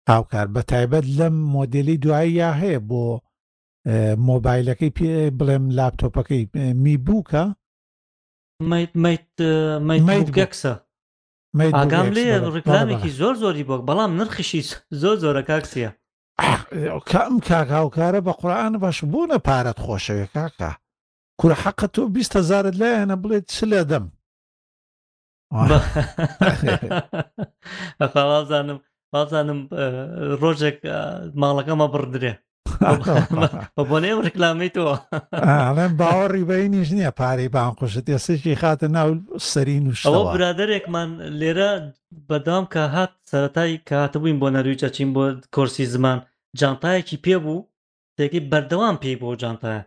هاوکار 0.10 0.48
بە 0.56 0.62
تایبەت 0.72 1.06
لەم 1.20 1.36
مۆدلی 1.56 1.98
دوایی 2.04 2.38
یا 2.42 2.52
هەیە 2.62 2.80
بۆ 2.90 3.04
مۆبایلەکەی 4.30 4.92
پێ 4.98 5.14
بڵێم 5.40 5.64
لاپتۆپەکەی 5.78 6.44
میبووکە 6.84 7.44
گەکسە 10.38 10.74
ئاگام 11.76 12.08
لێ 12.16 12.26
ڕکلامێکی 12.56 13.10
زۆر 13.20 13.36
زۆری 13.44 13.64
بۆک 13.70 13.82
بەڵام 13.90 14.12
نرخشی 14.20 14.62
زۆر 15.02 15.16
زۆرە 15.24 15.42
کاکسیە 15.50 15.92
ئەم 17.12 17.36
کاکاوکارە 17.50 18.20
بە 18.26 18.34
قورآان 18.40 18.74
باش 18.84 18.98
بوونە 19.12 19.38
پارەت 19.48 19.80
خۆشەوێ 19.86 20.26
کاکە 20.36 20.72
کورە 21.40 21.56
حەقە 21.64 21.88
تۆ 21.94 22.02
بیستەزارت 22.16 22.76
لایەنە 22.82 23.16
بڵێت 23.24 23.46
چ 23.54 23.58
لە 23.72 23.82
دەم 23.92 24.06
بەخوازانم 28.00 28.80
بازانم 29.14 29.60
ڕۆژێک 30.42 30.78
ماڵەکەمە 31.42 31.88
بردرێ 31.94 32.34
بۆ 33.90 33.96
نێم 34.04 34.20
ڕکلامی 34.28 34.70
تۆ 34.76 34.84
ئەڵێم 35.66 35.94
باوەڕی 36.02 36.48
بەینیش 36.50 36.90
نییە 36.98 37.12
پارەی 37.20 37.54
بانقشت 37.56 38.06
ئێستێکی 38.14 38.60
خاتە 38.62 38.88
ناو 38.98 39.10
سەرین 39.52 39.86
و 39.90 39.94
ئەوە 40.08 40.22
برادێکمان 40.36 41.10
لێرە 41.40 41.72
بەدام 42.30 42.64
کە 42.74 42.84
هات 42.96 43.12
سەتای 43.32 43.74
کاتبووین 43.90 44.38
بۆ 44.42 44.48
نەرویچە 44.56 44.90
چین 44.96 45.10
بۆ 45.16 45.26
کورسی 45.56 45.86
زمان 45.94 46.18
جانتایەکی 46.60 47.22
پێبوو 47.26 47.66
تێکی 48.18 48.42
بەردەوام 48.52 48.96
پێی 49.04 49.20
بۆ 49.22 49.30
جانتایە 49.42 49.82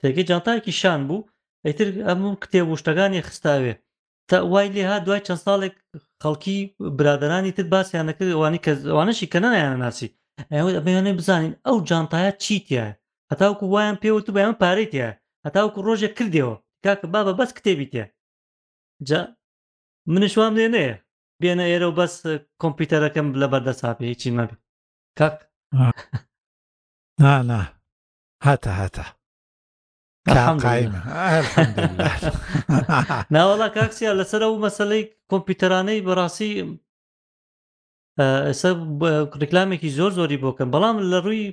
تێکی 0.00 0.22
جانتایەکی 0.30 0.74
شان 0.80 1.00
بوو 1.08 1.26
ئەیتر 1.66 1.88
ئەموو 2.08 2.38
کتێب 2.42 2.66
شتەکانی 2.80 3.24
خستاوێ 3.28 3.74
تا 4.28 4.36
وای 4.52 4.68
لێ 4.74 4.84
ها 4.90 4.96
دوای 5.06 5.24
چەند 5.26 5.40
ساڵێک 5.46 5.74
خەڵکی 6.22 6.56
برادرانی 6.98 7.52
تر 7.56 7.64
باسییانەکرد 7.74 8.30
ئەوانی 8.36 8.60
کە 8.64 8.72
ئەوانشی 8.92 9.30
کە 9.32 9.38
نەیانە 9.44 9.78
ناسی 9.84 10.08
ئەمەوێنێ 10.52 11.12
بزانین 11.20 11.54
ئەو 11.66 11.76
جانتایە 11.88 12.32
چیتە 12.42 12.86
هەتاوکو 13.30 13.64
وایان 13.74 13.96
پێوت 14.02 14.26
بە 14.34 14.40
ئەمە 14.42 14.56
پارێتە 14.62 15.08
هەتاوکو 15.46 15.78
ڕۆژێک 15.86 16.12
کردەوە 16.18 16.56
کاکە 16.84 17.06
بابە 17.14 17.32
بەس 17.38 17.50
کتێبی 17.56 17.90
تێ 17.92 18.04
جا 19.08 19.20
منشوام 20.12 20.52
لێنەیە 20.58 20.94
بێنە 21.40 21.64
ئێرە 21.70 21.86
و 21.90 21.96
بەس 21.98 22.14
کۆمپیوتەرەکەم 22.62 23.26
لە 23.40 23.46
بەردەساپێ 23.52 24.04
هیچی 24.12 24.30
مەبی 24.38 24.56
کاک 25.18 25.36
نانا 27.22 27.60
هاتە 28.46 28.72
هاتە 28.80 29.06
ناوەڵا 33.34 33.68
کاکسیا 33.76 34.12
لەسەر 34.18 34.42
ئەو 34.44 34.54
مەسلەی 34.64 35.04
کۆمپیوتەرانەی 35.30 36.04
بەڕاستی 36.06 36.50
ئێستا 38.20 38.70
ڕیکلامێکی 39.40 39.90
زۆر 39.98 40.10
زۆری 40.18 40.36
بۆکەم 40.44 40.68
بەڵام 40.74 40.96
لە 41.12 41.18
ڕووی 41.24 41.44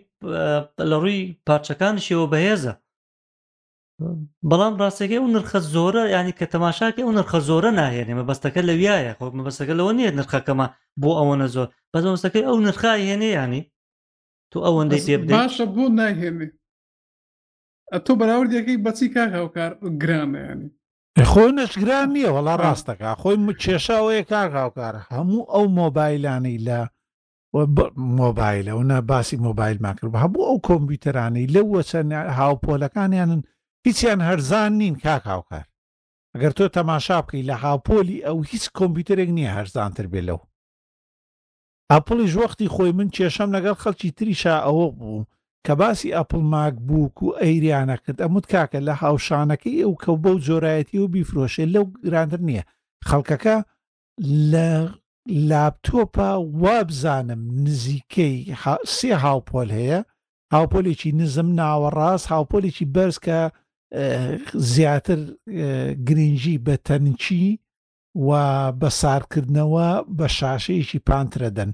لە 0.89 0.95
ڕووی 1.01 1.19
پارچەکانشیەوە 1.47 2.25
بەهێزە 2.33 2.73
بەڵام 4.49 4.73
ڕاستێکی 4.81 5.17
ئەو 5.19 5.27
نرخە 5.35 5.59
زۆرە 5.73 6.03
ینی 6.15 6.33
کە 6.39 6.45
تەماشاکە 6.53 7.01
ئەو 7.03 7.11
نرخە 7.19 7.39
زۆرە 7.49 7.71
ناهێنێ 7.79 8.13
مەبەستەکە 8.19 8.61
لە 8.69 8.73
وایە 8.81 9.13
خۆ 9.17 9.25
مەبەستەکە 9.37 9.73
لەوە 9.79 9.91
نییە 9.97 10.11
نرخەکەمە 10.19 10.67
بۆ 11.01 11.09
ئەوەنە 11.19 11.47
زۆر 11.55 11.67
بەزەمەستەکەی 11.93 12.45
ئەو 12.47 12.57
نرخای 12.65 13.05
هێنێ 13.09 13.29
ینی 13.39 13.61
تو 14.51 14.57
ئەوەندەی 14.65 15.01
تێ 15.05 15.15
باشە 15.35 15.65
بۆ 15.75 15.85
ناهێنێ 15.99 16.47
تۆ 18.05 18.11
بەراوردەکەی 18.19 18.81
بەچی 18.85 19.07
کاکەوکار 19.15 19.71
گرانە 20.01 20.41
ینی 20.51 20.69
خۆ 21.31 21.43
نەشگران 21.57 22.07
نییە 22.15 22.31
وەڵا 22.35 22.55
ڕاستەکە 22.65 23.09
خۆی 23.21 23.37
کێشاوەیە 23.61 24.23
کاکاوکارە 24.31 25.01
هەموو 25.13 25.49
ئەو 25.53 25.65
مۆبایلانەی 25.79 26.63
لە 26.67 26.79
مۆبایلە 28.19 28.71
وە 28.77 28.83
باسی 29.11 29.37
مۆبایل 29.47 29.77
ماکرد 29.85 30.11
هەبوو 30.23 30.47
ئەو 30.49 30.57
کۆمپیوتەرانەی 30.67 31.51
لە 31.55 31.61
وەچە 31.71 31.99
هاوپۆلەکانیانن 32.39 33.41
هیچیان 33.85 34.19
هەرزان 34.27 34.71
نین 34.79 34.95
کاکاوکار 35.05 35.65
ئەگەر 36.33 36.51
تۆ 36.57 36.65
تەماشا 36.77 37.15
بکەی 37.23 37.47
لە 37.49 37.55
هاوپۆلی 37.65 38.23
ئەو 38.27 38.37
هیچ 38.51 38.65
کۆمپیوتەرێک 38.77 39.29
نییە 39.37 39.51
هەرزانتر 39.57 40.05
بێ 40.11 40.21
لەو 40.27 40.39
ئاپڵی 41.91 42.27
ژوەختی 42.33 42.71
خۆی 42.75 42.91
من 42.97 43.07
کێشەم 43.15 43.49
لەگەڵ 43.55 43.75
خەڵکی 43.83 44.11
تریشا 44.17 44.55
ئەوە 44.65 44.87
بوو 44.97 45.19
کە 45.65 45.73
باسی 45.79 46.13
ئەپل 46.17 46.41
ماک 46.53 46.75
بووک 46.87 47.15
و 47.23 47.29
ئەیریانە 47.43 47.97
کرد 48.05 48.19
ئەموت 48.23 48.45
کاکە 48.53 48.79
لە 48.87 48.93
هاوشانەکەی 49.03 49.77
ئەو 49.83 49.93
کە 50.03 50.11
بەو 50.23 50.37
جۆرایەتی 50.47 50.99
و 51.03 51.07
بیفرۆشێ 51.13 51.65
لەو 51.75 51.85
گرانتر 52.05 52.41
نییە 52.47 52.63
خەڵکەکە 53.09 53.57
لە 54.51 54.67
لاپتۆپە 55.49 56.29
وابزانم 56.63 57.41
نزیکەی 57.63 58.35
سێ 58.95 59.11
هاوپۆل 59.25 59.69
هەیە 59.79 59.99
هاوپۆلێکی 60.55 61.11
نزم 61.19 61.49
ناوەڕاست 61.59 62.25
هاوپۆلێکی 62.33 62.85
بەرز 62.95 63.17
کە 63.25 63.39
زیاتر 64.73 65.19
گرنگی 66.07 66.57
بە 66.65 66.75
تەنچی 66.87 67.45
و 68.27 68.29
بە 68.79 68.89
سارکردنەوە 69.01 69.87
بە 70.17 70.27
شاشەیەکی 70.37 70.99
پانترەدەن 71.07 71.71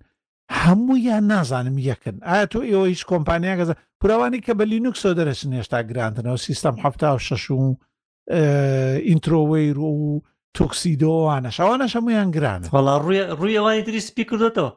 هەموویان 0.52 1.24
نازانم 1.30 1.78
یەکن 1.90 2.16
ئایا 2.28 2.46
تۆ 2.54 2.60
ئێوە 2.70 2.86
هیچ 2.94 3.02
کۆمپانیا 3.12 3.54
گەز 3.60 3.70
پوراوانی 4.00 4.40
کە 4.46 4.52
بە 4.60 4.64
لینوکسۆ 4.72 5.10
دەرەسن 5.20 5.52
هێشتا 5.58 5.80
گرانتنەوە 5.90 6.40
سیستم 6.48 6.74
ه 6.82 6.86
شش 7.26 7.46
و 7.60 7.78
ئینترۆوەیر 9.10 9.78
و 9.80 9.92
تۆکسیدۆوانە 10.58 11.50
شەوانە 11.58 11.86
هەمویان 11.94 12.30
گرانە 12.38 12.68
وڵا 12.76 12.94
ڕوویەوانی 13.40 13.86
دریست 13.88 14.12
پیکردەوە 14.18 14.72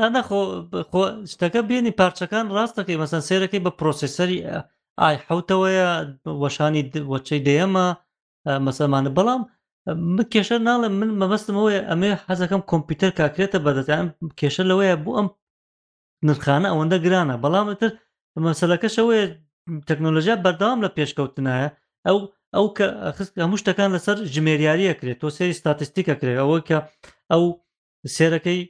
ئاناخۆ 0.00 0.40
شتەکە 1.32 1.60
بینی 1.68 1.92
پارچەکان 2.00 2.46
ڕاستەکەی 2.56 3.00
مەسەن 3.02 3.22
سێرەکەی 3.28 3.64
بە 3.66 3.70
پرۆسیسەری 3.80 4.38
ئای 5.00 5.16
حوتەوەیە 5.28 5.88
وەشانی 6.42 6.82
وەچەی 7.12 7.44
دێمە 7.48 7.86
مەسەمانە 8.66 9.10
بەڵام 9.16 9.42
من 9.92 10.24
کێشە 10.32 10.56
ناڵێ 10.66 10.88
من 11.00 11.10
مەبەستمەوەی 11.20 11.78
ئەمێ 11.90 12.10
حەزەکەم 12.28 12.62
کۆمپیوتەر 12.70 13.10
کاکرێتە 13.18 13.58
بەدەتیان 13.66 14.06
کێشە 14.40 14.62
لەوەیە 14.70 14.96
بۆ 15.04 15.10
ئەم 15.18 15.28
نرخانە 16.26 16.68
ئەوەندە 16.72 16.98
گرانە 17.04 17.34
بەڵامتر 17.42 17.90
مەسەلەکەشەوەی 18.46 19.22
تەکنۆلژیا 19.88 20.36
بەرداوام 20.44 20.78
لە 20.84 20.90
پێشکەوتنایە 20.96 21.68
ئەو 22.06 22.18
ئەو 22.56 22.66
کە 22.76 22.86
هەموو 23.44 23.60
شتەکان 23.62 23.90
لەسەر 23.96 24.16
ژمێریاریە 24.34 24.94
کرێت 25.00 25.18
تۆ 25.22 25.28
سێری 25.36 25.54
ستاتستیکە 25.60 26.14
کرێت 26.20 26.38
ئەوە 26.42 26.58
کە 26.68 26.78
ئەو 27.32 27.44
سێرەکەی 28.16 28.60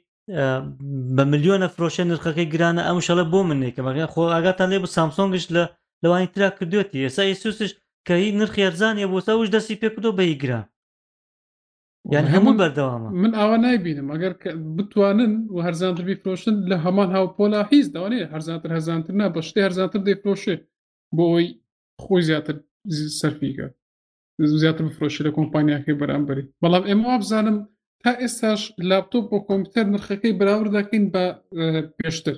بە 1.17 1.23
میلیۆنە 1.33 1.69
فرۆشە 1.75 2.03
نرخەکەی 2.11 2.51
گرانە 2.55 2.83
ئەم 2.89 2.99
شەڵە 3.07 3.25
بۆ 3.33 3.41
منێکەمەگە 3.51 4.07
خۆ 4.13 4.21
ئاگاتان 4.35 4.67
لێ 4.73 4.79
بە 4.85 4.89
سامسۆنگش 4.97 5.45
لە 5.57 5.63
لەوانی 6.03 6.29
ترا 6.35 6.49
کردوێتی 6.59 7.03
ئێسا 7.05 7.23
ئیسوسش 7.31 7.71
کە 8.07 8.13
هی 8.21 8.31
نرخی 8.39 8.63
ەرزانە 8.69 9.07
بۆستا 9.13 9.33
وش 9.39 9.49
دەستی 9.55 9.77
پێ 9.81 9.89
کردو 9.95 10.11
بەیگران 10.21 10.65
یان 12.13 12.27
هەموو 12.35 12.53
بەردەوامە 12.61 13.09
من 13.23 13.33
ئاوا 13.39 13.57
نایبینم 13.65 14.09
ئەگەر 14.13 14.33
بتوانن 14.77 15.33
و 15.55 15.59
هەرزانتر 15.67 16.05
بیفرۆشن 16.11 16.55
لە 16.71 16.77
هەمان 16.85 17.09
هاوپۆلا 17.17 17.61
هیچ 17.73 17.87
داوانێ 17.95 18.19
هەرزانتر 18.33 18.71
هەزانتر 18.77 19.13
نا 19.21 19.27
بە 19.35 19.41
شتێ 19.49 19.61
هەرزانتر 19.67 20.01
دەیفرۆشێ 20.09 20.57
بۆ 21.17 21.25
ئەوی 21.33 21.49
خۆی 22.05 22.23
زیاتر 22.29 22.57
سەرفیکە 23.21 23.67
زیاتر 24.63 24.83
بفرۆشی 24.89 25.23
لە 25.27 25.31
کۆمپانیاکەی 25.39 25.99
بەرامبەری 26.03 26.45
بەڵام 26.63 26.85
ئێمە 26.89 27.07
وابزانم 27.11 27.57
تا 28.03 28.11
ئێستاش 28.23 28.61
لاپتۆپ 28.89 29.25
بۆ 29.31 29.39
کۆمپیوتەر 29.49 29.85
نرخەکەی 29.95 30.37
بەراورد 30.39 30.71
دەکەین 30.79 31.05
بە 31.15 31.25
پێشتر 31.99 32.37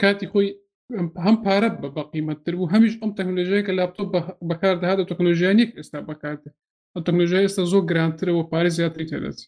کاتی 0.00 0.26
خۆی 0.32 0.48
هەم 1.24 1.36
پارە 1.44 1.68
بە 1.82 1.88
بەقیمەتتر 1.96 2.54
و 2.56 2.70
هەمیش 2.72 2.94
ئەم 3.00 3.10
تەکنۆلژیە 3.18 3.62
کە 3.66 3.72
لاپتۆپ 3.78 4.08
بەکاردەهات 4.50 4.98
تەکنۆژیانێک 5.10 5.70
ئێستا 5.78 5.98
بەکاردێت 6.08 6.54
تەکنۆژە 7.06 7.38
ئێستا 7.42 7.62
زۆر 7.70 7.82
گرانترەوە 7.90 8.48
پارێ 8.52 8.70
زیاتری 8.78 9.08
تێدەێت 9.10 9.40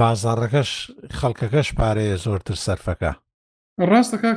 بازارەکەش 0.00 0.70
خەڵکەکەش 1.18 1.68
پارەیە 1.78 2.16
زۆرتر 2.24 2.56
سەرفەکە 2.64 3.12
ڕاستەکە 3.90 4.30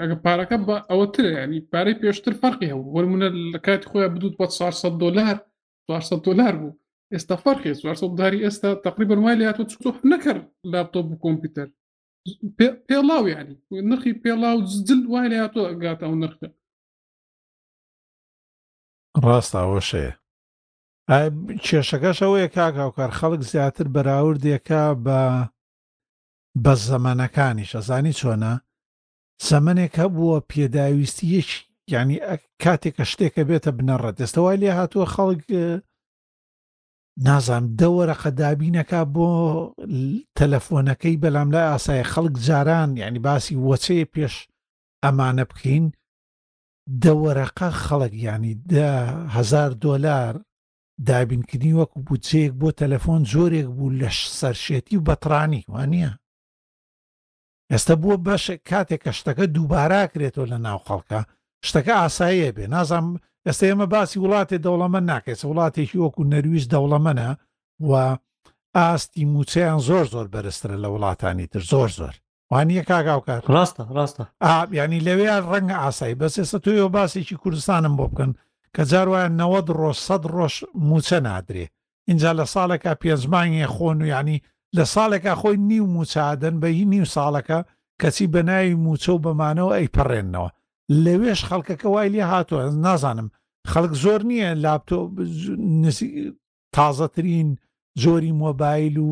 ئەگە 0.00 0.16
پارەکە 0.24 0.56
بە 0.66 0.76
ئەوەتر 0.90 1.24
ینی 1.34 1.60
پارەی 1.72 1.98
پێشتر 2.02 2.34
فەرقی 2.42 2.70
هەبوو 2.72 2.92
وەرمونە 2.94 3.28
لە 3.52 3.58
کات 3.66 3.82
خۆیان 3.90 4.12
بدوت 4.14 4.34
بە 4.40 4.46
400 4.56 4.98
دلار 5.02 5.36
400 5.88 6.22
دلار 6.28 6.54
بوو 6.60 6.78
ئێستا 7.12 7.36
فەرقی 7.44 7.72
400 7.74 8.16
داری 8.20 8.42
ئێستا 8.46 8.70
تقریبا 8.86 9.16
وای 9.20 9.36
لات 9.40 9.58
چ 9.70 9.74
نەکرد 10.12 10.44
لاپتۆپ 10.72 11.06
و 11.10 11.20
کۆمپیوتەر 11.24 11.68
پێڵاو 12.88 13.24
ینی 13.34 13.56
نرخی 13.90 14.12
پێڵاو 14.24 14.58
جل 14.86 15.00
وای 15.12 15.28
لاتۆ 15.32 15.62
گاتە 15.82 16.04
ئەو 16.06 16.16
نرخە 16.22 16.48
ڕاستاوەشەیە 19.24 20.12
کێشەکەش 21.64 22.18
ئەوەیە 22.22 22.48
کاکاوکار 22.56 23.10
خەڵک 23.18 23.42
زیاتر 23.50 23.86
بەراوردێکا 23.94 24.84
بە 25.04 25.20
بە 26.64 26.72
زەمانەکانیش 26.88 27.70
ئەزانی 27.76 28.16
چۆنە 28.20 28.52
زەمنێک 29.48 29.94
هەبووە 30.02 30.38
پێداویستی 30.50 31.26
یەک 31.36 31.50
ینی 31.92 32.18
کاتێکە 32.62 33.04
شتێکە 33.10 33.42
بێتە 33.48 33.70
بنەڕەت 33.78 34.16
ئێستاوای 34.20 34.60
لێ 34.62 34.70
هاتووە 34.78 35.06
خەڵک 35.14 35.42
نازام 37.26 37.64
دەوەرە 37.80 38.14
قەدابینەکە 38.22 39.00
بۆ 39.14 39.28
تەلەفۆنەکەی 40.38 41.20
بەلام 41.22 41.48
لای 41.54 41.70
ئاسایە 41.70 42.04
خەڵک 42.12 42.34
جاران 42.46 42.90
یعنی 43.02 43.18
باسی 43.26 43.60
وەچەیە 43.68 44.06
پێش 44.14 44.34
ئەمانە 45.04 45.44
بکەین 45.50 45.84
دەوەرەقا 47.04 47.68
خەڵک 47.84 48.14
ینی 48.26 48.54
هزار 49.36 49.70
دلار 49.84 50.32
دابینکردنی 51.08 51.76
وەکو 51.80 51.98
بچەیەک 52.08 52.52
بۆ 52.60 52.68
تەلەفۆن 52.80 53.20
زۆرێک 53.32 53.66
بوو 53.76 53.96
لە 54.00 54.10
سەرشێتی 54.40 54.98
و 54.98 55.04
بەترانی 55.08 55.62
وانە 55.74 56.10
ئێستا 57.72 57.94
بووە 58.02 58.16
بەش 58.26 58.44
کاتێک 58.68 59.00
کە 59.04 59.12
شتەکە 59.18 59.44
دووباراکرێتەوە 59.54 60.46
لە 60.52 60.58
ناو 60.66 60.78
خەڵکە 60.86 61.20
شتەکە 61.66 61.92
ئاساییە 62.00 62.50
بێ 62.56 62.64
نازانم 62.74 63.10
ئێستا 63.46 63.64
ئێمە 63.70 63.86
باسی 63.94 64.22
وڵاتی 64.24 64.62
دەوڵەمە 64.64 65.00
ناکەێت 65.10 65.40
وڵاتێکی 65.44 65.98
وەکو 66.04 66.22
نەرویش 66.32 66.64
دەوڵەمەە 66.72 67.30
و 67.88 67.92
ئاستی 68.76 69.22
موچەیان 69.32 69.80
زۆر 69.88 70.04
زۆر 70.14 70.26
بەرزترە 70.34 70.76
لە 70.84 70.88
وڵاتانی 70.94 71.46
تر 71.52 71.62
زۆر 71.72 71.90
زۆر 71.98 72.14
وانە 72.52 72.80
کاگااوکار 72.90 73.40
ڕاستە 73.54 73.82
ڕاستە 73.96 74.24
ینی 74.78 75.00
لەوێ 75.06 75.30
ڕەنگە 75.50 75.76
ئاسایی 75.82 76.18
بەسێسە 76.20 76.58
توۆ 76.64 76.86
باسێکی 76.94 77.36
کوردستانم 77.42 77.94
بۆ 77.98 78.06
بکەن 78.12 78.32
کە 78.74 78.82
جاروایە 78.90 79.28
نەوە 79.40 79.58
ڕۆژ 79.80 79.98
سەد 80.06 80.22
ڕۆژ 80.36 80.54
موچە 80.88 81.18
نادرێ 81.26 81.66
اینجا 82.08 82.30
لە 82.38 82.44
ساڵێکا 82.54 82.92
پێنجمانیە 83.02 83.68
خۆن 83.74 83.98
و 84.02 84.06
ینی 84.14 84.38
لە 84.76 84.84
ساڵێکا 84.94 85.32
خۆی 85.40 85.56
نیو 85.70 85.84
موچادن 85.96 86.54
بە 86.62 86.66
هی 86.78 86.84
نیو 86.94 87.06
ساڵەکە 87.14 87.58
کەچی 88.00 88.26
بەناوی 88.34 88.74
موچە 88.84 89.10
و 89.14 89.22
بەمانەوە 89.24 89.72
ئەیپەڕێنەوە 89.78 90.50
لەوێش 91.04 91.40
خەڵکەکە 91.48 91.86
وای 91.94 92.08
لێ 92.14 92.22
هاتووە 92.32 92.62
نازانم 92.84 93.28
خەڵک 93.70 93.92
زۆر 94.04 94.20
نییە 94.30 94.50
لاپتۆ 94.64 94.98
تازەترین 96.76 97.48
زۆری 98.02 98.32
مۆبایل 98.42 98.96
و 99.04 99.10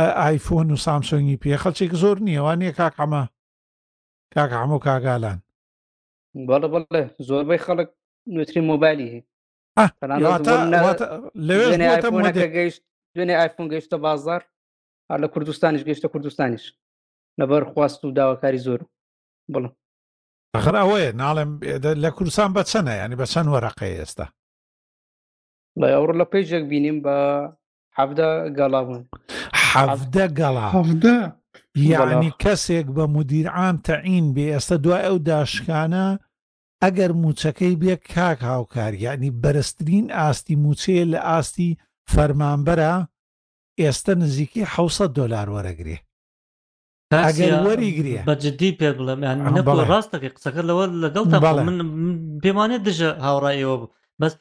ئایفۆن 0.00 0.70
و 0.72 0.76
سامسۆنگی 0.84 1.36
پێ 1.42 1.54
خەڵچێک 1.62 1.92
زۆر 2.02 2.16
نییەوانە 2.26 2.70
کاک 2.78 2.94
ئەمە 3.00 3.22
کاک 4.34 4.50
ئەمە 4.56 4.74
و 4.76 4.78
کاگالان 4.86 5.38
بەڵە 6.48 6.68
بڵێ 6.74 7.02
زۆربەی 7.28 7.58
خەڵک 7.64 7.88
نوترین 8.34 8.64
مۆبایلی 8.70 9.08
هەیە 9.12 9.90
لەوێ 11.48 12.46
گەیشت 12.56 12.82
دوێنێ 13.14 13.34
ئایفۆن 13.40 13.66
گەیشتە 13.72 13.96
بازار 14.06 14.42
هەر 15.10 15.18
لە 15.24 15.28
کوردستانیش 15.32 15.82
گەیشتە 15.88 16.08
کوردستانیش 16.12 16.64
لەبەر 17.40 17.62
خواست 17.72 18.00
و 18.04 18.10
داواکاری 18.16 18.58
زۆر 18.66 18.80
بڵم 19.52 19.72
ئەخر 20.56 20.74
ئەوەیە 20.80 21.10
ناڵێم 21.22 21.50
لە 22.04 22.10
کوردستان 22.16 22.50
بە 22.54 22.62
چەنە 22.70 22.92
ینی 23.02 23.16
بە 23.20 23.26
چەند 23.32 23.48
وەرەقەیە 23.54 23.96
ئێستا 23.98 24.26
لە 25.80 25.86
ئەوڕ 25.94 26.10
لە 26.20 26.24
پێیجێک 26.32 26.64
بینیم 26.70 26.98
بە 27.04 27.16
حەفدە 27.98 28.28
گەڵا 28.58 28.80
بوون 28.86 29.02
حەفدە 29.70 30.24
گەڵا 30.40 30.66
هەفدە 30.76 31.16
یعنی 31.94 32.30
کەسێک 32.42 32.86
بە 32.96 33.04
مدیرعام 33.16 33.76
تەعین 33.88 34.26
بێ 34.34 34.44
ئێستا 34.52 34.76
دوای 34.84 35.02
ئەو 35.06 35.16
داشکانە 35.28 36.06
ئەگەر 36.82 37.10
موچەکەی 37.22 37.74
بێ 37.82 37.94
کاک 38.12 38.38
هاوکار 38.52 38.92
یعنی 39.06 39.28
بەرزترین 39.42 40.06
ئاستی 40.18 40.54
موچەیە 40.64 41.04
لە 41.12 41.20
ئاستی 41.28 41.70
فەرمانبەرە 42.12 42.92
ئێستا 43.82 44.12
نزیکی 44.22 44.62
600 44.76 45.10
دلار 45.18 45.46
وەرەگرێ 45.54 45.98
ئەگەر 47.26 47.52
وەریگرێ 47.66 48.18
بەجددی 48.30 48.70
پێ 48.80 48.88
بڵێ 49.68 49.84
ڕاستەکە 49.92 50.28
قسەکە 50.36 50.62
لەوە 50.68 50.84
لەگەڵ 51.04 51.24
من 51.68 51.76
پێمانێت 52.44 52.82
دژە 52.88 53.10
هاوڕایەوە 53.24 53.76
بەس 54.20 54.34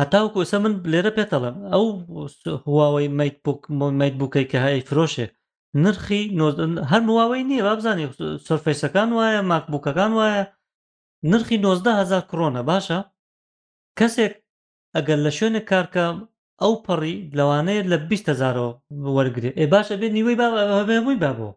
هەتاوکو 0.00 0.38
ئەسە 0.44 0.54
من 0.62 0.72
لێرە 0.92 1.10
پێتەڵم 1.18 1.56
ئەو 1.72 1.84
هواوەی 2.66 3.08
مەیت 3.18 4.16
بووکەی 4.20 4.46
کە 4.50 4.58
هەیە 4.64 4.86
فرۆشێ 4.88 5.26
نرخی 5.82 6.22
هەر 6.90 7.02
هواوەی 7.10 7.46
نییە 7.50 7.62
بابزانانی 7.68 8.06
سرفەیسەکان 8.46 9.08
وایە 9.18 9.40
ماکبووکەکان 9.50 10.12
وایە 10.18 10.42
نرخی 11.30 11.56
19000 11.64 12.22
کرۆنە 12.30 12.62
باشە 12.70 13.00
کەسێک 13.98 14.32
ئەگەر 14.96 15.18
لە 15.26 15.30
شوێنە 15.38 15.60
کارکە 15.70 16.04
ئەو 16.62 16.72
پەڕی 16.86 17.14
لەوانەیە 17.38 17.82
لە 17.92 17.98
20هزارەوە 18.10 18.72
وەرگێ 19.16 19.50
ئێ 19.58 19.66
باشە 19.74 19.94
بێت 20.00 20.12
نیوەی 20.16 20.36
بابەبووی 20.40 21.20
بابەوە 21.22 21.52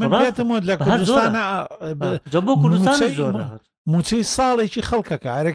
من 0.00 0.08
بێتم 0.22 0.50
لە 0.68 0.74
کوردستانە 0.84 1.42
جەبۆ 2.32 2.52
کوردستان 2.62 2.96
زۆر 3.18 3.34
هات 3.50 3.62
موچەی 3.90 4.22
ساڵێکی 4.34 4.86
خەڵکەکە 4.88 5.28
ئەرە 5.36 5.52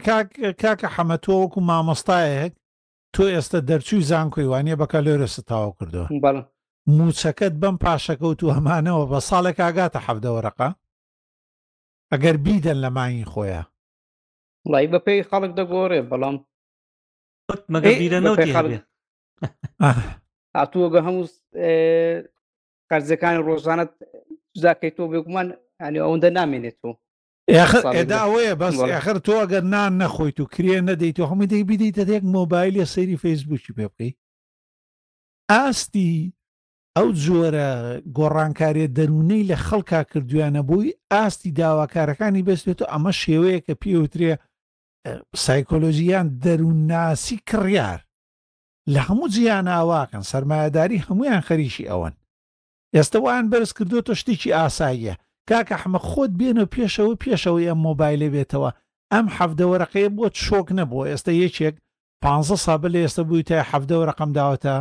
کاکە 0.62 0.88
حەمەتۆوەکو 0.94 1.60
مامۆستایەک 1.68 2.52
تۆ 3.14 3.22
ئێستا 3.34 3.58
دەرچوی 3.68 4.06
زانکۆی 4.10 4.50
وانە 4.52 4.74
بەکە 4.80 4.98
لێرە 5.06 5.28
ستاوە 5.36 5.70
کردووە 5.78 6.08
موچەکەت 6.96 7.54
بەم 7.62 7.76
پاشەکە 7.82 8.26
و 8.26 8.34
تو 8.40 8.46
هەمانەوە 8.56 9.04
بە 9.12 9.18
ساڵێک 9.28 9.58
ئاگاتە 9.64 9.98
حەفدەوەرەقا 10.06 10.68
ئەگەر 12.12 12.36
بیدەن 12.44 12.78
لە 12.84 12.90
ماین 12.96 13.24
خۆیە 13.32 13.62
لای 14.72 14.86
بە 14.92 14.98
پێی 15.06 15.26
خەڵک 15.30 15.52
دەگۆڕێ 15.58 16.00
بەڵام 16.10 16.36
هاتووەگە 20.58 21.00
هەموو 21.06 21.26
قەرزەکانی 22.90 23.44
ڕۆژانت 23.48 23.90
زاکەیت 24.62 24.94
تۆ 24.98 25.02
بێگومان 25.12 25.48
ئەنی 25.82 26.02
ئەوەندە 26.04 26.30
نامێنێت 26.38 26.76
تۆ 26.82 26.90
ئێداوەیە 27.52 28.54
بەس 28.62 28.76
ئەخر 28.92 29.16
تۆ 29.26 29.32
ئەگەر 29.42 29.64
نان 29.72 29.92
نەخۆیت 30.02 30.38
و 30.40 30.50
کرێ 30.54 30.76
نەدەیت 30.88 31.18
و 31.20 31.24
هەمووی 31.30 31.50
دەی 31.52 31.66
بدەیتە 31.70 32.02
دێک 32.08 32.22
مۆبایلی 32.36 32.88
سەیری 32.94 33.20
فەیسبوکی 33.24 33.74
پێ 33.76 33.84
بکەیت 33.90 34.16
ئاستی 35.52 36.12
ئەو 36.98 37.08
جۆرە 37.22 37.70
گۆڕانکارێ 38.16 38.86
دەرونەی 38.96 39.46
لە 39.50 39.56
خەڵکا 39.66 40.00
کردویانە 40.10 40.62
بووی 40.68 40.96
ئاستی 41.12 41.50
داواکارەکانی 41.58 42.46
بەستێت 42.48 42.78
و 42.82 42.90
ئەمە 42.92 43.12
شێوەیە 43.22 43.60
کە 43.66 43.74
پێوترێ 43.82 44.32
سایکۆلۆژیان 45.44 46.26
دەرونناسی 46.44 47.36
کڕیار 47.48 48.00
لە 48.92 49.00
هەموو 49.08 49.32
جیان 49.34 49.66
ئاواکەن 49.76 50.24
سەرمایهداری 50.30 51.04
هەمویان 51.06 51.40
خەریشی 51.48 51.88
ئەوەن 51.90 52.14
ئێستا 52.94 53.18
وان 53.24 53.44
بەرز 53.52 53.70
کردو 53.76 54.00
تۆ 54.06 54.12
شتێکی 54.20 54.50
ئاساییە 54.58 55.14
کاکە 55.48 55.76
حمە 55.82 56.00
خۆت 56.08 56.32
بێنە 56.40 56.64
پێشەوە 56.74 57.14
پێشەوەی 57.22 57.68
ئەم 57.70 57.80
مۆبایلێ 57.86 58.28
بێتەوە 58.34 58.70
ئەم 59.12 59.26
حەفتەوەرەقەیە 59.36 60.10
بۆت 60.16 60.34
شۆک 60.46 60.66
نەبووە 60.78 61.04
ئێستا 61.10 61.32
یەکێک 61.44 61.74
پ 62.22 62.24
سابل 62.64 62.90
لە 62.94 63.00
ئێستا 63.04 63.22
بووی 63.28 63.42
تا 63.48 63.56
حەفتەوە 63.70 64.04
ڕقم 64.10 64.30
داوەتە 64.38 64.76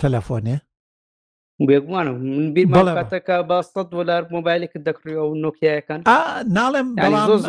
تەلەفۆنێ 0.00 0.56
بێگومانە 1.68 2.12
منبیێکە 2.12 3.36
باستە 3.50 3.80
دلار 3.94 4.22
مۆبایلێکت 4.34 4.82
دەکڕیەوە 4.88 5.24
و 5.30 5.34
نۆکیایەکان 5.44 6.00
ناڵێم 6.56 6.88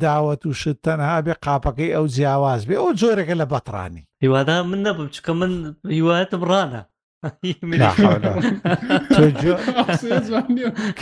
داوت 0.00 0.46
و 0.46 0.52
شت 0.60 0.76
تەنها 0.86 1.16
بێ 1.26 1.34
قاپەکەی 1.44 1.94
ئەو 1.96 2.04
جیاواز 2.14 2.60
بێ 2.68 2.76
ئەو 2.80 2.90
جۆرەکە 3.00 3.34
لە 3.40 3.46
بەترانی 3.52 4.02
هیوادا 4.22 4.58
من 4.62 4.80
نەبم 4.86 5.08
چکە 5.14 5.30
من 5.40 5.52
هیوایەتم 5.96 6.42
ڕانە 6.50 6.82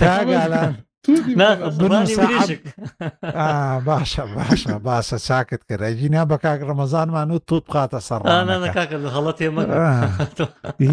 کاگالان 0.03 0.73
باشە 3.89 4.25
باشە 4.37 4.75
باسە 4.89 5.17
چاکت 5.29 5.63
کرد 5.69 5.83
ئەجینا 5.89 6.23
بە 6.31 6.37
کاک 6.45 6.61
ڕەمەزانمان 6.69 7.29
و 7.31 7.39
توت 7.49 7.65
بخاتە 7.69 8.01
سەر 8.09 8.21
هەڵەت 9.17 9.39
ئێمە 9.45 9.63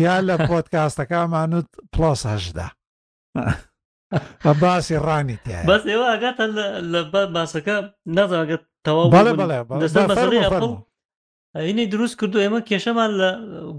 یا 0.03 0.15
لە 0.27 0.35
پۆتکاستەکانمان 0.49 1.49
و 1.53 1.59
پلۆس 1.93 2.21
هەشدا 2.33 2.67
باسی 4.61 4.95
ڕانی 5.05 5.35
بەس 5.69 5.83
ئێوە 5.91 6.05
ئاگاتە 6.11 6.43
لە 6.91 6.99
باسەکە 7.35 7.75
نازانگەت 8.17 8.61
تەواو 8.85 9.11
بەڵێ 9.15 9.33
بەڵێ 9.41 10.39
ئینی 11.67 11.85
دروست 11.93 12.15
کردو 12.19 12.43
ئێمە 12.43 12.59
کێشەمان 12.69 13.11
لە 13.21 13.29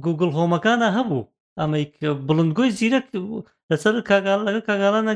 گوگل 0.05 0.31
هۆمەکانە 0.39 0.89
هەبوو 0.97 1.29
ئەمەی 1.61 1.85
بڵندگۆی 2.27 2.75
زیرەک 2.79 3.07
لەسەر 3.71 3.95
کاگالەکە 4.11 4.63
کاگالانە 4.69 5.15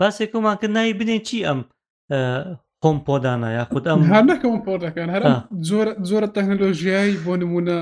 باسێکمان 0.00 0.56
کرد 0.60 0.72
نایی 0.76 0.96
بنێ 1.00 1.18
چی 1.26 1.38
ئەم 1.48 1.60
هۆم 2.84 2.96
پۆدانە 3.06 3.48
یاخود 3.58 3.84
ئەم 3.90 4.00
هەر 4.12 4.24
نەکەم 4.30 4.56
پۆردەکان 4.66 5.08
هەر 5.14 5.22
زۆرە 6.08 6.28
تەکنەلۆژیایی 6.36 7.20
بۆ 7.26 7.32
نمونە 7.42 7.76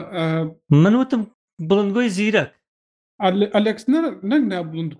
من 0.82 0.94
وتم 1.00 1.22
بڵندگۆی 1.68 2.08
زیرەک 2.18 2.50
ئەلکس 3.30 3.84
نەنگ 3.90 4.44
نبووند 4.52 4.92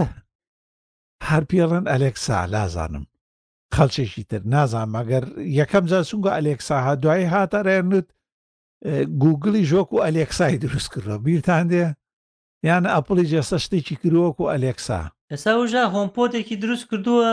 هەر 1.31 1.45
پێڵەن 1.51 1.85
ئەلکسا 1.93 2.39
لازانم 2.55 3.05
خەڵچێکی 3.77 4.23
تر 4.31 4.41
نازان 4.55 4.89
مەگەر 4.97 5.25
یەکەم 5.61 5.85
جا 5.91 5.99
چونگە 6.09 6.31
ئەلێکسا 6.37 6.77
ها 6.87 6.95
دوایی 7.03 7.31
هاتەڕێنت 7.35 8.09
گوگلی 9.23 9.63
ژۆک 9.71 9.89
و 9.93 10.03
ئەلێکسای 10.07 10.57
دروست 10.65 10.89
کردەوە 10.93 11.23
بیرتان 11.27 11.65
دێ 11.73 11.85
یان 12.69 12.85
ئەپڵی 12.95 13.29
جێسە 13.33 13.57
شتێکی 13.65 13.97
کرووەک 14.03 14.37
و 14.41 14.51
ئەلێکسا 14.53 15.01
ئێستا 15.33 15.53
وژە 15.61 15.85
هۆمپۆتێکی 15.95 16.57
دروست 16.63 16.85
کردووە 16.91 17.29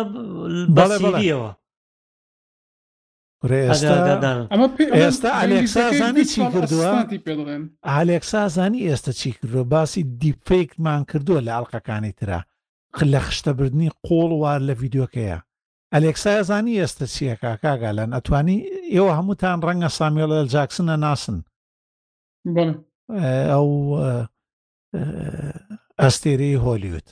بەڵێەوە 0.78 1.52
ئێستا 3.50 5.30
ئەلێکسا 5.42 5.86
زانی 6.00 6.26
چی 6.32 6.42
کردووە 6.52 6.92
ئالێکسا 7.92 8.42
زانی 8.56 8.82
ئێستا 8.90 9.12
چی 9.20 9.32
کردووە 9.38 9.66
باسی 9.74 10.04
دیپفیکمان 10.22 11.02
کردووە 11.10 11.42
لە 11.48 11.52
ئەڵلقەکانی 11.56 12.12
تررا 12.20 12.40
لە 13.12 13.20
خشتەبردننی 13.28 13.90
قۆڵ 14.06 14.32
وار 14.42 14.60
لە 14.68 14.74
یددیوکەیە 14.86 15.40
ئەلێکسای 15.94 16.42
زانی 16.50 16.80
ئێستا 16.82 17.06
چیەکە 17.14 17.52
کاگالەن 17.64 18.10
ئەتوانی 18.16 18.58
ئێوە 18.94 19.12
هەمووتان 19.20 19.58
ڕەنگە 19.68 19.90
سامیێڵ 19.98 20.32
جاکسنە 20.54 20.96
ناسن 21.06 21.38
ئەو 23.54 23.68
ئەستێری 26.02 26.54
هۆلیوت 26.66 27.08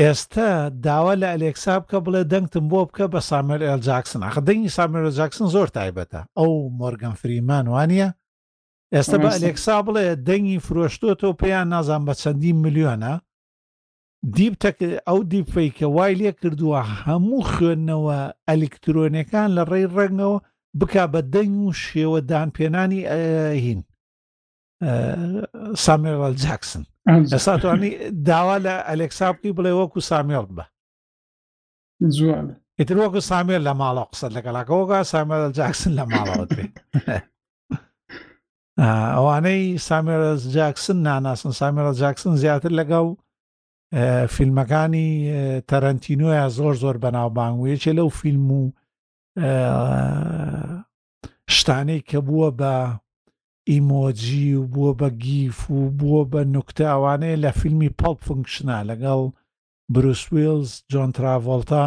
ئێستا 0.00 0.50
داوا 0.86 1.14
لە 1.20 1.28
ئەلێکسا 1.32 1.74
بکە 1.82 1.98
بڵێ 2.04 2.22
دەنگتم 2.32 2.64
بۆ 2.70 2.80
بکە 2.88 3.06
بە 3.12 3.20
سامر 3.28 3.60
ئەل 3.68 3.80
جاکسن 3.88 4.22
ئەخ 4.26 4.36
دەنگی 4.48 4.70
سامر 4.76 5.02
جاکسن 5.18 5.46
زۆر 5.54 5.68
تایبەتە 5.76 6.20
ئەو 6.38 6.52
مۆرگەم 6.78 7.14
فریمان 7.20 7.66
وانە 7.72 8.08
ئێستا 8.94 9.16
بە 9.22 9.28
ئەلێکسا 9.34 9.76
بڵێ 9.86 10.04
دەنگی 10.28 10.58
فرۆشتۆ 10.66 11.08
تۆ 11.20 11.28
پێیان 11.40 11.66
نازان 11.74 12.02
بە 12.08 12.14
چەندین 12.22 12.56
میلیۆنە 12.64 13.12
دیب 14.36 14.54
ئەو 15.08 15.18
دیپفەیکە 15.30 15.86
وای 15.96 16.14
لێ 16.20 16.30
کردووە 16.40 16.78
هەموو 17.00 17.48
خوێندنەوە 17.52 18.18
ئەلکترۆنیەکان 18.48 19.48
لە 19.56 19.62
ڕێی 19.70 19.86
ڕنگەوە 19.96 20.38
بک 20.78 20.94
بە 21.12 21.20
دەنگ 21.34 21.54
و 21.64 21.70
شێوە 21.82 22.18
دانپێنانی 22.30 23.00
هین 23.64 23.80
سامێڵ 25.84 26.22
جاکسن 26.44 26.84
ئەسا 27.32 27.54
توانی 27.62 27.90
داوا 28.26 28.56
لە 28.66 28.76
ئەلێکسابکی 28.88 29.54
بڵێ 29.56 29.70
وەکو 29.74 30.00
سامێڵ 30.08 30.46
بە 30.56 30.64
ئیتر 32.78 32.96
وەکو 33.02 33.20
سامێر 33.30 33.60
لە 33.66 33.72
ماڵە 33.80 34.04
قسەت 34.10 34.32
لەگەڵاکەوەگا 34.36 35.00
سامێل 35.12 35.42
جاکسن 35.58 35.92
لە 35.98 36.04
ماڵەوە 36.10 36.46
بێ 36.54 36.64
ئەوانەی 39.14 39.62
سامێرە 39.86 40.32
جاکسن 40.56 40.96
ناناسن 41.06 41.52
سامێرە 41.60 41.92
جاکسن 42.00 42.32
زیاتر 42.42 42.72
لەگەڵ 42.80 43.06
فیلمەکانی 44.36 45.08
تەرەنتینۆە 45.70 46.42
زۆر 46.58 46.74
زۆر 46.82 46.96
بەناوبانگوەیەکێ 47.04 47.92
لەو 47.98 48.08
فیلم 48.20 48.48
و 48.58 48.62
شتانەی 51.56 52.00
کە 52.10 52.18
بووە 52.26 52.50
بە 52.58 52.74
ئیمۆجی 53.70 54.54
و 54.54 54.66
بووە 54.66 54.92
بە 55.00 55.10
گیف 55.24 55.70
و 55.70 55.90
بووە 55.98 56.22
بە 56.32 56.40
نوکتاوانەیە 56.54 57.36
لە 57.44 57.50
فیلمی 57.60 57.94
پڵ 58.00 58.14
فنکشنا 58.26 58.78
لەگەڵ 58.90 59.20
بروس 59.92 60.32
ویلز 60.32 60.70
جۆن 60.92 61.10
تراڤۆلتا 61.16 61.84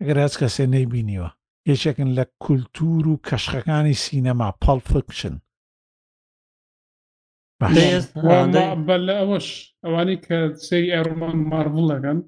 ئەگەر 0.00 0.18
هەچ 0.24 0.34
کەسێ 0.40 0.64
نەیبینیوە 0.74 1.28
یەکێکن 1.70 2.08
لە 2.18 2.24
کولتور 2.44 3.04
و 3.08 3.20
کەشخەکانی 3.26 3.98
سینەما 4.04 4.48
پڵ 4.64 4.78
فکشن 4.90 5.34
لە 9.08 9.12
ئەوەش 9.20 9.48
ئەوانەی 9.84 10.18
کە 10.26 10.38
سری 10.66 10.92
ئەرومان 10.94 11.36
مارڤڵ 11.50 11.78
لەگەن 11.92 12.18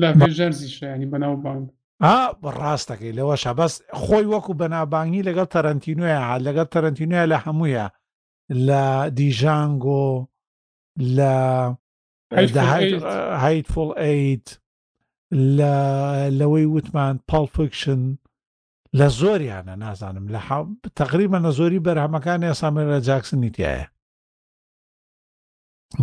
لە 0.00 0.08
بێژەرزیشە 0.18 0.86
ینی 0.94 1.08
بەناوبانگ 1.12 1.66
ڕاستەکەی 2.04 3.12
لەوە 3.18 3.34
شەبەس 3.42 3.72
خۆی 4.02 4.26
وەکو 4.32 4.52
بەنابانگی 4.62 5.26
لەگەڵ 5.28 5.46
تەرەنتینویە 5.52 6.20
لەگەڵ 6.46 6.66
تەرەنتینویە 6.74 7.24
لە 7.32 7.38
هەمویە 7.44 7.86
لە 8.66 8.82
دیژانگۆ 9.18 10.04
لە 11.16 11.32
هایت 13.42 13.66
فڵ 13.74 13.88
ئەیت 14.02 14.46
لە 15.58 15.72
لەوەی 16.38 16.66
وتمان 16.74 17.14
پاڵفکشن 17.30 18.00
لە 18.98 19.06
زۆریانە 19.18 19.74
نازانم 19.84 20.26
لە 20.34 20.40
تقریبە 21.00 21.38
نە 21.44 21.50
زۆری 21.58 21.84
بەرهەمەکانی 21.86 22.50
ئەسامێرە 22.50 22.98
جاکسنی 23.08 23.50
تایە 23.56 23.86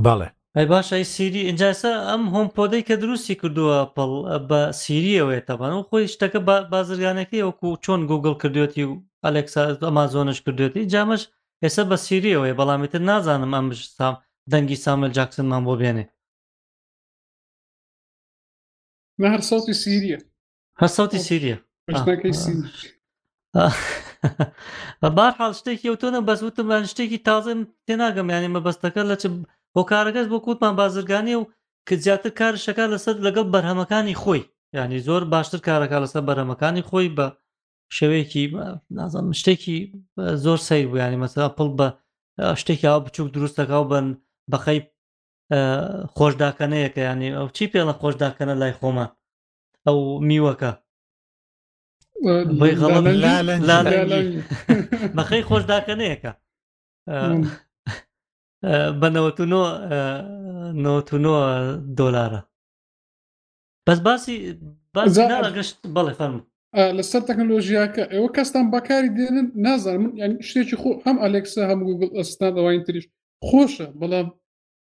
بەڵێ 0.06 0.30
ئەی 0.58 0.68
باش 0.72 0.88
ئەی 0.96 1.04
سیری 1.14 1.42
ئەجاسە 1.50 1.90
ئەم 2.10 2.24
هۆم 2.34 2.48
پۆدەی 2.56 2.84
کە 2.88 2.96
دروستی 3.04 3.36
کردووە 3.42 3.80
پڵ 3.96 4.12
بە 4.50 4.62
سیریەوەی 4.82 5.42
تەبان 5.48 5.74
و 5.76 5.86
خۆی 5.90 6.12
شتەکە 6.14 6.40
بازرگانەکەی 6.74 7.46
وەکو 7.48 7.70
چۆن 7.84 8.00
گوگل 8.10 8.36
کردوێتی 8.42 8.84
و 8.90 9.00
ئەلێکسا 9.26 9.62
ئەمازۆنش 9.88 10.38
کردوێتی 10.46 10.90
جامەش 10.94 11.22
ئێستا 11.64 11.84
بە 11.92 11.98
سیریەوەی 12.06 12.58
بەڵامیتر 12.60 13.02
نازانم 13.10 13.54
ئەم 13.58 13.68
سام 13.98 14.16
دەنگی 14.52 14.78
سامل 14.86 15.12
جاکسنمان 15.18 15.64
بۆ 15.68 15.74
بێنێ 15.82 16.06
هەر 19.34 19.42
سەڵی 19.50 19.76
سیریە 19.84 20.20
هە 20.82 20.88
سەڵی 20.98 21.20
سیریە 21.28 21.58
بار 25.18 25.32
حال 25.40 25.54
شتێکی 25.60 25.88
ئەوتۆنە 25.92 26.20
بەسوتم 26.28 26.68
بە 26.72 26.76
شتێکی 26.92 27.20
تازم 27.28 27.60
تێناگەم 27.88 28.28
یانیمە 28.36 28.62
بەستەکە 28.68 29.02
لە 29.12 29.16
هۆکارەکەس 29.78 30.28
بۆ 30.32 30.38
کوتمان 30.46 30.74
بازرگانیە 30.82 31.36
و 31.40 31.44
کە 31.88 31.94
زیاتر 32.04 32.32
کارشەکە 32.40 32.86
لەسەر 32.94 33.16
لەگەڵ 33.26 33.46
بەرهەمەکانی 33.54 34.16
خۆی 34.22 34.44
ینی 34.78 35.00
زۆر 35.08 35.24
باشتر 35.34 35.60
کارەکە 35.68 35.98
لەسەر 36.04 36.24
بەرهەمەکانی 36.30 36.84
خۆی 36.90 37.08
بە 37.18 37.28
شەوەیەکی 37.98 38.44
نازان 38.98 39.26
شتێکی 39.42 39.78
زۆر 40.46 40.60
سیر 40.68 40.88
بوویانی 40.92 41.22
مەسەلا 41.24 41.50
پڵ 41.58 41.68
بە 41.80 41.88
شتێکی 42.62 42.90
ئەو 42.90 43.00
بچووک 43.06 43.30
دروستەکە 43.36 43.78
بن 43.92 44.06
بەخەی 44.52 44.80
خۆشداکەنەیەکە 46.18 47.02
ینی 47.10 47.30
ئەو 47.38 47.48
چی 47.56 47.66
پێڵە 47.74 47.94
خۆشداکەنە 48.02 48.54
لای 48.62 48.74
خۆمان 48.80 49.10
ئەو 49.86 49.98
میوەکە 50.30 50.72
بەخەی 55.18 55.44
خۆشداکەنەیەەکە 55.50 56.32
بە 59.00 59.08
99 59.14 59.40
دۆلارە 62.00 62.42
بەس 63.86 64.00
باسی 64.08 64.36
گەشت 65.58 65.78
بەڵێ 65.96 66.14
فەرم 66.20 66.38
لەسەر 66.98 67.22
تەکنۆلۆژیاکە 67.30 68.04
ئێوە 68.14 68.30
کەستان 68.38 68.66
بەکاری 68.76 69.12
دێنن 69.18 69.48
نازان 69.66 69.98
من 70.04 70.12
یعنی 70.22 70.36
شتێکی 70.48 70.78
خۆ 70.82 70.92
هەم 71.06 71.18
ئەلێکسا 71.24 71.62
هەم 71.72 71.80
گوگل 71.88 72.10
ئەستان 72.18 72.54
ئەوین 72.58 72.84
تریش 72.88 73.06
خۆشە 73.48 73.88
بەڵام 74.00 74.28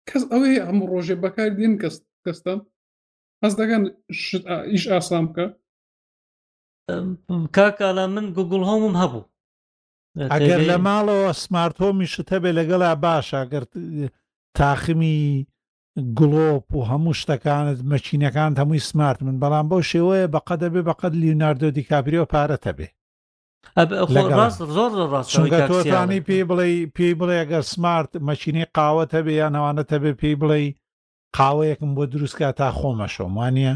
کەس 0.09 0.23
ئەوەیە 0.33 0.63
هەم 0.69 0.79
ڕۆژێ 0.91 1.17
بەکار 1.25 1.51
دێن 1.59 1.75
کەس 1.83 1.97
کەستان 2.25 2.59
هەز 3.43 3.53
دەگەن 3.61 3.83
ئیش 4.73 4.85
ئاسام 4.93 5.25
بکە 5.31 5.47
کاکالا 7.57 8.05
من 8.15 8.27
گوگل 8.39 8.63
هۆمم 8.71 8.95
هەبوو 9.03 9.23
ئەگەر 10.25 10.61
لە 10.71 10.77
ماڵەوە 10.87 11.31
سمارتۆمیشتە 11.45 12.37
بێ 12.43 12.51
لەگەڵا 12.59 12.91
باشە 13.05 13.41
گەر 13.53 13.65
تاخمی 14.59 15.21
گڵۆپ 16.19 16.67
و 16.77 16.81
هەموو 16.91 17.19
شتەکانت 17.21 17.79
مەچینەکان 17.93 18.51
هەمووی 18.61 18.87
سمارت 18.89 19.21
من 19.27 19.37
بەڵام 19.43 19.67
بۆ 19.71 19.79
شێوەیە 19.93 20.33
بەقە 20.35 20.57
دەبێ 20.63 20.81
بەقەت 20.89 21.13
لیوناردۆ 21.23 21.69
دیکابریۆ 21.79 22.25
پارەتە 22.33 22.73
بێ 22.79 22.89
زۆر 24.77 24.93
ڕاستگە 25.13 25.61
تۆتانی 25.71 26.21
پێی 26.29 26.45
بڵێ 26.51 26.67
پێی 26.97 27.15
بڵێ 27.21 27.35
ئەگەر 27.41 27.63
سمارت 27.73 28.11
مەچینەی 28.29 28.67
قاوەتە 28.77 29.19
بێ 29.25 29.33
یانەوانەتە 29.43 29.97
بێ 30.03 30.13
پێی 30.21 30.37
بڵێ 30.41 30.59
قاوەیەکم 31.37 31.91
بۆ 31.97 32.03
دروستکە 32.13 32.49
تا 32.59 32.69
خۆمەشۆم 32.79 33.33
وانە 33.39 33.73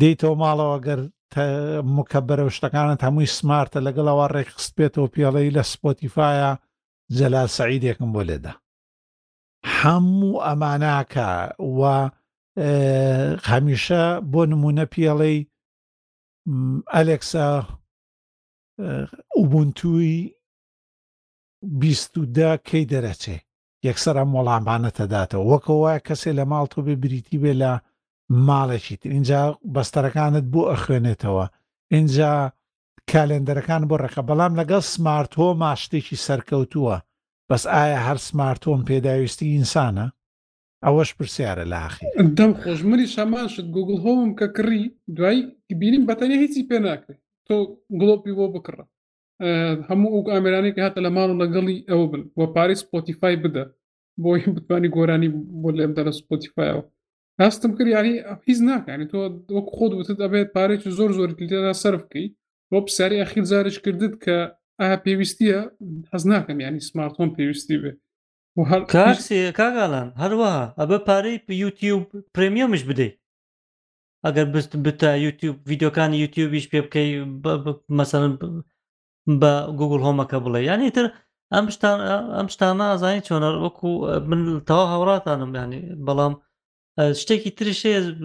دەیتەوە 0.00 0.36
ماڵەوە 0.42 0.78
گەر 0.86 1.00
مکەبەرە 1.96 2.44
و 2.46 2.50
شتەکانت 2.56 3.00
هەمووی 3.06 3.34
سمارتە 3.38 3.78
لەگەڵەوە 3.86 4.26
ڕێکخست 4.34 4.72
بێتەوە 4.76 5.08
پیاڵەی 5.14 5.54
لە 5.56 5.62
سپۆتیفاایە 5.72 6.50
جەلا 7.16 7.42
سعیدێکم 7.56 8.08
بۆ 8.14 8.22
لێدا 8.28 8.52
هەموو 9.78 10.42
ئەماناکە 10.46 11.30
و 11.78 11.80
هەمیشە 13.50 14.02
بۆ 14.32 14.42
نمونە 14.50 14.84
پیاڵەی 14.92 15.38
ئەلێکسا 16.94 17.48
ئوبنتوی 19.38 20.12
بیست 21.80 22.12
و 22.18 22.22
دا 22.36 22.50
کەی 22.68 22.84
دەرەچێ 22.92 23.38
یەکسەر 23.86 24.16
ئەم 24.20 24.30
وەڵامانەتە 24.36 25.04
داتەوە 25.14 25.44
وەکەوە 25.52 25.92
کەسێ 26.06 26.30
لە 26.38 26.44
ماڵ 26.52 26.66
تۆ 26.72 26.78
بێ 26.86 26.94
بریتی 27.02 27.38
بێ 27.42 27.52
لە 27.62 27.72
ماڵێکیت 28.48 29.02
اینجا 29.14 29.40
بەستەرەکانت 29.74 30.44
بۆ 30.52 30.62
ئەخوێنێتەوە 30.72 31.44
اینجا 31.94 32.32
کالێندەرەکان 33.10 33.82
بۆ 33.88 33.94
ڕەکە 34.02 34.22
بەڵام 34.28 34.52
لەگەڵ 34.60 34.82
سمارت 34.94 35.32
هۆما 35.40 35.72
شتێکی 35.82 36.16
سەرکەوتووە 36.26 36.96
بەس 37.48 37.64
ئایا 37.74 37.98
هەر 38.06 38.18
سمارت 38.28 38.62
هۆم 38.68 38.80
پێداویستی 38.88 39.52
ئینسانە 39.54 40.06
ئەوەش 40.84 41.10
پرسیارە 41.18 41.64
لاخی 41.72 42.06
دەم 42.38 42.52
خۆشمری 42.62 43.06
شەمان 43.14 43.46
شت 43.52 43.66
گوگل 43.76 43.98
هۆم 44.06 44.20
کە 44.38 44.46
کڕی 44.56 44.82
دوای 45.16 45.36
بینیم 45.80 46.02
بەتەنە 46.10 46.36
هیچی 46.42 46.62
پێ 46.68 46.78
ناکرێت 46.86 47.20
تۆ 47.46 47.56
گڵۆپی 48.00 48.32
بۆ 48.38 48.46
بکڕە 48.54 48.84
هەموو 49.88 50.10
ئەو 50.14 50.22
ئامرانێک 50.32 50.76
هاتە 50.84 50.98
لە 51.06 51.10
ماڵ 51.16 51.30
لەگەڵی 51.42 51.78
ئەوە 51.90 52.04
بن 52.12 52.22
وە 52.38 52.46
پارێ 52.54 52.74
سپۆتیفای 52.82 53.36
بدە 53.44 53.64
بۆی 54.22 54.40
بتوانانی 54.54 54.90
گۆرانی 54.96 55.28
بۆ 55.62 55.70
لێم 55.76 55.92
دەرە 55.96 56.12
سپۆتیفایەوە 56.20 56.84
هەستم 57.44 57.70
کرد 57.76 57.88
ینی 57.96 58.12
هیچ 58.48 58.58
ناکانی 58.68 59.06
تۆ 59.12 59.18
وەک 59.56 59.66
خۆت 59.76 59.92
وتت 60.00 60.18
ئەبێت 60.24 60.48
پارێکی 60.56 60.90
زۆر 60.98 61.10
زۆر 61.18 61.30
کلتێدا 61.38 61.72
سرف 61.82 62.02
بکەیت 62.06 62.32
بۆ 62.70 62.78
پرسیاری 62.86 63.20
ئەخیل 63.22 63.44
زارش 63.52 63.76
کردت 63.84 64.14
کە 64.24 64.36
ئایا 64.80 64.96
پێویستیە 65.04 65.58
هەز 66.12 66.22
ناکەم 66.32 66.58
ینی 66.66 66.80
سمارتۆن 66.88 67.28
پێویستی 67.36 67.76
بێ 67.82 67.92
کارسێ 68.94 69.38
کاگالان 69.58 70.08
هەروەها 70.22 70.62
ئەبە 70.80 70.98
پارەی 71.08 71.36
یوتیوب 71.62 72.04
پرمیۆمش 72.36 72.82
بدەیت 72.90 73.16
ئەگەر 74.24 74.46
بست 74.54 74.72
بتە 74.84 75.10
یوتیوب 75.26 75.56
یددیوکانی 75.72 76.16
یوتیوبیش 76.24 76.66
پێ 76.72 76.78
بکەی 76.86 77.10
مەسەن 77.98 78.24
بە 79.40 79.52
گوگل 79.78 80.00
هۆمەکە 80.06 80.36
بڵێ 80.44 80.60
یانی 80.70 80.90
تر 80.96 81.06
ئەم 81.54 81.64
ئەم 82.36 82.46
شتانە 82.54 82.86
ئازانی 82.90 83.24
چۆنەر 83.28 83.54
وەکو 83.64 83.88
من 84.30 84.40
تەوا 84.68 84.84
هاوڕاتانم 84.90 85.50
ینی 85.60 85.80
بەڵام 86.06 86.34
شتێکی 87.20 87.50
ترش 87.58 87.80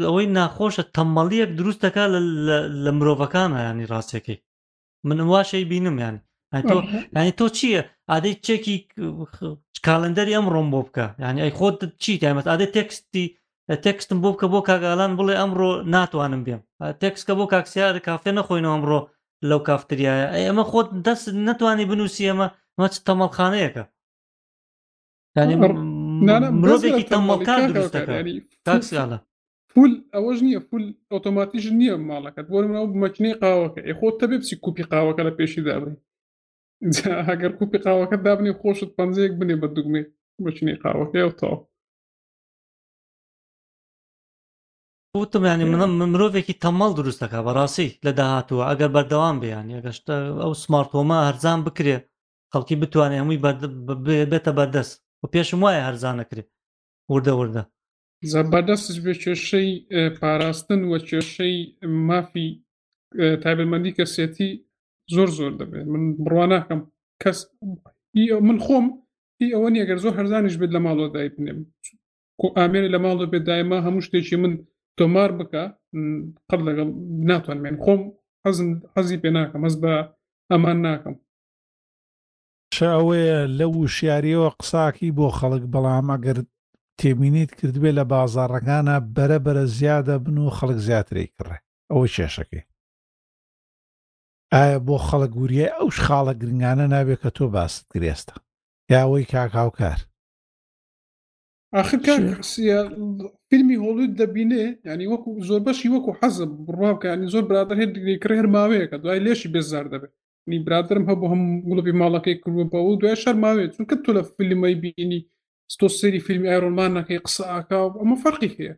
ئەوەی 0.07 0.27
ناخۆشە 0.37 0.83
تەمەڵیەک 0.95 1.49
دروستەکە 1.59 2.03
لە 2.83 2.91
مرۆڤەکانە 2.97 3.59
ینی 3.67 3.89
ڕاستەکەی 3.91 4.37
من 5.07 5.19
واشەی 5.31 5.63
بینم 5.71 5.97
یان 6.05 6.15
ینی 7.17 7.31
تۆ 7.39 7.45
چییە 7.57 7.81
ئادەی 8.11 8.35
چێکی 8.45 8.75
کاڵندەری 9.87 10.35
ئەم 10.37 10.47
ڕۆم 10.53 10.67
بۆ 10.73 10.79
بکە 10.87 11.05
ینی 11.25 11.41
ئەی 11.43 11.55
خۆت 11.57 11.77
چی 12.03 12.11
تایمەت 12.21 12.45
ئادەی 12.51 12.69
تێکستی 12.75 13.25
تێکستم 13.85 14.19
بۆ 14.23 14.29
بکە 14.33 14.47
بۆ 14.53 14.59
کاگالان 14.69 15.11
بڵێ 15.19 15.35
ئەمڕۆ 15.41 15.71
ناتوانم 15.93 16.41
بێم 16.47 16.61
تێکسکە 17.01 17.33
بۆ 17.37 17.45
کاکسیار 17.53 17.93
کافێ 18.07 18.31
نەخۆینەوە 18.37 18.73
ئەمڕۆ 18.75 18.99
لەو 19.49 19.59
کافتریایە 19.67 20.27
ئەمە 20.37 20.63
خۆت 20.71 20.87
دەست 21.05 21.25
نتوانی 21.47 21.85
بنووسی 21.89 22.29
ئەمە 22.29 22.47
مەچ 22.79 22.93
تەمەڵخانەیەەکە 23.07 23.83
ینی 25.41 25.55
مرۆڤێکی 26.23 27.05
تەمەڵکار 27.13 27.59
دروستەکە 27.71 28.13
پول 29.73 29.91
ئەوەش 30.13 30.39
نییە 30.47 30.59
پول 30.69 30.83
ئۆتۆماتیش 31.13 31.65
نییە 31.79 31.95
ماڵەکەت 32.09 32.47
بۆ 32.51 32.57
منەوە 32.69 32.87
مەکنی 33.03 33.33
قاوەکە 33.41 33.79
ئەخۆت 33.87 34.15
تەبێ 34.21 34.37
بچی 34.41 34.55
کوپی 34.63 34.83
قاوەکە 34.91 35.21
لە 35.27 35.33
پێشی 35.37 35.61
دابن 35.67 35.93
هەگەر 37.29 37.51
کوپی 37.59 37.79
قاوەکە 37.85 38.17
دابنی 38.25 38.53
خۆشت 38.61 38.91
پەنجەیەک 38.97 39.33
بنێ 39.39 39.55
بە 39.61 39.67
دوگمێ 39.75 40.03
مەچنی 40.45 40.75
قاوەکە 40.83 41.21
و 41.29 41.37
تاو 41.39 41.55
وتم 45.21 45.43
ینی 45.51 45.65
منە 45.71 45.87
مرۆڤێکی 46.13 46.55
تەمەڵ 46.63 46.91
دروستەکە 46.99 47.39
بەڕاستی 47.47 47.89
لە 48.05 48.11
داهاتوە 48.19 48.63
ئەگەر 48.69 48.89
بەردەوام 48.95 49.35
بیان 49.43 49.65
یەگەشتە 49.75 50.15
ئەو 50.41 50.51
سمارتۆمە 50.63 51.17
هەرزان 51.27 51.59
بکرێ 51.67 51.97
خەڵکی 52.51 52.75
بتوانێت 52.81 53.19
هەمووی 53.21 53.41
بێتە 54.33 54.51
بەردەست 54.57 54.95
و 55.25 55.31
پێشم 55.33 55.59
وایە 55.65 55.81
هەرزانەکرێ 55.87 56.43
وردە 57.11 57.33
وردە 57.39 57.63
زەبەردەستش 58.31 58.97
بێ 59.05 59.13
کێشەی 59.23 59.69
پاراستن 60.19 60.81
وە 60.91 60.99
کێشەی 61.09 61.55
مافی 62.09 62.47
تایبمەندی 63.43 63.95
کەسێتی 63.97 64.51
زۆر 65.15 65.29
زۆر 65.37 65.51
دەبێت 65.61 65.85
من 65.93 66.03
بڕوان 66.25 66.49
ناکەم 66.55 66.81
کەس 67.21 67.39
من 68.47 68.57
خۆم 68.65 68.85
هی 69.39 69.49
ئەوە 69.55 69.67
نیەگەر 69.73 69.97
زۆر 70.03 70.13
هەرزانش 70.19 70.55
بێت 70.59 70.71
لە 70.75 70.79
ماڵەوە 70.85 71.09
دای 71.15 71.29
بنێم 71.35 71.59
ئامێری 72.59 72.89
لە 72.95 72.99
ماڵ 73.03 73.17
بێت 73.31 73.43
دایما 73.49 73.77
هەموو 73.87 74.05
شتێکی 74.07 74.37
من 74.43 74.53
تۆمار 74.99 75.29
بکە 75.39 75.63
قەر 76.49 76.59
لەگەڵ 76.67 76.89
ناتوانمێن 77.29 77.77
خۆم 77.83 78.01
حەزم 78.45 78.67
حەزی 78.95 79.17
پێ 79.23 79.29
ناکەم 79.37 79.61
ئەس 79.67 79.75
بە 79.83 79.93
ئەمان 80.51 80.77
ناکەم 80.87 81.15
چه 82.75 82.85
ئەوەیە 82.93 83.39
لە 83.59 83.65
وشیاریەوە 83.79 84.49
قساکی 84.59 85.15
بۆ 85.17 85.27
خەڵک 85.37 85.63
بەڵامەگەر 85.73 86.37
تێبینیت 86.99 87.51
کردبێ 87.59 87.91
لە 87.99 88.03
بازارڕەکانە 88.11 88.95
بەرەبرە 89.15 89.65
زیادە 89.77 90.15
بن 90.25 90.37
و 90.37 90.49
خەڵک 90.57 90.79
زیاتری 90.87 91.31
کڕێ 91.35 91.57
ئەوە 91.91 92.05
کێشەکەی 92.15 92.63
ئایا 94.53 94.77
بۆ 94.87 94.95
خەڵک 95.07 95.31
گووریە 95.35 95.67
ئەو 95.77 95.87
خاڵە 96.03 96.33
گرنگانە 96.41 96.85
نابێت 96.93 97.19
کە 97.23 97.29
تۆ 97.37 97.45
باست 97.55 97.81
کرێستە 97.91 98.35
یاوەی 98.93 99.29
کاکاوکار 99.31 99.99
آخر 101.81 101.99
فیلمی 103.49 103.77
هۆڵود 103.83 104.11
دەبینێ 104.19 104.63
ینی 104.89 105.07
وەکو 105.13 105.29
زۆر 105.47 105.61
بەشی 105.65 105.89
وەکو 105.93 106.11
حەزم 106.19 106.51
بڕواکە 106.65 107.05
ینی 107.13 107.27
زۆر 107.33 107.43
برادر 107.49 107.75
هێ 107.81 107.85
دیگری 107.95 108.21
کرێ 108.23 108.33
هەرماوەیە 108.41 108.85
کە 108.91 108.95
دوای 109.03 109.23
لێشی 109.25 109.49
بێزار 109.53 109.85
دەبێت 109.93 110.13
می 110.49 110.57
برادرم 110.65 111.03
هەبوو 111.09 111.31
هەم 111.33 111.41
گوڵپی 111.69 111.93
ماڵەکەی 112.01 112.35
کردبوو 112.41 112.69
بە 112.71 112.79
و 112.87 112.99
دوای 113.01 113.15
شەرماوێت 113.23 113.71
چونکە 113.75 113.95
تۆ 114.03 114.09
لە 114.17 114.21
فیلمەی 114.37 114.75
بینی 114.83 115.19
ستۆ 115.73 115.87
سری 115.99 116.19
فیلمی 116.27 116.49
ئایرۆمانەکەی 116.51 117.23
قسەکە 117.25 117.79
ئەمە 118.01 118.15
فەرقی 118.23 118.51
هەیە 118.57 118.73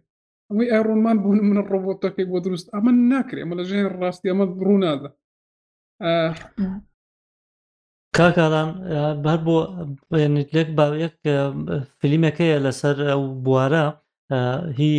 ئەوەی 0.50 0.72
ئایرۆمان 0.74 1.18
بوون 1.24 1.40
منە 1.50 1.64
ڕۆبۆتەکەی 1.72 2.30
بۆ 2.32 2.38
دروست 2.46 2.68
ئەمە 2.76 2.92
ناکرێ 3.12 3.40
ئەمە 3.44 3.56
لە 3.60 3.64
ژێن 3.70 3.88
ڕاستی 4.02 4.30
ئەمە 4.32 4.46
ڕوونادا 4.68 5.10
کاکاران 8.18 8.70
بەر 9.26 9.40
بۆ 9.46 9.58
لێک 10.58 10.70
باەک 10.78 11.16
فیلمەکەیە 12.00 12.58
لەسەر 12.66 12.96
ئەو 13.10 13.22
بوارە 13.46 13.86
هی 14.80 14.94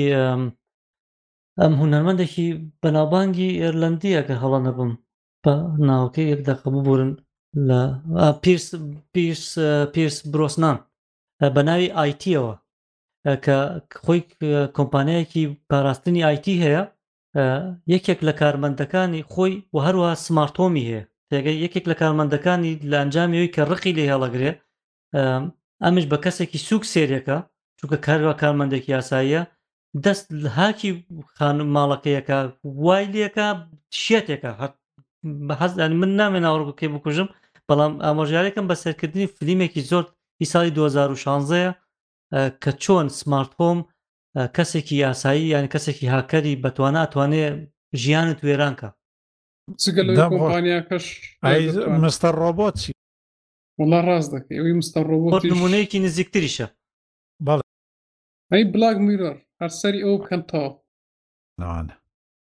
ئەم 1.60 1.72
هوەرمەندێکی 1.80 2.46
بەناوبانگی 2.82 3.50
ئێرلندیە 3.62 4.20
کە 4.28 4.34
هەڵە 4.42 4.60
نەبم 4.66 4.90
بە 5.44 5.52
ناوەکەی 5.88 6.26
یەک 6.32 6.40
دەقە 6.48 6.68
ببورن 6.74 7.10
لە 7.68 7.80
پیرس 9.94 10.18
برۆسنان 10.32 10.76
بە 11.54 11.62
ناوی 11.68 11.88
آیتیەوە 12.02 12.54
کە 13.44 13.56
خۆی 14.04 14.20
کۆمپانیایەکی 14.76 15.44
پاراستنی 15.70 16.26
آیتی 16.30 16.56
هەیە 16.64 16.82
یەکێک 17.94 18.20
لە 18.28 18.32
کارمەندەکانی 18.40 19.26
خۆی 19.32 19.54
و 19.74 19.78
هەروە 19.86 20.10
سمارتۆمی 20.26 20.84
هەیە 20.90 21.02
تێگەی 21.30 21.62
یەکێک 21.64 21.84
لە 21.90 21.94
کارمەندەکانی 22.02 22.72
لە 22.90 22.96
ئەنجامیەوەی 23.00 23.52
کە 23.54 23.62
ڕقی 23.70 23.96
لێ 23.98 24.04
هەڵەگرێ 24.12 24.50
ئەمش 25.84 26.04
بە 26.12 26.18
کەسێکی 26.24 26.58
سوک 26.68 26.82
سێریەکە 26.92 27.38
چونکە 27.78 27.96
کاروا 28.06 28.34
کارمەندێکی 28.42 28.90
یاساییە 28.96 29.42
دەست 30.04 30.26
هاکی 30.58 30.90
خان 31.34 31.58
ماڵەکەیەکە 31.74 32.38
وای 32.84 33.04
لەکە 33.14 33.48
شێتێکە 34.06 34.52
هەر 34.60 34.72
بەحەزدان 35.48 35.92
من 36.02 36.10
نامێناوە 36.20 36.66
بکەی 36.70 36.88
بکوژم 36.94 37.28
بەڵام 37.68 37.92
ئامۆژارێکم 38.04 38.64
بەسەرکردنی 38.70 39.32
فلیمێکی 39.36 39.82
زۆر 39.90 40.04
هی 40.40 40.46
ساڵی 40.52 40.70
2016 40.78 41.60
کە 42.62 42.70
چۆن 42.82 43.06
سمارت 43.18 43.52
هۆم 43.60 43.78
کەسێکی 44.56 44.92
یاسایی 45.04 45.50
یان 45.54 45.66
کەسێکی 45.72 46.10
هاکەری 46.14 46.60
بەتوانە 46.64 47.00
ئەتوانێت 47.02 47.54
ژیانت 48.02 48.38
وێرانکە 48.46 48.88
مستەر 52.04 52.34
ڕۆبۆتی 52.42 52.92
وڵا 53.80 54.00
ڕاست 54.08 54.30
دەکەی 54.34 54.58
ئەوی 54.58 54.74
مستەر 54.80 55.04
ڕۆبۆت 55.10 55.42
نمونەیەکی 55.52 55.98
نزیکتریشە 56.06 56.66
بەڵێ 57.46 57.64
ئەی 58.52 58.62
بلاک 58.74 58.96
میرۆر 59.06 59.36
هەرسەری 59.60 60.00
ئەو 60.06 60.14
بکەنتەوە 60.22 60.70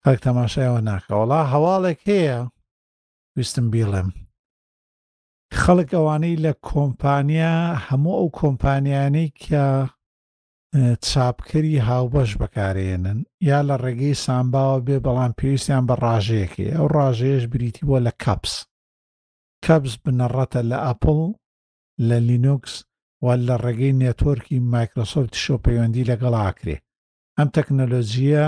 کاک 0.04 0.18
تەماشایەوە 0.26 0.80
ناکەوەڵا 0.88 1.40
هەواڵێک 1.52 2.00
هەیە 2.10 2.38
ویستم 3.36 3.66
بیڵێم 3.72 4.08
خەڵک 5.60 5.90
ئەوانەی 5.96 6.40
لە 6.44 6.52
کۆمپانیا 6.70 7.54
هەموو 7.86 8.18
ئەو 8.20 8.28
کۆمپانیانەی 8.40 9.28
کە 9.42 9.64
چاپکەری 11.08 11.82
هاوبەش 11.88 12.30
بەکارێنن 12.40 13.18
یا 13.48 13.58
لە 13.68 13.74
ڕێگەی 13.82 14.20
سامباوە 14.24 14.78
بێ 14.86 14.96
بەڵام 15.04 15.32
پێویستیان 15.38 15.84
بە 15.88 15.94
ڕاژەیەکی 16.04 16.66
ئەو 16.76 16.86
ڕاژەیەش 16.96 17.44
بریتی 17.52 17.82
بۆ 17.88 17.96
لە 18.06 18.12
کەپس 18.22 18.54
کەبز 19.64 19.92
بنەڕەتە 20.02 20.60
لە 20.70 20.78
ئەپل 20.86 21.20
لە 22.08 22.18
لینوکس 22.28 22.74
و 23.24 23.26
لە 23.46 23.54
ڕێگەی 23.64 23.96
نێتۆرکی 24.02 24.58
مایکرۆسۆفت 24.72 25.34
شۆ 25.42 25.54
پەیوەندی 25.64 26.08
لەگەڵ 26.10 26.34
ئاکرێ 26.42 26.76
ئەم 27.36 27.48
تەکنەلۆژیە 27.56 28.46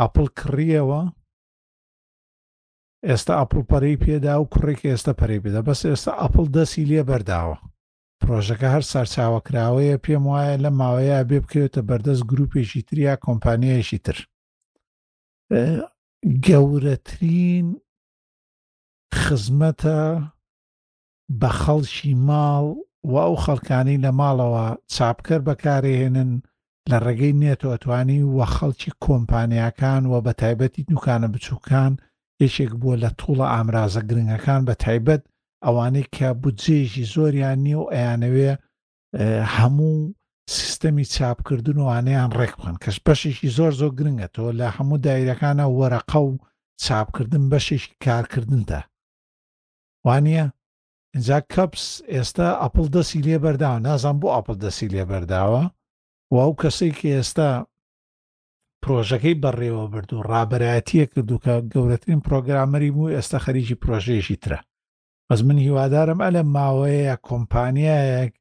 ئاپل 0.00 0.26
کڕیەوە 0.40 1.02
ئێستا 3.08 3.32
ئاپل 3.38 3.60
پەرەی 3.70 4.00
پێدا 4.04 4.34
و 4.38 4.48
کوڕێکی 4.52 4.90
ئێستا 4.92 5.12
پەرەی 5.20 5.42
پێدا 5.44 5.60
بەس 5.68 5.80
ئێستا 5.90 6.12
ئاپل 6.20 6.46
دەسی 6.56 6.88
لێ 6.90 7.02
بەرداوە 7.10 7.56
پرۆژەکە 8.20 8.68
هەر 8.74 8.84
سەرچاوەکراوەیە 8.92 9.96
پێم 10.04 10.24
وایە 10.30 10.56
لە 10.64 10.70
ماوەیە 10.80 11.18
بێ 11.28 11.38
بکەوێتە 11.44 11.80
بەردەست 11.88 12.24
گروپێکی 12.30 12.82
تریا 12.88 13.14
کۆمپانیایشی 13.26 13.98
تر 14.06 14.18
گەورەترین 16.46 17.68
خزمەتە 19.20 20.00
بە 21.40 21.50
خەڵکی 21.60 22.12
ماڵ 22.28 22.64
و 23.12 23.14
ئەو 23.22 23.34
خەڵکانی 23.44 24.00
لە 24.04 24.10
ماڵەوە 24.20 24.66
چاپکەر 24.94 25.40
بەکارێنن 25.48 26.30
لە 26.90 26.98
ڕێگەی 27.06 27.38
نێتۆ 27.40 27.66
ئەتوانی 27.72 28.20
وە 28.36 28.46
خەڵکی 28.54 28.90
کۆمپانیەکان 29.04 30.02
و 30.06 30.12
بە 30.24 30.32
تایبەتی 30.42 30.86
دوکانە 30.90 31.28
بچووکان 31.34 31.92
یەکێک 32.44 32.72
بووە 32.80 32.94
لە 33.02 33.10
توڵە 33.20 33.46
ئامرازە 33.54 34.02
گرنگەکان 34.08 34.60
بە 34.68 34.74
تایبەت 34.84 35.22
ئەوانەی 35.64 36.10
کە 36.16 36.28
بودجێژی 36.42 37.10
زۆریان 37.14 37.58
نییە 37.64 37.78
و 37.82 37.90
ئەیانەوێ 37.94 38.52
هەموو 39.56 39.94
سیستەمی 40.56 41.08
چاپکردن 41.14 41.78
و 41.80 41.84
وانەیان 41.90 42.30
ڕێک 42.38 42.52
بخن 42.58 42.76
کەس 42.84 42.96
بەشێکی 43.06 43.48
زۆر 43.56 43.72
زۆر 43.80 43.90
گرنگەتەوە 43.98 44.52
لە 44.60 44.66
هەموو 44.76 45.02
دایرەکانە 45.06 45.64
وەرەقە 45.78 46.18
و 46.26 46.30
چاپکردن 46.84 47.44
بەشێکی 47.52 47.96
کارکردندا 48.04 48.80
وانە 50.08 50.42
اینجا 51.14 51.38
کەپس 51.54 51.84
ئێستا 52.14 52.48
ئەپل 52.62 52.86
دەسی 52.94 53.18
لێ 53.26 53.36
بەرداوە 53.44 53.78
نازان 53.86 54.16
بۆ 54.20 54.28
ئەپل 54.36 54.56
دەسی 54.64 54.88
لێ 54.94 55.04
بەرداوە 55.10 55.62
واو 56.32 56.54
کەسێک 56.60 56.94
کە 57.00 57.08
ئێستا 57.16 57.52
پرۆژەکەی 58.84 59.40
بەڕێوە 59.42 59.84
برد 59.92 60.10
و 60.12 60.22
ڕابەتیە 60.30 61.04
کرد 61.12 61.30
و 61.32 61.40
کە 61.44 61.54
گەورەترین 61.72 62.20
پرۆگرامەری 62.26 62.90
بوو 62.94 63.12
ئێستا 63.16 63.38
خەریکی 63.44 63.76
پرۆژێشی 63.82 64.36
ترە 64.42 64.58
بەس 65.28 65.40
من 65.46 65.58
هیوادارم 65.66 66.20
ئەلە 66.26 66.42
ماوەیە 66.54 67.16
کۆمپانیایەک 67.28 68.32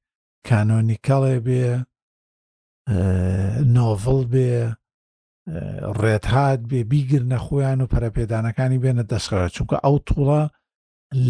کانۆنیکەڵێ 0.47 1.35
بێ 1.45 1.65
نۆڤڵ 3.75 4.19
بێ 4.33 4.49
ڕێتهات 6.01 6.59
بێ 6.69 6.79
بیگرنە 6.91 7.39
خۆیان 7.45 7.79
و 7.81 7.89
پەرەپێدانەکانی 7.93 8.81
بێنە 8.83 9.03
دەستخەوە 9.11 9.49
چونکە 9.55 9.77
ئەو 9.85 9.95
توڵە 10.07 10.43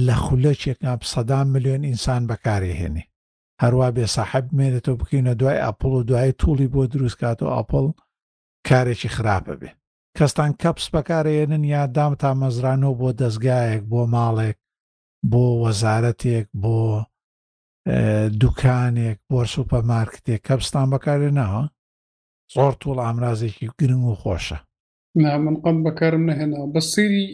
لە 0.06 0.16
خولەکێکا 0.24 0.92
سەدا 1.12 1.40
ملیۆن 1.54 1.82
ئینسان 1.90 2.24
بەکارێهێنێ 2.30 3.04
هەروە 3.64 3.88
بێسەحب 3.96 4.46
مێنێتەوە 4.58 4.96
بکەینە 5.00 5.34
دوای 5.40 5.64
ئاپل 5.66 5.92
و 5.96 6.06
دوای 6.10 6.32
توڵی 6.42 6.68
بۆ 6.74 6.82
دروستکاتەوە 6.94 7.52
ئاپل 7.56 7.86
کارێکی 8.68 9.10
خراپە 9.16 9.54
بێ 9.62 9.72
کەستان 10.18 10.52
کەپس 10.62 10.86
بەکارێنن 10.96 11.64
یا 11.76 11.84
دام 11.96 12.14
تا 12.22 12.30
مەزرانەوە 12.42 12.94
بۆ 13.00 13.10
دەستگایەک 13.22 13.84
بۆ 13.92 14.02
ماڵێک 14.16 14.58
بۆ 15.32 15.44
وەزارەتێک 15.64 16.48
بۆ 16.64 16.78
دوکانێک 18.42 19.20
بۆ 19.30 19.40
سوپەمارکتێک 19.56 20.42
کەپستان 20.48 20.88
بەکارێنەوە 20.94 21.62
زۆر 22.54 22.74
توڵ 22.82 22.98
ئامرازێکی 23.06 23.68
گرنگ 23.80 24.06
و 24.12 24.16
خۆشە 24.22 24.60
من 25.46 25.56
قەت 25.64 25.78
بەکارم 25.86 26.24
نەهێنا 26.30 26.60
بە 26.74 26.82
سری 26.94 27.26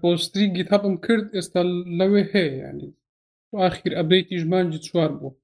پۆستری 0.00 0.46
گیتابم 0.56 0.94
کرد 1.04 1.26
ئێستا 1.36 1.62
لەوێ 1.98 2.22
هەیە 2.32 2.54
ینی 2.64 2.88
آخر 3.66 3.90
ئەبریتی 3.98 4.40
ژمانجی 4.42 4.80
چوار 4.86 5.10
بوو 5.18 5.39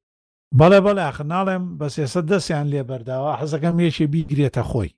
بەڵێ 0.59 0.81
بەڵێ 0.87 1.03
ئەخ 1.09 1.19
ناڵێم 1.33 1.65
بە 1.79 1.87
سێسە 1.95 2.21
دەستیان 2.31 2.67
لێ 2.73 2.83
بەرداوە 2.91 3.33
حەزەکەم 3.41 3.77
یەکێ 3.87 4.07
بیگرێتە 4.13 4.63
خۆی 4.71 4.91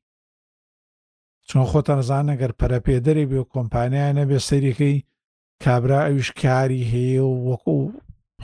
چۆن 1.48 1.64
خۆتان 1.70 2.00
زانە 2.08 2.34
گەر 2.40 2.52
پەرەپێدەری 2.58 3.28
بێ 3.30 3.38
و 3.42 3.50
کۆمپانیانە 3.52 4.24
بێ 4.30 4.38
سەرەکەی 4.48 4.96
کابرا 5.62 6.00
ئەوش 6.08 6.28
کاری 6.42 6.88
هەیە 6.92 7.22
و 7.26 7.32
وەکو 7.50 7.78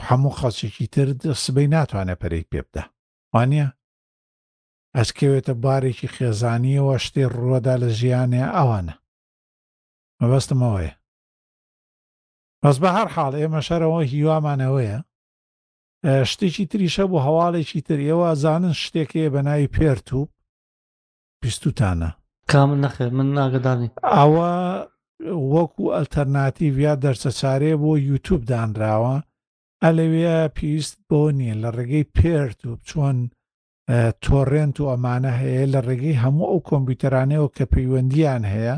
هەموو 0.07 0.37
خەڵچێکی 0.39 0.87
تر 0.95 1.09
سبەی 1.45 1.69
ناتوانێت 1.77 2.19
پەرێک 2.23 2.47
پێ 2.53 2.61
بدە 2.67 2.85
وانە 3.35 3.67
ئەسکەوێتە 4.97 5.53
بارێکی 5.65 6.09
خێزانیەوە 6.15 6.97
شتێ 7.05 7.25
ڕووەدا 7.37 7.75
لە 7.83 7.89
ژیانێ 7.99 8.45
ئەوانە 8.57 8.95
مەبەستمەوەیە 10.21 10.95
بەس 12.63 12.77
بە 12.83 12.91
هەر 12.97 13.09
حاڵ 13.15 13.33
ئێمە 13.41 13.61
شەرەوە 13.69 14.01
هیوامانەوەیە 14.13 14.99
شتێکی 16.31 16.65
تریشە 16.73 17.05
بۆ 17.11 17.19
هەواڵێکی 17.27 17.81
تریەوە 17.91 18.29
زانن 18.43 18.75
شتێکەیە 18.83 19.29
بە 19.35 19.41
ناوی 19.49 19.73
پێرتوب 19.77 20.29
پیستوتانە 21.43 22.11
کامل 22.53 22.79
نەخێ 22.85 23.07
من 23.17 23.29
ناگەدانی 23.39 23.89
ئەوە 24.17 24.53
وەکو 25.55 25.85
ئەلتەرناتیڤ 25.95 26.75
یا 26.87 26.95
دەرچە 27.05 27.31
چارێ 27.41 27.73
بۆ 27.83 27.91
یوتوب 28.09 28.41
دانراوە 28.51 29.17
ئەلەوێ 29.85 30.37
پێویست 30.57 30.97
بۆ 31.09 31.21
نییە 31.39 31.57
لە 31.63 31.71
ڕێگەی 31.77 32.11
پێرتوب 32.17 32.79
چۆن 32.89 33.19
تۆڕێنت 34.25 34.77
و 34.81 34.91
ئەمانە 34.93 35.33
هەیە 35.41 35.65
لە 35.73 35.81
ڕێگەی 35.89 36.21
هەموو 36.23 36.51
ئەو 36.51 36.61
کۆمپیوتەرانەوە 36.71 37.49
کە 37.57 37.65
پەیوەندیان 37.73 38.43
هەیە 38.53 38.77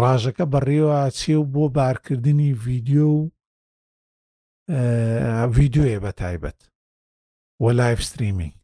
ڕژەکە 0.00 0.44
بەڕێوە 0.52 0.98
چێ 1.18 1.34
و 1.40 1.44
بۆ 1.54 1.64
بارکردنی 1.76 2.50
ڤیددیو 2.62 3.08
و 3.16 3.20
ڤیددیوێ 5.54 5.98
بە 6.04 6.10
تایبەت 6.22 6.58
وە 7.62 7.70
لایف 7.80 8.00
ستریمینگ 8.08 8.54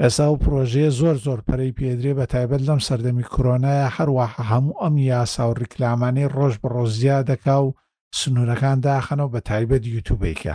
ئێستا 0.00 0.26
و 0.30 0.36
پرۆژەیە 0.44 0.90
زۆر 1.00 1.16
زۆر 1.26 1.40
پەرەی 1.48 1.76
پێدرێ 1.78 2.12
بە 2.18 2.26
تایبەت 2.32 2.62
لەم 2.68 2.80
سەردەمی 2.88 3.28
کۆنایە 3.34 3.88
هەروەها 3.96 4.42
هەموو 4.50 4.78
ئەم 4.82 4.94
یاسا 5.12 5.44
و 5.48 5.54
ڕیکلامانەی 5.62 6.30
ڕۆژ 6.36 6.54
بە 6.62 6.68
ڕۆزیا 6.76 7.18
دەکا 7.30 7.56
و 7.64 7.74
سنوورەکان 8.18 8.78
داخەنەوە 8.88 9.32
بە 9.34 9.40
تایبەت 9.48 9.82
یوتوبێکە 9.96 10.54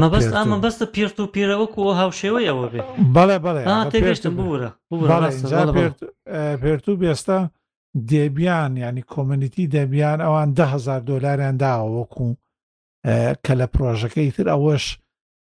مەبەست 0.00 0.32
ئامە 0.36 0.56
بەستە 0.64 0.86
پێرت 0.94 1.16
و 1.20 1.26
پیرەوەکو 1.34 1.80
هاوشێوەیەوە 2.00 2.66
بێ 2.72 2.80
بڵێ 3.14 3.38
بڵێ 3.44 3.62
تێگەشتم 3.92 4.34
بورە 4.40 4.70
پێرت 6.62 6.86
و 6.88 6.96
بێستا 7.00 7.40
دێبیان 8.10 8.72
ینی 8.82 9.02
کۆمەنیتی 9.12 9.66
دەبیان 9.74 10.18
ئەوان 10.26 10.48
دههزار 10.58 11.00
دۆلاریان 11.10 11.56
داوە 11.62 11.88
وەکو 11.98 12.28
کە 13.44 13.52
لە 13.60 13.66
پرۆژەکەی 13.74 14.30
تر 14.36 14.46
ئەوەش 14.52 14.84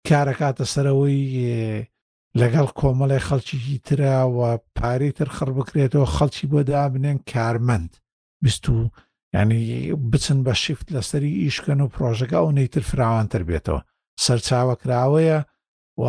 کارەکاتە 0.08 0.64
سەرەوەی 0.72 1.22
لەگەڵ 2.40 2.66
کۆمەڵی 2.80 3.24
خەڵکیی 3.28 3.82
تراوە 3.86 4.50
پارەی 4.76 5.12
تر 5.18 5.28
خڕ 5.36 5.48
بکرێتەوە 5.58 6.06
خەڵکی 6.16 6.50
بۆ 6.52 6.60
دابنێن 6.70 7.18
کارمەند 7.32 7.92
بیست 8.44 8.64
و 8.68 8.76
ینی 9.34 9.64
بچن 10.10 10.38
بە 10.46 10.54
شیفت 10.64 10.86
لەسەری 10.94 11.40
ئیشکەن 11.42 11.80
و 11.82 11.92
پرۆژەکە 11.94 12.36
ئەو 12.40 12.50
نەیتر 12.58 12.82
فراوانتر 12.90 13.42
بێتەوە 13.48 13.80
سەرچاوە 14.24 14.74
کراوەیە 14.82 15.38
و 16.00 16.04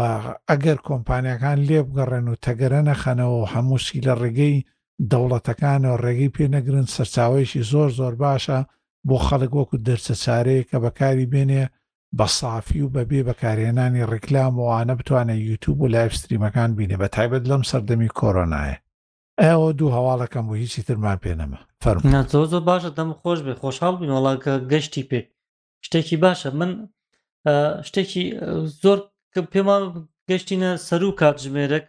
ئەگەر 0.50 0.78
کۆمپانیەکان 0.88 1.58
لێ 1.68 1.80
بگەڕێن 1.88 2.26
و 2.32 2.36
تەگەرە 2.46 2.82
نەخەنەوە 2.90 3.36
و 3.42 3.50
هەمووسی 3.54 4.04
لە 4.08 4.14
ڕێگەی 4.22 4.64
دەوڵەتەکان 5.12 5.82
و 5.92 5.96
ڕێگەی 6.06 6.34
پێ 6.36 6.46
نەگرن 6.56 6.86
سەرچاوەیەکی 6.96 7.62
زۆر 7.72 7.90
زۆر 8.00 8.14
باشە 8.24 8.60
بۆ 9.10 9.18
خەڵک 9.26 9.52
وەکو 9.60 9.78
دەرچە 9.88 10.14
چارەیە 10.24 10.64
کە 10.70 10.78
بەکاری 10.86 11.30
بێنێ 11.34 11.64
بە 12.18 12.28
سافی 12.40 12.82
و 12.86 12.94
بەبێ 12.96 13.20
بەکارێنانی 13.30 14.08
ڕیکلامەوانە 14.12 14.94
بتوانە 15.00 15.34
یوتوب 15.50 15.76
و 15.82 15.92
لایفستریمەکان 15.94 16.70
بینێ 16.78 16.98
بە 17.02 17.08
تایبەت 17.16 17.44
لەم 17.52 17.64
سەردەمی 17.70 18.10
کۆرۆنایە 18.20 18.78
ئەوە 19.44 19.70
دوو 19.78 19.94
هەواڵەکەم 19.98 20.46
و 20.48 20.54
هیچی 20.62 20.82
ترمان 20.88 21.18
پێنەمە 21.24 21.60
فەرمۆ 21.84 22.08
زۆر 22.52 22.64
باشە 22.70 22.90
دەم 22.98 23.10
خۆش 23.22 23.40
بێ 23.46 23.54
خۆشحاڵ 23.62 23.94
بین 24.02 24.12
وڵاکە 24.16 24.54
گەشتی 24.72 25.04
پێ 25.10 25.20
شتێکی 25.86 26.18
باشە 26.24 26.50
من 26.60 26.72
شتێکی 27.88 28.24
زۆر 28.82 29.00
پێما 29.54 29.78
گەشتینە 30.30 30.72
سەر 30.88 31.02
و 31.04 31.12
کاتژمێرەك 31.20 31.86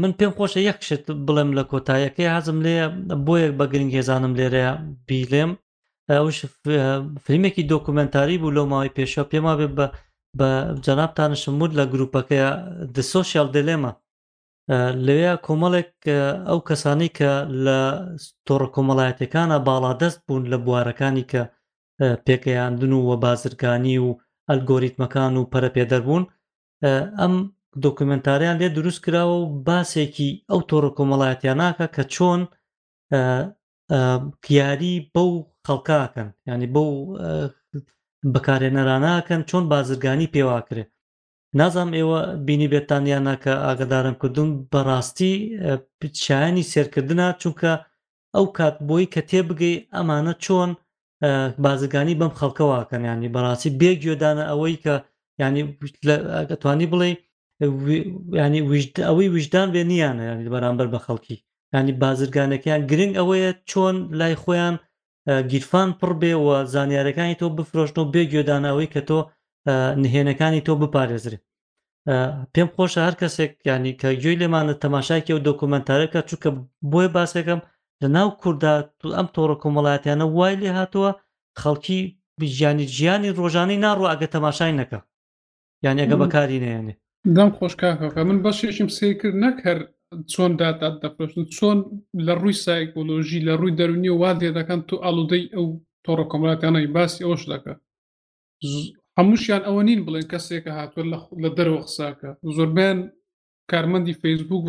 من 0.00 0.12
پێم 0.18 0.32
خۆشە 0.38 0.60
یەک 0.70 0.80
شت 0.88 1.04
بڵێم 1.26 1.50
لە 1.58 1.64
کۆتایەکەی 1.70 2.32
حەزم 2.34 2.58
لێ 2.64 2.76
بۆیە 3.26 3.48
بە 3.58 3.64
گرنگ 3.72 3.92
هێزانم 3.96 4.32
لێرەیە 4.38 4.72
بیلێم 5.08 5.52
ئەوش 6.16 6.36
فیلمێکی 7.26 7.62
دۆکومنتاری 7.72 8.36
بوو 8.40 8.54
لەو 8.56 8.66
ماوەی 8.72 8.94
پێشە 8.98 9.22
پێما 9.32 9.52
بێ 9.60 9.68
بە 9.78 9.86
بە 10.38 10.50
جەنابتانشم 10.84 11.54
مرد 11.60 11.74
لە 11.80 11.84
گروپەکەیە 11.92 12.50
دسۆسیال 12.94 13.48
دلێمە 13.56 13.92
لەوەیە 15.06 15.34
کۆمەڵێک 15.46 15.92
ئەو 16.48 16.58
کەسانی 16.68 17.10
کە 17.18 17.30
لە 17.64 17.78
تۆڕە 18.46 18.68
کۆمەڵایەتەکانە 18.76 19.56
باڵادەست 19.68 20.20
بوون 20.26 20.44
لە 20.52 20.56
بوارەکانی 20.66 21.24
کە 21.32 21.42
پێکەیاندن 22.26 22.92
و 22.94 23.00
وە 23.08 23.14
بازرگانی 23.24 23.96
و 24.04 24.08
ئەلگۆریتمەکان 24.48 25.32
و 25.36 25.48
پەرەپێدەر 25.52 26.02
بوون 26.06 26.24
ئەم 27.20 27.34
دۆکومنتاریان 27.84 28.56
لێ 28.60 28.68
دروست 28.78 29.00
کراوە 29.06 29.36
و 29.42 29.46
باسێکی 29.68 30.30
ئەو 30.50 30.60
تۆڕە 30.70 30.90
کۆمەڵایەتیان 30.98 31.58
ناکە 31.62 31.86
کە 31.94 32.02
چۆن 32.14 32.40
یاری 34.58 34.94
بەو 35.14 35.30
قەڵکاکەن 35.68 36.28
ینی 36.52 36.66
بەو 36.74 36.90
بەکارێنەراناکەن 38.34 39.40
چۆن 39.48 39.64
بازرگانی 39.72 40.32
پێواکرێ 40.34 40.84
نازام 41.60 41.90
ئێوە 41.98 42.20
بینی 42.46 42.68
بێتانیانە 42.72 43.34
کە 43.42 43.52
ئاگدارم 43.64 44.14
کردوون 44.20 44.50
بەڕاستی 44.72 45.32
پچیانی 46.00 46.68
سێرکردنە 46.72 47.26
چونکە 47.40 47.72
ئەو 48.34 48.46
کات 48.56 48.76
بۆی 48.88 49.06
کە 49.14 49.20
تێبگەی 49.30 49.76
ئەمانە 49.94 50.34
چۆن 50.44 50.70
بازرگانی 51.64 52.18
بەم 52.20 52.32
خەڵکەواکەن 52.38 53.02
ینی 53.10 53.28
بەڕاستی 53.34 53.70
بێگوێدانە 53.80 54.44
ئەوەی 54.50 54.76
کە 54.84 54.94
ینی 55.42 55.62
ئەتوانی 56.52 56.86
بڵێ 56.92 57.10
ینی 58.44 58.60
ئەوەی 59.08 59.28
ویژدان 59.34 59.68
بێ 59.74 59.82
نییانە 59.90 60.22
ینی 60.30 60.50
بەرامبەر 60.54 60.86
بە 60.94 60.98
خەڵکی 61.06 61.36
ینی 61.76 61.92
بازرگانەکەیان 62.02 62.82
گرنگ 62.90 63.14
ئەوەیە 63.20 63.50
چۆن 63.70 63.96
لای 64.20 64.34
خۆیان 64.42 64.74
گیرفان 65.50 65.88
پڕ 66.00 66.12
بێەوە 66.20 66.56
زانیارەکانی 66.74 67.38
تۆ 67.40 67.46
بفرۆشتن 67.58 68.00
و 68.02 68.10
بێ 68.14 68.22
گوێدانەوەی 68.30 68.92
کە 68.94 69.00
تۆ 69.08 69.18
نهێنەکانی 70.02 70.64
تۆ 70.66 70.72
بپارێزرێ 70.82 71.38
پێم 72.52 72.68
خۆشە 72.74 73.00
هەر 73.06 73.14
کەسێک 73.20 73.52
ینی 73.68 73.92
کە 74.00 74.08
گوێی 74.22 74.38
لێمانە 74.40 74.74
تەماشاکی 74.84 75.34
و 75.36 75.42
دۆکومنتارەکە 75.48 76.20
چووکە 76.28 76.50
بۆیە 76.90 77.08
باسەکەم 77.16 77.60
لە 78.02 78.08
ناو 78.16 78.28
کووردا 78.40 78.74
ئەم 79.16 79.28
تۆڕە 79.34 79.56
کۆمەڵاتیانە 79.62 80.26
وای 80.36 80.54
لێ 80.60 80.70
هاتووە 80.78 81.10
خەڵکی 81.60 82.00
ژیانی 82.56 82.86
ژیانی 82.96 83.34
ڕۆژانی 83.38 83.76
ناڕوو 83.86 84.10
ئەگە 84.10 84.26
تەماشای 84.34 84.76
نەکە 84.80 84.98
یان 85.84 85.96
ئەگە 86.02 86.16
بەکاری 86.22 86.62
نێنێ 86.64 86.94
دەم 87.36 87.50
خۆشکاکە 87.58 88.20
من 88.28 88.38
بەشێشم 88.44 88.88
سێ 88.96 89.08
کرد 89.20 89.36
نەک 89.44 89.56
هەر 89.66 89.78
چۆن 90.32 90.50
داات 90.60 90.94
دەپرشن 91.02 91.42
چۆن 91.56 91.78
لە 92.26 92.32
ڕووی 92.40 92.56
سایکۆلۆژی 92.66 93.40
لە 93.48 93.54
ڕووی 93.60 93.76
دەرونی 93.78 94.10
و 94.12 94.18
وا 94.22 94.30
دێ 94.40 94.50
دەکەن 94.58 94.80
تو 94.88 94.94
ئالودەی 95.04 95.44
ئەو 95.54 95.66
تۆڕۆ 96.04 96.24
کۆمەلاتیانەی 96.32 96.92
باسی 96.96 97.24
ئەوش 97.26 97.42
دەکە 97.52 97.72
هەمووشیان 99.18 99.62
ئەوە 99.66 99.82
نین 99.88 100.00
بڵێن 100.06 100.26
کەسێکە 100.32 100.70
هاتووە 100.78 101.04
لە 101.42 101.50
دەرەوە 101.56 101.80
قساکە 101.86 102.30
زۆربیان 102.56 102.98
کارمەندی 103.70 104.18
فیسبوک 104.22 104.62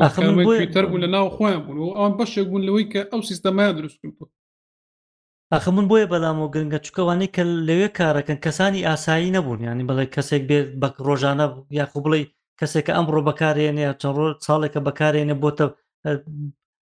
تەر 0.76 0.86
بوو 0.90 1.02
لە 1.04 1.08
ناو 1.16 1.28
خۆیان 1.36 1.62
بوون 1.66 1.78
و 1.82 1.96
ئەوان 1.98 2.14
بەشێک 2.20 2.46
بوون 2.50 2.64
لەوەی 2.68 2.86
کە 2.94 3.02
ئەو 3.12 3.22
سیستەمایان 3.30 3.76
دروستکرد 3.78 4.14
بوو 4.18 4.34
ئەخمون 5.54 5.86
بۆیە 5.90 6.06
بەدام 6.14 6.38
و 6.40 6.52
گرنگە 6.54 6.80
چکەوانەی 6.86 7.30
کە 7.36 7.44
لەوێ 7.68 7.88
کارەکەن 7.98 8.40
کەسانی 8.46 8.86
ئاسایی 8.88 9.34
نەبوون 9.38 9.60
ینی 9.68 9.88
بڵێ 9.90 10.06
کەسێک 10.16 10.44
بێت 10.50 10.68
بە 10.82 10.88
ڕۆژانە 11.08 11.46
یاخو 11.80 12.00
بڵێ 12.06 12.22
کەسێکە 12.60 12.92
ئەمڕۆ 12.98 13.22
بەکارێنێ 13.30 13.90
چەڕۆ 14.02 14.28
ساڵێکە 14.46 14.80
بەکارێنێ 14.88 15.36
بۆتە 15.44 15.66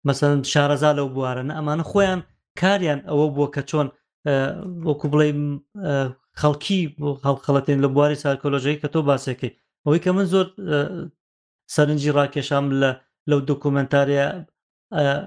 مەسەن 0.08 0.36
شارەزا 0.52 0.92
لەو 0.98 1.08
بوارەنە 1.16 1.54
ئەمانە 1.58 1.86
خۆیان 1.92 2.20
کاریان 2.62 3.00
ئەوە 3.10 3.26
بووە 3.36 3.48
کە 3.56 3.62
چۆن 3.70 3.88
وەکو 4.88 5.06
بڵێ 5.12 5.28
خەڵکی 6.40 6.82
خەڵخەڵەتێن 7.24 7.80
لە 7.84 7.90
بواری 7.96 8.22
سارکۆلۆژەی 8.24 8.80
کە 8.82 8.88
تۆ 8.94 9.00
باسەکەی 9.10 9.52
ئەوەی 9.84 10.00
کە 10.04 10.10
من 10.16 10.28
زۆر 10.34 10.46
سەرنجی 11.74 12.14
ڕاکێشام 12.18 12.66
لە 12.82 12.92
لەو 13.30 13.40
دکومنتارە 13.50 14.26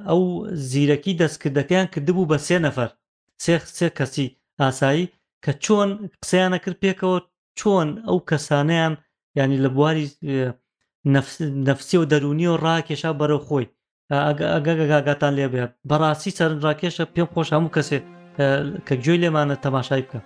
ئەو 0.08 0.20
زیرەکی 0.70 1.18
دەستکردەکەیان 1.20 1.86
کردبوو 1.94 2.28
بە 2.30 2.38
سێ 2.46 2.58
نەفەر 2.66 2.90
سێ 3.76 3.88
کەسی 3.98 4.26
ئاسایی 4.60 5.04
کە 5.44 5.52
چۆن 5.64 5.88
قسەیانە 6.22 6.58
کرد 6.64 6.78
پێکەوە 6.84 7.18
چۆن 7.58 7.88
ئەو 8.06 8.18
کەسانیان 8.30 8.94
ینی 9.36 9.58
لە 9.64 9.68
بواری 9.76 10.10
نفسی 11.68 11.96
و 11.96 12.04
دەرونی 12.06 12.46
و 12.46 12.56
ڕاکێشا 12.64 13.10
بەرەو 13.20 13.38
خۆی 13.46 13.66
ئەگەگەگاتان 14.12 15.32
لێبێ 15.38 15.64
بەڕاستی 15.90 16.36
سەرن 16.38 16.58
ڕاکێشە 16.66 17.04
پێم 17.14 17.28
خۆش 17.34 17.48
هەموو 17.54 17.74
کەسێ 17.76 17.98
کە 18.86 18.94
گوێی 19.04 19.20
لێمانە 19.22 19.56
تەماشای 19.66 20.02
بکە 20.06 20.20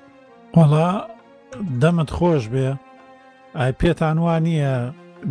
وڵا 0.58 0.88
دەمت 1.82 2.08
خۆش 2.16 2.44
بێ 2.52 2.68
ئای 3.58 3.72
پێتانوان 3.80 4.42
نییە 4.46 4.74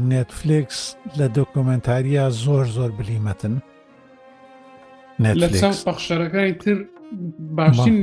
نێتفلکس 0.09 0.79
لە 1.19 1.27
دۆکۆمنتاریە 1.37 2.23
زۆر 2.43 2.65
زۆر 2.75 2.91
بلیمەتن 2.99 3.55
لە 5.41 5.47
چاو 5.59 5.73
پەخشەرەکانی 5.87 6.53
تر 6.63 6.77
باشین 7.57 7.95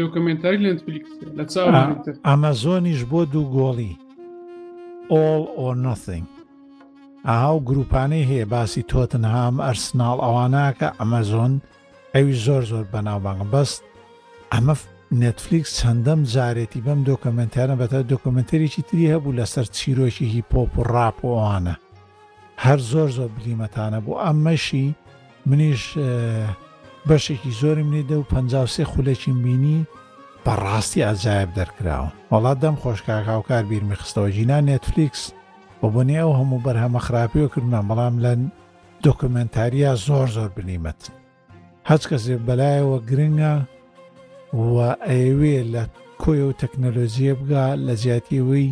دۆکمنتاری 0.00 0.58
لەنتفلیکس 0.64 1.10
لە 1.38 1.44
ئەمە 2.28 2.52
زۆنیش 2.62 3.00
بۆ 3.10 3.20
دوو 3.32 3.44
گۆڵی 3.58 3.92
ئۆڵ 5.14 5.40
ئۆ 5.58 5.68
نۆثنگ 5.84 6.26
ئاهاو 7.26 7.60
گروپانەی 7.68 8.26
هەیە 8.30 8.46
باسی 8.52 8.82
تۆتنهام 8.90 9.54
ئەرسناڵ 9.66 10.16
ئەواناکە 10.24 10.88
ئەمەزۆن 10.98 11.52
ئەوی 12.14 12.34
زۆر 12.44 12.62
زۆر 12.70 12.84
بەناوبانگە 12.92 13.46
بەست 13.54 13.80
ئەمە 14.52 14.74
نێتفلیکس 15.22 15.70
چەندەم 15.78 16.20
جارێتی 16.34 16.84
بەم 16.86 17.00
دۆکمنتیانە 17.10 17.74
بەتە 17.82 17.98
دۆکمنتەرێکی 18.12 18.82
تری 18.88 19.10
هەبوو 19.14 19.36
لەسەر 19.38 19.66
چیرۆکی 19.76 20.26
هیپۆپ 20.34 20.70
و 20.78 20.84
ڕاپۆوانە 20.92 21.74
هەر 22.64 22.78
زۆر 22.90 23.08
زۆر 23.16 23.30
بلیمەتانە 23.36 23.98
بوو 24.04 24.20
ئەمەشی 24.26 24.84
منیش 25.48 25.82
بەشێکی 27.08 27.50
زۆری 27.60 27.84
منێ 27.88 28.02
دە 28.10 28.16
و 28.18 28.22
53 28.34 28.84
خولەکی 28.92 29.32
بینی 29.44 29.78
بەڕاستی 30.46 31.02
ئازایب 31.06 31.50
دەرکراوە 31.58 32.08
وڵات 32.34 32.58
دەم 32.62 32.76
خۆشکاکاوکار 32.82 33.62
بیرمی 33.70 33.96
خستەوە 34.00 34.28
ژینان 34.36 34.64
نێتفلیکس 34.70 35.22
بۆ 35.80 35.88
بۆنی 35.94 36.18
ئەو 36.22 36.32
هەموو 36.38 36.62
بەرهەمە 36.66 37.00
خراپیەوە 37.06 37.50
کردمە 37.54 37.80
بەڵام 37.88 38.14
لە 38.24 38.32
دۆکمنتاریە 39.04 39.90
زۆر 40.06 40.26
زۆر 40.36 40.50
بنیمەت 40.56 41.00
هەچ 41.90 42.02
کەسێ 42.10 42.34
بەلایەوە 42.46 42.98
گرنگە 43.08 43.54
و 44.70 44.76
ئەوێ 45.10 45.56
لە 45.72 45.82
کۆی 46.22 46.40
و 46.48 46.52
تەکنەلۆژیە 46.60 47.32
بگا 47.40 47.66
لە 47.86 47.94
زیاتیەوەی 48.02 48.68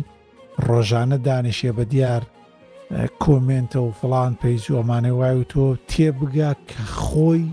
ڕۆژانە 0.67 1.17
دانیشێ 1.27 1.71
بە 1.77 1.83
دیار 1.93 2.23
کۆمنتە 3.23 3.79
و 3.85 3.89
فڵان 3.99 4.31
پێیج 4.41 4.63
ئەمانە 4.77 5.11
وای 5.19 5.35
و 5.39 5.43
تۆ 5.51 5.65
تێبگا 5.89 6.51
کە 6.69 6.77
خۆی 7.07 7.45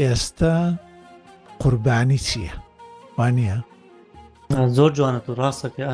ئێستا 0.00 0.56
قوربانی 1.60 2.18
چییە 2.28 2.54
وانە 3.18 3.54
زۆر 4.76 4.90
جوانە 4.96 5.20
و 5.28 5.34
ڕاستەکە 5.42 5.84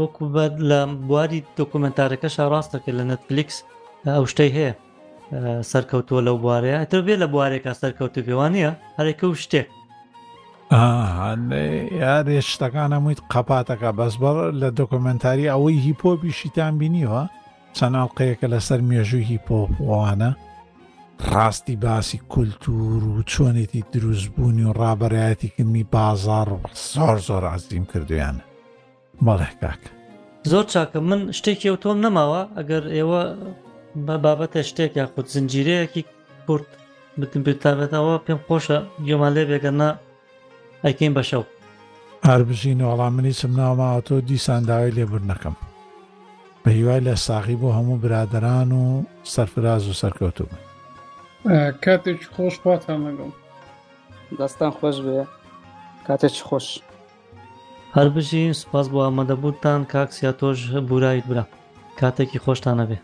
وەکو 0.00 0.24
بەد 0.34 0.54
لە 0.70 0.80
بواری 1.08 1.40
دکومنتارەکەشە 1.60 2.42
ڕاستەکە 2.54 2.90
لە 2.98 3.04
نەتفلیکس 3.10 3.56
ئەو 4.14 4.24
شتەی 4.32 4.50
هەیە 4.56 4.72
سەرکەوتووە 5.70 6.20
لەو 6.26 6.36
بوارەیە 6.44 6.76
ئەتر 6.82 7.00
بێ 7.06 7.14
لە 7.22 7.26
بوارێکە 7.32 7.70
سەرکەوتو 7.80 8.20
پێوانە 8.26 8.72
هەرێکە 8.98 9.24
و 9.30 9.34
شتێک 9.44 9.68
یارێ 12.04 12.38
شتەکانە 12.52 12.96
مویت 13.04 13.20
قەپاتەکە 13.32 13.90
بەس 13.98 14.14
بەڕ 14.22 14.36
لە 14.60 14.68
دکومنتاری 14.80 15.50
ئەوەی 15.52 15.82
هیپۆبیشیتان 15.86 16.72
بینیوە 16.80 17.22
چەناڵ 17.76 18.08
قەیەکە 18.18 18.46
لەسەر 18.54 18.80
مێژوو 18.90 19.26
هیپۆوانە 19.30 20.30
ڕاستی 21.28 21.74
باسی 21.76 22.18
کولتور 22.32 23.02
و 23.04 23.22
چۆنێتی 23.22 23.82
دروستبوونی 23.92 24.64
و 24.64 24.72
ڕابەتی 24.72 25.48
کردنی 25.56 25.84
بازار 25.92 26.48
و 26.52 26.60
زۆر 26.94 27.16
زۆر 27.28 27.42
ئازیم 27.50 27.84
کردویانە 27.92 28.44
مەڵێ 29.24 29.50
کاکە 29.62 29.90
زۆر 30.50 30.64
چاکە 30.72 30.96
من 31.08 31.20
شتێکی 31.38 31.68
ئەو 31.68 31.76
تۆم 31.82 31.98
نەماوە 32.04 32.42
ئەگەر 32.56 32.84
ئێوە 32.96 33.22
بە 34.06 34.16
بابەتە 34.24 34.60
شتێک 34.70 34.92
یا 34.96 35.06
خودت 35.12 35.28
زنجیرەیەکی 35.34 36.02
کورت 36.46 36.68
بتم 37.20 37.42
بتابێتەوە 37.46 38.16
پێم 38.26 38.40
خۆشە 38.48 38.78
گوێمان 39.06 39.32
لێ 39.36 39.44
بێگەنا 39.50 39.90
ئەیکەین 40.84 41.12
بەشەو 41.18 41.44
هەربژین 42.28 42.80
وەڵام 42.88 43.12
منی 43.16 43.34
سم 43.40 43.52
ناوماوەۆ 43.60 44.20
دیسانداوی 44.28 44.94
لێبور 44.98 45.22
نەکەم 45.30 45.56
بە 46.62 46.68
هیوای 46.76 47.00
لە 47.08 47.14
ساغی 47.26 47.56
بۆ 47.60 47.68
هەموو 47.76 47.98
برادران 48.04 48.70
و 48.80 48.84
سەرفراز 49.34 49.84
و 49.90 49.98
سەرکەوتوبن 50.02 50.60
کاتێک 51.84 52.20
خۆش 52.34 52.54
پاتان 52.64 52.98
لەگەڵ 53.06 53.30
دەستان 54.38 54.70
خۆش 54.78 54.96
بێ 55.04 55.18
کاتێک 56.06 56.34
خۆش 56.48 56.66
هەر 57.96 58.08
بژین 58.14 58.52
سپاس 58.62 58.86
بۆ 58.92 58.98
ئامادەبووتان 59.04 59.80
کاکسیا 59.92 60.30
تۆش 60.40 60.58
بورایت 60.88 61.24
برا 61.30 61.44
کاتێکی 62.00 62.42
خۆشتانە 62.44 62.84
بێ 62.90 62.98